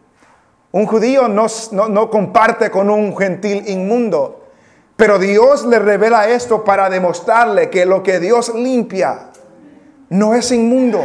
Un 0.72 0.87
judío 0.87 1.28
no, 1.28 1.47
no, 1.72 2.11
comparte 2.11 2.70
con 2.70 2.91
un 2.91 3.16
gentil 3.16 3.64
inmundo. 3.68 4.45
Pero 4.97 5.18
Dios 5.18 5.66
le 5.66 5.78
revela 5.78 6.28
esto 6.28 6.64
para 6.64 6.88
demostrarle 6.88 7.68
que 7.68 7.84
lo 7.84 8.03
que 8.03 8.18
Dios 8.18 8.55
limpia 8.55 9.30
no 10.09 10.34
es 10.34 10.51
inmundo. 10.53 11.05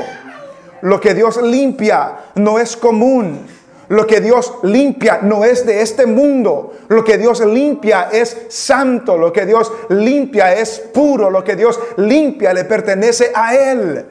Lo 0.82 1.00
que 1.00 1.14
Dios 1.14 1.42
limpia 1.42 2.18
no 2.36 2.58
es 2.58 2.78
común. 2.78 3.46
Lo 3.90 4.08
que 4.08 4.22
Dios 4.22 4.54
limpia 4.64 5.20
no 5.22 5.44
es 5.44 5.66
de 5.66 5.82
este 5.82 6.06
mundo. 6.06 6.74
Lo 6.88 7.04
que 7.04 7.18
Dios 7.18 7.46
limpia 7.46 8.08
es 8.12 8.46
santo. 8.48 9.18
Lo 9.18 9.34
que 9.34 9.46
Dios 9.46 9.70
limpia 9.90 10.54
es 10.54 10.80
puro. 10.94 11.30
Lo 11.30 11.44
que 11.44 11.58
Dios 11.58 11.78
limpia 11.98 12.54
le 12.54 12.64
pertenece 12.64 13.32
a 13.36 13.54
Él. 13.54 14.06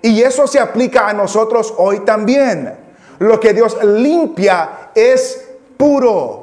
Y 0.00 0.22
eso 0.22 0.46
se 0.46 0.58
aplica 0.58 1.08
a 1.08 1.12
nosotros 1.12 1.74
hoy 1.76 2.00
también. 2.00 2.72
Lo 3.18 3.38
que 3.38 3.52
Dios 3.52 3.76
limpia 3.84 4.90
es 4.94 5.46
puro. 5.76 6.39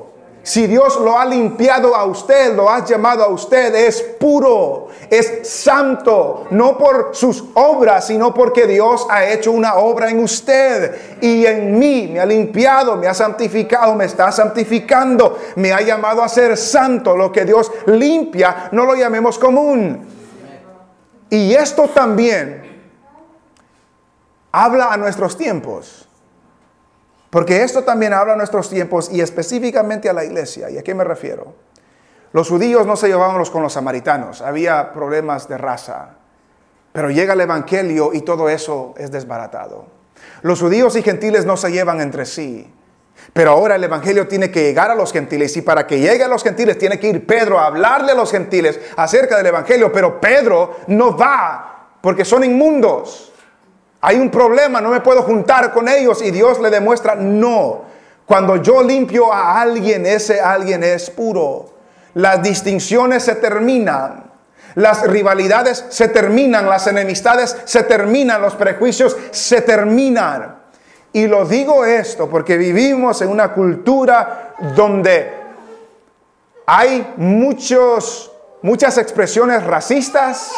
Si 0.48 0.66
Dios 0.66 0.98
lo 1.02 1.20
ha 1.20 1.26
limpiado 1.26 1.94
a 1.94 2.06
usted, 2.06 2.56
lo 2.56 2.70
ha 2.70 2.86
llamado 2.86 3.22
a 3.22 3.28
usted, 3.28 3.76
es 3.76 4.02
puro, 4.02 4.88
es 5.10 5.46
santo, 5.46 6.48
no 6.52 6.78
por 6.78 7.10
sus 7.12 7.44
obras, 7.54 8.08
sino 8.08 8.34
porque 8.34 8.66
Dios 8.66 9.06
ha 9.10 9.26
hecho 9.26 9.52
una 9.52 9.76
obra 9.76 10.10
en 10.10 10.20
usted 10.20 11.20
y 11.20 11.46
en 11.46 11.78
mí, 11.78 12.12
me 12.14 12.22
ha 12.22 12.26
limpiado, 12.26 12.96
me 12.96 13.08
ha 13.08 13.14
santificado, 13.14 13.94
me 13.94 14.06
está 14.06 14.32
santificando, 14.32 15.38
me 15.58 15.74
ha 15.74 15.82
llamado 15.82 16.24
a 16.24 16.30
ser 16.30 16.56
santo. 16.56 17.18
Lo 17.18 17.30
que 17.30 17.44
Dios 17.44 17.70
limpia, 17.86 18.70
no 18.72 18.86
lo 18.86 18.96
llamemos 18.96 19.38
común. 19.38 20.08
Y 21.30 21.54
esto 21.56 21.90
también 21.90 22.88
habla 24.54 24.94
a 24.94 24.96
nuestros 24.96 25.36
tiempos. 25.36 26.08
Porque 27.30 27.64
esto 27.64 27.84
también 27.84 28.14
habla 28.14 28.34
a 28.34 28.38
nuestros 28.38 28.70
tiempos 28.70 29.10
y 29.12 29.22
específicamente 29.22 30.10
a 30.10 30.14
la 30.14 30.24
iglesia. 30.24 30.70
¿Y 30.70 30.78
a 30.78 30.84
qué 30.84 30.96
me 30.96 31.04
refiero? 31.04 31.54
Los 32.34 32.50
judíos 32.50 32.86
no 32.86 32.96
se 32.96 33.08
llevaban 33.08 33.44
con 33.46 33.64
los 33.64 33.74
samaritanos, 33.74 34.42
había 34.42 34.94
problemas 34.94 35.48
de 35.48 35.58
raza. 35.58 36.16
Pero 36.92 37.10
llega 37.10 37.34
el 37.34 37.42
Evangelio 37.42 38.12
y 38.14 38.22
todo 38.22 38.50
eso 38.50 38.94
es 38.98 39.12
desbaratado. 39.12 39.86
Los 40.42 40.62
judíos 40.62 40.96
y 40.96 41.04
gentiles 41.04 41.46
no 41.46 41.58
se 41.58 41.72
llevan 41.72 42.02
entre 42.02 42.26
sí. 42.26 42.72
Pero 43.34 43.52
ahora 43.52 43.76
el 43.76 43.84
Evangelio 43.84 44.28
tiene 44.28 44.52
que 44.52 44.64
llegar 44.64 44.92
a 44.92 44.96
los 44.96 45.12
gentiles 45.12 45.56
y 45.58 45.62
para 45.62 45.86
que 45.86 46.00
llegue 46.00 46.24
a 46.24 46.28
los 46.28 46.44
gentiles 46.44 46.78
tiene 46.78 47.00
que 47.00 47.10
ir 47.10 47.26
Pedro 47.26 47.60
a 47.60 47.68
hablarle 47.68 48.12
a 48.12 48.16
los 48.16 48.32
gentiles 48.32 48.80
acerca 48.96 49.38
del 49.38 49.48
Evangelio. 49.48 49.92
Pero 49.92 50.20
Pedro 50.20 50.78
no 50.88 51.16
va 51.16 51.90
porque 52.02 52.26
son 52.26 52.44
inmundos. 52.44 53.34
Hay 54.02 54.18
un 54.18 54.30
problema, 54.30 54.80
no 54.80 54.90
me 54.90 55.02
puedo 55.02 55.24
juntar 55.24 55.74
con 55.74 55.88
ellos 55.88 56.22
y 56.22 56.32
Dios 56.32 56.60
le 56.60 56.70
demuestra, 56.70 57.16
no. 57.16 57.86
Cuando 58.26 58.58
yo 58.58 58.84
limpio 58.84 59.32
a 59.34 59.60
alguien, 59.60 60.06
ese 60.06 60.40
alguien 60.40 60.84
es 60.84 61.10
puro. 61.10 61.74
Las 62.14 62.44
distinciones 62.44 63.24
se 63.24 63.36
terminan. 63.36 64.32
Las 64.76 65.08
rivalidades 65.08 65.86
se 65.90 66.10
terminan, 66.10 66.70
las 66.70 66.86
enemistades 66.86 67.58
se 67.66 67.84
terminan, 67.84 68.42
los 68.42 68.54
prejuicios 68.54 69.18
se 69.32 69.62
terminan. 69.62 70.58
Y 71.14 71.26
lo 71.26 71.46
digo 71.46 71.84
esto 71.84 72.30
porque 72.30 72.58
vivimos 72.58 73.22
en 73.22 73.30
una 73.30 73.54
cultura 73.54 74.54
donde 74.76 75.34
hay 76.68 77.14
muchos, 77.18 78.32
muchas 78.62 79.00
expresiones 79.00 79.64
racistas, 79.64 80.52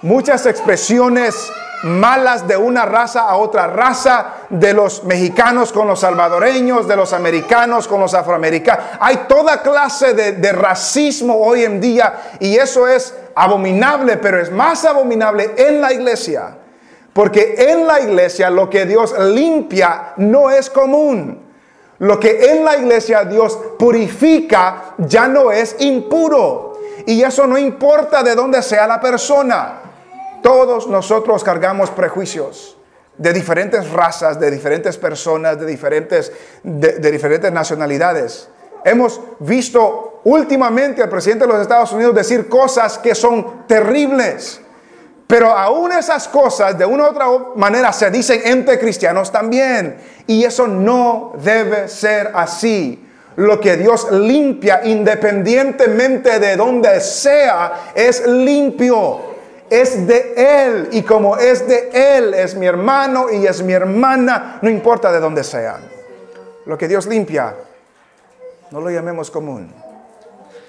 muchas 0.00 0.46
expresiones 0.46 1.34
malas 1.82 2.46
de 2.46 2.56
una 2.56 2.84
raza 2.84 3.22
a 3.22 3.36
otra 3.36 3.66
raza, 3.66 4.34
de 4.50 4.72
los 4.72 5.04
mexicanos 5.04 5.72
con 5.72 5.86
los 5.86 6.00
salvadoreños, 6.00 6.86
de 6.86 6.96
los 6.96 7.12
americanos 7.12 7.88
con 7.88 8.00
los 8.00 8.14
afroamericanos. 8.14 8.84
Hay 9.00 9.16
toda 9.28 9.62
clase 9.62 10.14
de, 10.14 10.52
racismo 10.52 11.36
hoy 11.36 11.64
en 11.64 11.80
día 11.80 12.36
y 12.40 12.56
eso 12.56 12.88
es 12.88 13.14
abominable, 13.34 14.16
pero 14.16 14.40
es 14.40 14.50
más 14.50 14.84
abominable 14.84 15.54
en 15.56 15.80
la 15.80 15.92
iglesia. 15.92 16.56
Porque 17.12 17.54
en 17.56 17.86
la 17.86 18.00
iglesia 18.00 18.50
lo 18.50 18.68
que 18.68 18.86
Dios 18.86 19.14
limpia 19.18 20.12
no 20.16 20.50
es 20.50 20.70
común. 20.70 21.50
Lo 21.98 22.18
que 22.18 22.52
en 22.52 22.64
la 22.64 22.76
iglesia 22.76 23.24
Dios 23.24 23.58
purifica 23.78 24.94
ya 24.98 25.28
no 25.28 25.52
es 25.52 25.76
impuro. 25.80 26.78
Y 27.06 27.22
eso 27.22 27.46
no 27.46 27.58
importa 27.58 28.22
de 28.22 28.34
dónde 28.34 28.62
sea 28.62 28.86
la 28.86 29.00
persona. 29.00 29.79
Todos 30.42 30.88
nosotros 30.88 31.44
cargamos 31.44 31.90
prejuicios 31.90 32.76
de 33.20 33.32
diferentes 33.34 33.90
razas, 33.90 34.40
de 34.40 34.50
diferentes 34.50 34.96
personas, 34.96 35.60
de 35.60 35.66
diferentes, 35.66 36.32
de, 36.62 37.10
diferentes 37.10 37.52
nacionalidades. 37.52 38.48
Hemos 38.82 39.20
visto 39.40 40.22
últimamente 40.24 41.02
al 41.02 41.10
presidente 41.10 41.46
de 41.46 41.52
los 41.52 41.60
Estados 41.60 41.92
Unidos 41.92 42.14
decir 42.14 42.48
cosas 42.48 42.96
que 42.96 43.14
son 43.14 43.66
terribles. 43.66 44.62
Pero 45.26 45.50
aún 45.50 45.92
esas 45.92 46.26
cosas 46.28 46.76
de 46.78 46.86
una 46.86 47.04
u 47.04 47.06
otra 47.08 47.26
manera 47.56 47.92
se 47.92 48.10
dicen 48.10 48.40
entre 48.42 48.78
cristianos 48.78 49.30
también. 49.30 49.98
Y 50.26 50.44
eso 50.44 50.66
no 50.66 51.34
debe 51.44 51.88
ser 51.88 52.32
así. 52.34 53.06
Lo 53.36 53.60
que 53.60 53.76
Dios 53.76 54.10
limpia 54.10 54.80
independientemente 54.84 56.40
de 56.40 56.56
donde 56.56 57.00
sea 57.00 57.92
es 57.94 58.26
limpio 58.26 59.29
es 59.70 60.06
de 60.06 60.34
Él 60.36 60.88
y 60.90 61.02
como 61.02 61.36
es 61.36 61.66
de 61.66 61.90
Él, 61.92 62.34
es 62.34 62.56
mi 62.56 62.66
hermano 62.66 63.30
y 63.30 63.46
es 63.46 63.62
mi 63.62 63.72
hermana, 63.72 64.58
no 64.60 64.68
importa 64.68 65.12
de 65.12 65.20
dónde 65.20 65.44
sean. 65.44 65.80
Lo 66.66 66.76
que 66.76 66.88
Dios 66.88 67.06
limpia, 67.06 67.54
no 68.72 68.80
lo 68.80 68.90
llamemos 68.90 69.30
común. 69.30 69.72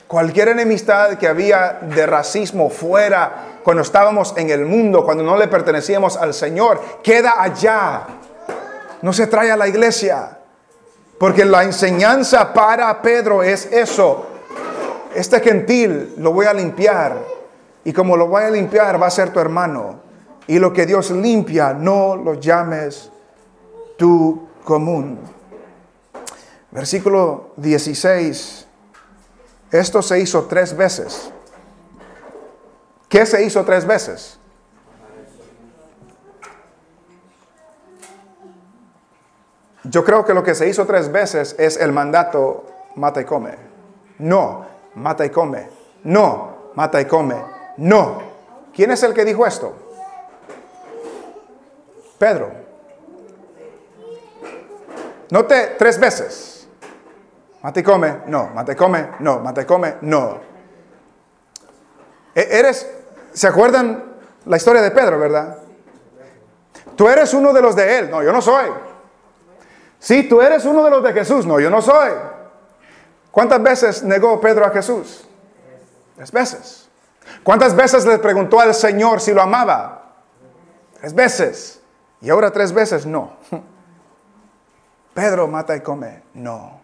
Cualquier 0.08 0.50
enemistad 0.50 1.18
que 1.18 1.28
había 1.28 1.80
de 1.82 2.06
racismo 2.06 2.70
fuera 2.70 3.60
cuando 3.64 3.82
estábamos 3.82 4.34
en 4.38 4.50
el 4.50 4.66
mundo, 4.66 5.04
cuando 5.04 5.24
no 5.24 5.38
le 5.38 5.48
pertenecíamos 5.48 6.18
al 6.18 6.34
Señor, 6.34 6.82
queda 7.02 7.42
allá. 7.42 8.04
No 9.02 9.14
se 9.14 9.28
trae 9.28 9.52
a 9.52 9.58
la 9.58 9.68
iglesia. 9.68 10.38
Porque 11.18 11.46
la 11.46 11.64
enseñanza 11.64 12.52
para 12.52 13.02
Pedro 13.02 13.42
es 13.42 13.68
eso. 13.68 14.26
Este 15.16 15.40
gentil 15.40 16.16
lo 16.18 16.34
voy 16.34 16.46
a 16.46 16.54
limpiar 16.54 17.41
y 17.84 17.94
como 17.94 18.16
lo 18.16 18.28
voy 18.28 18.44
a 18.44 18.50
limpiar, 18.50 19.02
va 19.02 19.08
a 19.08 19.12
ser 19.12 19.32
tu 19.32 19.40
hermano. 19.40 20.02
Y 20.48 20.60
lo 20.60 20.74
que 20.74 20.86
Dios 20.86 21.12
limpia, 21.12 21.74
no 21.74 22.16
lo 22.16 22.36
llames 22.36 23.12
tu 23.98 24.48
común. 24.64 25.20
Versículo 26.72 27.52
16. 27.58 28.68
Esto 29.72 30.02
se 30.02 30.20
hizo 30.20 30.44
tres 30.46 30.76
veces. 30.76 31.32
¿Qué 33.08 33.26
se 33.26 33.44
hizo 33.44 33.64
tres 33.66 33.86
veces? 33.86 34.38
Yo 39.84 40.04
creo 40.06 40.24
que 40.24 40.34
lo 40.34 40.44
que 40.44 40.54
se 40.54 40.70
hizo 40.70 40.86
tres 40.86 41.12
veces 41.12 41.56
es 41.58 41.78
el 41.78 41.92
mandato 41.92 42.66
mata 42.96 43.22
y 43.22 43.26
come. 43.26 43.56
No, 44.20 44.66
mata 44.96 45.26
y 45.26 45.30
come. 45.30 45.68
No, 46.04 46.72
mata 46.76 47.02
y 47.02 47.06
come. 47.06 47.61
No. 47.82 48.22
¿Quién 48.74 48.92
es 48.92 49.02
el 49.02 49.14
que 49.14 49.26
dijo 49.26 49.46
esto? 49.46 49.74
Pedro. 52.20 52.52
Note 55.32 55.76
tres 55.80 56.00
veces. 56.00 56.68
Mate 57.64 57.84
come, 57.84 58.22
no, 58.28 58.52
mate 58.54 58.76
come, 58.76 59.10
no, 59.20 59.40
mate 59.40 59.66
come, 59.66 59.96
no. 60.02 60.40
E-, 62.36 62.48
eres, 62.60 62.88
¿se 63.34 63.48
acuerdan 63.48 64.16
la 64.46 64.58
historia 64.58 64.82
de 64.82 64.92
Pedro, 64.92 65.20
verdad? 65.20 65.58
Tú 66.96 67.08
eres 67.08 67.34
uno 67.34 67.52
de 67.52 67.62
los 67.62 67.76
de 67.76 67.98
él, 67.98 68.12
no, 68.12 68.22
yo 68.22 68.32
no 68.32 68.42
soy. 68.42 68.70
Sí, 69.98 70.30
tú 70.30 70.42
eres 70.42 70.66
uno 70.66 70.84
de 70.84 70.92
los 70.92 71.04
de 71.04 71.14
Jesús, 71.14 71.48
no, 71.48 71.60
yo 71.60 71.70
no 71.72 71.82
soy. 71.82 72.12
¿Cuántas 73.32 73.62
veces 73.62 74.04
negó 74.04 74.40
Pedro 74.40 74.66
a 74.66 74.70
Jesús? 74.70 75.28
Tres 76.16 76.32
veces. 76.32 76.81
¿Cuántas 77.44 77.76
veces 77.76 78.06
le 78.06 78.20
preguntó 78.20 78.60
al 78.60 78.74
Señor 78.74 79.20
si 79.20 79.34
lo 79.34 79.42
amaba? 79.42 80.14
Tres 81.00 81.14
veces. 81.14 81.82
Y 82.22 82.30
ahora 82.30 82.52
tres 82.52 82.72
veces 82.72 83.06
no. 83.06 83.38
Pedro 85.14 85.48
mata 85.48 85.76
y 85.76 85.82
come. 85.82 86.22
No. 86.34 86.80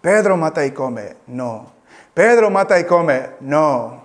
Pedro 0.00 0.36
mata 0.36 0.64
y 0.64 0.72
come. 0.72 1.16
No. 1.26 1.72
Pedro 2.14 2.50
mata 2.50 2.80
y 2.80 2.84
come. 2.84 3.30
No. 3.40 4.02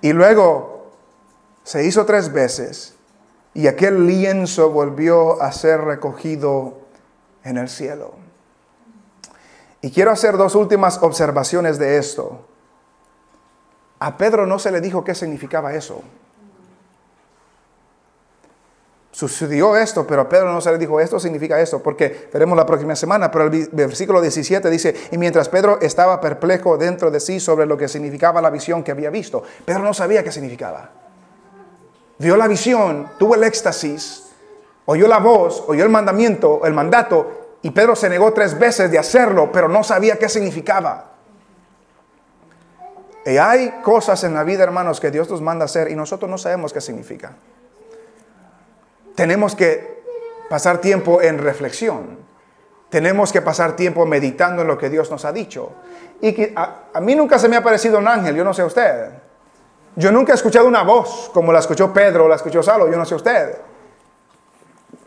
Y 0.00 0.12
luego 0.12 0.92
se 1.62 1.84
hizo 1.84 2.04
tres 2.06 2.32
veces 2.32 2.96
y 3.54 3.66
aquel 3.66 4.06
lienzo 4.06 4.70
volvió 4.70 5.40
a 5.42 5.52
ser 5.52 5.82
recogido 5.82 6.78
en 7.44 7.58
el 7.58 7.68
cielo. 7.68 8.14
Y 9.80 9.90
quiero 9.90 10.10
hacer 10.10 10.36
dos 10.36 10.54
últimas 10.54 11.02
observaciones 11.02 11.78
de 11.78 11.98
esto. 11.98 12.46
A 14.02 14.16
Pedro 14.16 14.46
no 14.46 14.58
se 14.58 14.72
le 14.72 14.80
dijo 14.80 15.04
qué 15.04 15.14
significaba 15.14 15.72
eso. 15.74 16.02
Sucedió 19.12 19.76
esto, 19.76 20.04
pero 20.04 20.22
a 20.22 20.28
Pedro 20.28 20.52
no 20.52 20.60
se 20.60 20.72
le 20.72 20.78
dijo 20.78 20.98
esto 20.98 21.20
significa 21.20 21.60
esto, 21.60 21.80
porque 21.80 22.28
veremos 22.32 22.56
la 22.56 22.66
próxima 22.66 22.96
semana, 22.96 23.30
pero 23.30 23.44
el 23.44 23.68
versículo 23.70 24.20
17 24.20 24.68
dice, 24.70 24.96
y 25.12 25.18
mientras 25.18 25.48
Pedro 25.48 25.78
estaba 25.80 26.20
perplejo 26.20 26.76
dentro 26.76 27.12
de 27.12 27.20
sí 27.20 27.38
sobre 27.38 27.64
lo 27.64 27.76
que 27.76 27.86
significaba 27.86 28.42
la 28.42 28.50
visión 28.50 28.82
que 28.82 28.90
había 28.90 29.10
visto, 29.10 29.44
Pedro 29.64 29.84
no 29.84 29.94
sabía 29.94 30.24
qué 30.24 30.32
significaba. 30.32 30.90
Vio 32.18 32.36
la 32.36 32.48
visión, 32.48 33.08
tuvo 33.20 33.36
el 33.36 33.44
éxtasis, 33.44 34.30
oyó 34.86 35.06
la 35.06 35.18
voz, 35.18 35.62
oyó 35.68 35.84
el 35.84 35.90
mandamiento, 35.90 36.62
el 36.64 36.74
mandato, 36.74 37.58
y 37.62 37.70
Pedro 37.70 37.94
se 37.94 38.08
negó 38.08 38.32
tres 38.32 38.58
veces 38.58 38.90
de 38.90 38.98
hacerlo, 38.98 39.52
pero 39.52 39.68
no 39.68 39.84
sabía 39.84 40.16
qué 40.16 40.28
significaba. 40.28 41.11
Y 43.24 43.36
hay 43.36 43.80
cosas 43.82 44.24
en 44.24 44.34
la 44.34 44.44
vida, 44.44 44.64
hermanos, 44.64 45.00
que 45.00 45.10
Dios 45.10 45.30
nos 45.30 45.40
manda 45.40 45.64
hacer 45.64 45.90
y 45.90 45.94
nosotros 45.94 46.30
no 46.30 46.38
sabemos 46.38 46.72
qué 46.72 46.80
significa 46.80 47.32
tenemos 49.14 49.54
que 49.54 50.02
pasar 50.48 50.78
tiempo 50.78 51.22
en 51.22 51.38
reflexión. 51.38 52.18
Tenemos 52.88 53.32
que 53.32 53.40
pasar 53.40 53.74
tiempo 53.74 54.04
meditando 54.04 54.62
en 54.62 54.68
lo 54.68 54.76
que 54.76 54.90
Dios 54.90 55.10
nos 55.10 55.24
ha 55.24 55.32
dicho. 55.32 55.72
Y 56.20 56.32
que 56.34 56.52
a, 56.54 57.00
mí 57.00 57.14
nunca 57.14 57.38
se 57.38 57.48
me 57.48 57.56
ha 57.56 57.62
parecido 57.62 57.98
un 57.98 58.08
ángel, 58.08 58.36
yo 58.36 58.44
no 58.44 58.52
sé 58.52 58.62
usted. 58.62 59.10
Yo 59.96 60.12
nunca 60.12 60.32
he 60.32 60.34
escuchado 60.34 60.66
una 60.66 60.82
voz 60.82 61.30
como 61.32 61.52
la 61.52 61.58
escuchó 61.58 61.92
Pedro 61.92 62.24
o 62.24 62.28
la 62.28 62.36
escuchó 62.36 62.62
Salo, 62.62 62.90
yo 62.90 62.96
no 62.96 63.04
sé 63.04 63.14
usted. 63.14 63.58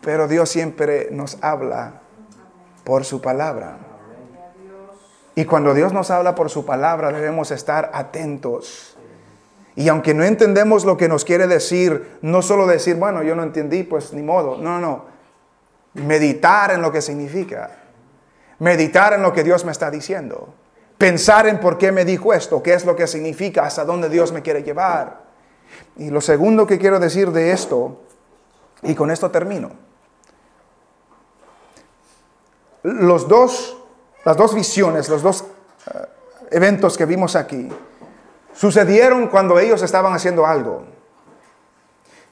Pero 0.02 0.28
Dios 0.28 0.50
siempre 0.50 1.10
nos 1.12 1.38
habla 1.42 2.02
por 2.84 3.06
su 3.06 3.22
palabra. 3.22 3.78
Y 5.36 5.46
cuando 5.46 5.74
Dios 5.74 5.92
nos 5.94 6.12
habla 6.12 6.34
por 6.34 6.50
su 6.50 6.66
palabra 6.66 7.12
debemos 7.12 7.52
estar 7.52 7.92
atentos 7.94 8.96
y 9.76 9.90
aunque 9.90 10.14
no 10.14 10.24
entendemos 10.24 10.86
lo 10.86 10.96
que 10.96 11.10
nos 11.10 11.26
quiere 11.26 11.48
decir, 11.48 12.18
no 12.22 12.42
solo 12.42 12.66
decir, 12.66 12.96
bueno, 12.96 13.24
yo 13.24 13.36
no 13.36 13.44
entendí, 13.44 13.84
pues 13.84 14.14
ni 14.14 14.22
modo. 14.22 14.58
No, 14.58 14.80
no. 14.80 15.06
Meditar 15.96 16.72
en 16.72 16.82
lo 16.82 16.92
que 16.92 17.02
significa. 17.02 17.72
Meditar 18.60 19.14
en 19.14 19.22
lo 19.22 19.34
que 19.34 19.44
Dios 19.44 19.66
me 19.66 19.74
está 19.74 19.92
diciendo. 19.92 20.54
Pensar 20.98 21.46
en 21.48 21.60
por 21.60 21.78
qué 21.78 21.92
me 21.92 22.06
dijo 22.06 22.34
esto, 22.34 22.64
qué 22.64 22.74
es 22.74 22.86
lo 22.86 22.96
que 22.96 23.06
significa, 23.06 23.66
hasta 23.66 23.84
dónde 23.84 24.08
Dios 24.08 24.32
me 24.32 24.42
quiere 24.42 24.64
llevar. 24.64 25.26
Y 25.98 26.10
lo 26.10 26.22
segundo 26.22 26.66
que 26.66 26.80
quiero 26.80 27.00
decir 27.00 27.32
de 27.32 27.52
esto, 27.52 28.02
y 28.82 28.96
con 28.96 29.12
esto 29.12 29.30
termino. 29.30 29.72
Los 32.84 33.28
dos, 33.28 33.78
las 34.26 34.36
dos 34.36 34.54
visiones, 34.54 35.08
los 35.08 35.22
dos 35.22 35.46
eh, 35.94 36.06
eventos 36.52 36.98
que 36.98 37.06
vimos 37.06 37.36
aquí, 37.36 37.70
sucedieron 38.54 39.28
cuando 39.28 39.60
ellos 39.60 39.82
estaban 39.84 40.14
haciendo 40.14 40.46
algo. 40.46 40.84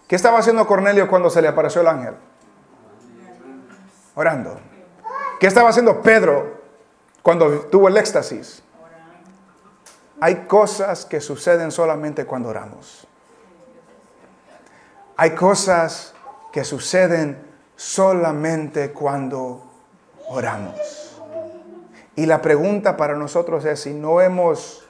¿Qué 0.07 0.15
estaba 0.15 0.39
haciendo 0.39 0.65
Cornelio 0.67 1.07
cuando 1.07 1.29
se 1.29 1.41
le 1.41 1.47
apareció 1.47 1.81
el 1.81 1.87
ángel? 1.87 2.15
Orando. 4.15 4.59
¿Qué 5.39 5.47
estaba 5.47 5.69
haciendo 5.69 6.01
Pedro 6.01 6.61
cuando 7.21 7.61
tuvo 7.61 7.87
el 7.87 7.97
éxtasis? 7.97 8.63
Hay 10.19 10.45
cosas 10.47 11.05
que 11.05 11.21
suceden 11.21 11.71
solamente 11.71 12.25
cuando 12.25 12.49
oramos. 12.49 13.07
Hay 15.17 15.31
cosas 15.31 16.13
que 16.51 16.63
suceden 16.63 17.37
solamente 17.75 18.91
cuando 18.91 19.63
oramos. 20.29 21.02
Y 22.15 22.25
la 22.25 22.41
pregunta 22.41 22.95
para 22.97 23.15
nosotros 23.15 23.65
es 23.65 23.81
si 23.81 23.93
no 23.93 24.21
hemos 24.21 24.83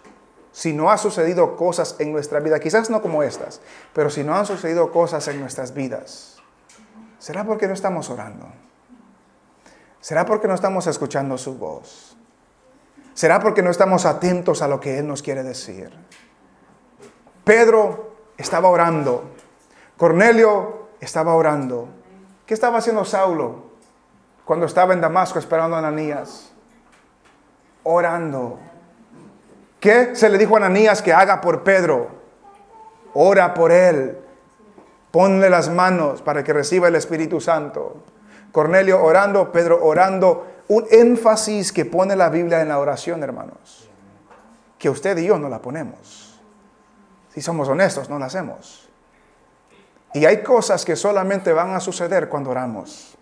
si 0.54 0.72
no 0.72 0.92
ha 0.92 1.00
sucedido 1.00 1.56
cosas 1.56 1.96
en 1.98 2.12
nuestra 2.12 2.40
vida, 2.40 2.60
quizás 2.60 2.92
no 2.92 3.02
como 3.02 3.24
estas, 3.24 3.60
pero 3.92 4.12
si 4.12 4.24
no 4.24 4.36
han 4.36 4.46
sucedido 4.46 4.92
cosas 4.92 5.28
en 5.28 5.40
nuestras 5.40 5.74
vidas, 5.74 6.38
¿será 7.18 7.44
porque 7.44 7.68
no 7.68 7.74
estamos 7.74 8.12
orando? 8.12 8.46
¿Será 10.00 10.26
porque 10.26 10.48
no 10.48 10.54
estamos 10.54 10.86
escuchando 10.86 11.40
su 11.40 11.58
voz? 11.58 12.16
¿Será 13.16 13.40
porque 13.40 13.64
no 13.64 13.72
estamos 13.72 14.06
atentos 14.06 14.62
a 14.62 14.68
lo 14.68 14.80
que 14.80 15.00
Él 15.00 15.08
nos 15.08 15.24
quiere 15.24 15.42
decir? 15.42 15.92
Pedro 17.44 18.14
estaba 18.38 18.70
orando, 18.70 19.32
Cornelio 19.98 20.90
estaba 21.00 21.34
orando. 21.34 21.88
¿Qué 22.46 22.54
estaba 22.54 22.78
haciendo 22.78 23.06
Saulo 23.06 23.72
cuando 24.46 24.68
estaba 24.68 24.94
en 24.94 25.02
Damasco 25.02 25.40
esperando 25.40 25.76
a 25.76 25.80
Ananías? 25.80 26.53
Orando. 27.84 28.60
¿Qué 29.80 30.16
se 30.16 30.30
le 30.30 30.38
dijo 30.38 30.56
a 30.56 30.58
Ananías 30.58 31.02
que 31.02 31.14
haga 31.14 31.42
por 31.42 31.64
Pedro? 31.64 32.08
Ora 33.14 33.54
por 33.54 33.72
él. 33.72 34.18
Ponle 35.12 35.50
las 35.50 35.70
manos 35.70 36.22
para 36.22 36.44
que 36.44 36.54
reciba 36.54 36.88
el 36.88 36.96
Espíritu 36.96 37.40
Santo. 37.42 37.98
Cornelio 38.52 39.04
orando, 39.04 39.52
Pedro 39.52 39.84
orando. 39.84 40.48
Un 40.70 40.86
énfasis 40.90 41.72
que 41.72 41.86
pone 41.86 42.16
la 42.16 42.30
Biblia 42.30 42.62
en 42.62 42.70
la 42.70 42.80
oración, 42.80 43.22
hermanos. 43.24 43.90
Que 44.80 44.90
usted 44.90 45.18
y 45.18 45.26
yo 45.26 45.38
no 45.38 45.50
la 45.50 45.60
ponemos. 45.60 46.40
Si 47.34 47.42
somos 47.42 47.68
honestos, 47.68 48.10
no 48.10 48.18
la 48.18 48.28
hacemos. 48.28 48.90
Y 50.14 50.26
hay 50.26 50.44
cosas 50.44 50.86
que 50.86 50.96
solamente 50.96 51.52
van 51.52 51.74
a 51.74 51.80
suceder 51.80 52.30
cuando 52.30 52.52
oramos. 52.52 53.18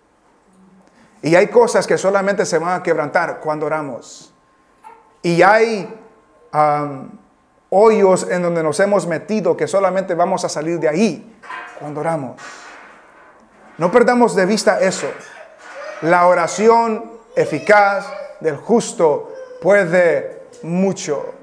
Y 1.22 1.36
hay 1.36 1.48
cosas 1.48 1.88
que 1.88 1.98
solamente 1.98 2.46
se 2.46 2.58
van 2.58 2.80
a 2.80 2.84
quebrantar 2.84 3.40
cuando 3.40 3.66
oramos. 3.66 4.31
Y 5.22 5.42
hay 5.42 5.94
hoyos 7.70 8.28
en 8.30 8.42
donde 8.42 8.64
nos 8.64 8.80
hemos 8.80 9.08
metido 9.08 9.56
que 9.56 9.68
solamente 9.68 10.14
vamos 10.16 10.44
a 10.44 10.50
salir 10.50 10.80
de 10.80 10.90
ahí 10.90 11.38
cuando 11.80 12.02
oramos. 12.02 12.42
No 13.78 13.92
perdamos 13.92 14.36
de 14.36 14.46
vista 14.46 14.80
eso. 14.80 15.08
La 16.02 16.28
oración 16.28 17.12
eficaz 17.36 18.06
del 18.40 18.58
justo 18.58 19.34
puede 19.62 20.44
mucho. 20.64 21.34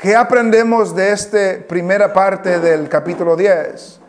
¿Qué 0.00 0.14
aprendemos 0.14 0.94
de 0.94 1.12
esta 1.12 1.66
primera 1.66 2.12
parte 2.12 2.60
del 2.60 2.88
capítulo 2.88 3.34
10? 3.34 4.00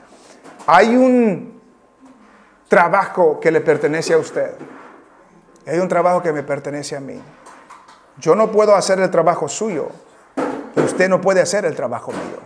Hay 0.66 0.96
un 0.98 1.62
trabajo 2.68 3.40
que 3.40 3.52
le 3.52 3.62
pertenece 3.62 4.14
a 4.14 4.18
usted. 4.18 4.54
Hay 5.66 5.80
un 5.80 5.88
trabajo 5.88 6.22
que 6.22 6.34
me 6.34 6.44
pertenece 6.44 6.98
a 6.98 7.00
mí. 7.00 7.22
Yo 8.20 8.36
no 8.36 8.52
puedo 8.52 8.76
hacer 8.76 9.00
el 9.00 9.12
trabajo 9.12 9.48
suyo 9.48 9.90
usted 10.84 11.10
no 11.10 11.22
puede 11.22 11.42
hacer 11.42 11.66
el 11.66 11.76
trabajo 11.76 12.12
mío. 12.12 12.40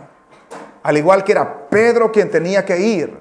Al 0.82 0.96
igual 0.96 1.24
que 1.24 1.32
era 1.32 1.68
Pedro 1.68 2.10
quien 2.10 2.30
tenía 2.30 2.64
que 2.64 2.78
ir, 2.78 3.16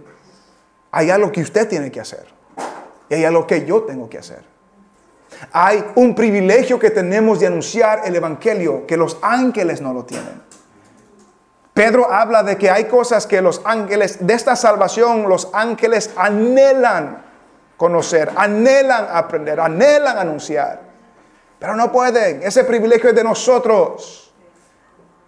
hay 0.91 1.09
algo 1.09 1.31
que 1.31 1.41
usted 1.41 1.67
tiene 1.67 1.91
que 1.91 2.01
hacer. 2.01 2.25
Y 3.09 3.15
hay 3.15 3.25
algo 3.25 3.45
que 3.45 3.65
yo 3.65 3.83
tengo 3.83 4.09
que 4.09 4.17
hacer. 4.17 4.43
Hay 5.51 5.83
un 5.95 6.13
privilegio 6.15 6.79
que 6.79 6.91
tenemos 6.91 7.39
de 7.39 7.47
anunciar 7.47 8.01
el 8.05 8.15
Evangelio 8.15 8.85
que 8.85 8.97
los 8.97 9.17
ángeles 9.21 9.81
no 9.81 9.93
lo 9.93 10.05
tienen. 10.05 10.41
Pedro 11.73 12.11
habla 12.11 12.43
de 12.43 12.57
que 12.57 12.69
hay 12.69 12.85
cosas 12.85 13.25
que 13.25 13.41
los 13.41 13.61
ángeles, 13.63 14.25
de 14.25 14.33
esta 14.33 14.55
salvación, 14.55 15.29
los 15.29 15.49
ángeles 15.53 16.11
anhelan 16.17 17.23
conocer, 17.77 18.29
anhelan 18.35 19.07
aprender, 19.09 19.59
anhelan 19.59 20.17
anunciar. 20.17 20.90
Pero 21.61 21.75
no 21.75 21.91
pueden. 21.91 22.41
Ese 22.41 22.63
privilegio 22.63 23.11
es 23.11 23.15
de 23.15 23.23
nosotros 23.23 24.33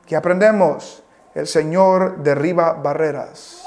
que 0.04 0.16
aprendemos, 0.16 1.04
el 1.36 1.46
Señor 1.46 2.18
derriba 2.24 2.74
barreras. 2.74 3.62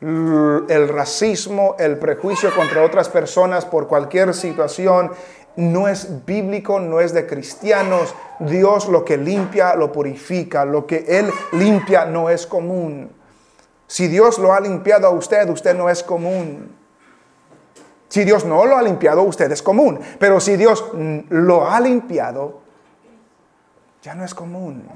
El 0.00 0.88
racismo, 0.88 1.74
el 1.80 1.98
prejuicio 1.98 2.54
contra 2.54 2.84
otras 2.84 3.08
personas 3.08 3.64
por 3.64 3.88
cualquier 3.88 4.34
situación 4.34 5.10
no 5.56 5.88
es 5.88 6.24
bíblico, 6.24 6.78
no 6.78 7.00
es 7.00 7.12
de 7.12 7.26
cristianos. 7.26 8.14
Dios 8.38 8.88
lo 8.88 9.04
que 9.04 9.16
limpia, 9.16 9.74
lo 9.74 9.90
purifica. 9.90 10.64
Lo 10.64 10.86
que 10.86 11.04
Él 11.08 11.28
limpia 11.50 12.04
no 12.04 12.30
es 12.30 12.46
común. 12.46 13.10
Si 13.88 14.06
Dios 14.06 14.38
lo 14.38 14.52
ha 14.52 14.60
limpiado 14.60 15.08
a 15.08 15.10
usted, 15.10 15.48
usted 15.48 15.74
no 15.74 15.90
es 15.90 16.04
común. 16.04 16.83
Si 18.14 18.24
Dios 18.24 18.44
no 18.44 18.64
lo 18.64 18.76
ha 18.76 18.82
limpiado, 18.82 19.24
usted 19.24 19.50
es 19.50 19.60
común. 19.60 19.98
Pero 20.20 20.38
si 20.38 20.54
Dios 20.54 20.84
lo 21.30 21.68
ha 21.68 21.80
limpiado, 21.80 22.60
ya 24.02 24.14
no 24.14 24.24
es 24.24 24.32
común. 24.32 24.86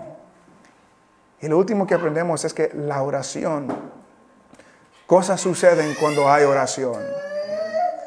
Y 1.40 1.48
lo 1.48 1.58
último 1.58 1.84
que 1.84 1.94
aprendemos 1.94 2.44
es 2.44 2.54
que 2.54 2.70
la 2.74 3.02
oración, 3.02 3.66
cosas 5.04 5.40
suceden 5.40 5.96
cuando 5.98 6.30
hay 6.30 6.44
oración. 6.44 7.02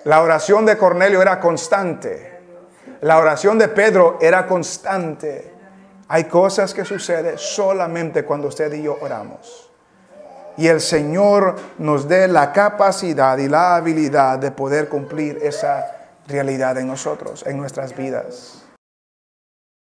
La 0.05 0.21
oración 0.21 0.65
de 0.65 0.77
Cornelio 0.77 1.21
era 1.21 1.41
constante. 1.41 2.39
La 3.01 3.17
oración 3.17 3.57
de 3.57 3.67
Pedro 3.67 4.17
era 4.21 4.47
constante. 4.47 5.53
Hay 6.07 6.23
cosas 6.23 6.73
que 6.73 6.85
suceden 6.85 7.37
solamente 7.37 8.23
cuando 8.23 8.47
usted 8.47 8.71
y 8.71 8.83
yo 8.83 8.97
oramos. 9.01 9.70
Y 10.57 10.67
el 10.67 10.81
Señor 10.81 11.55
nos 11.77 12.07
dé 12.07 12.27
la 12.27 12.51
capacidad 12.51 13.37
y 13.37 13.47
la 13.47 13.75
habilidad 13.75 14.39
de 14.39 14.51
poder 14.51 14.89
cumplir 14.89 15.39
esa 15.41 15.85
realidad 16.27 16.77
en 16.77 16.87
nosotros, 16.87 17.43
en 17.45 17.57
nuestras 17.57 17.95
vidas. 17.95 18.60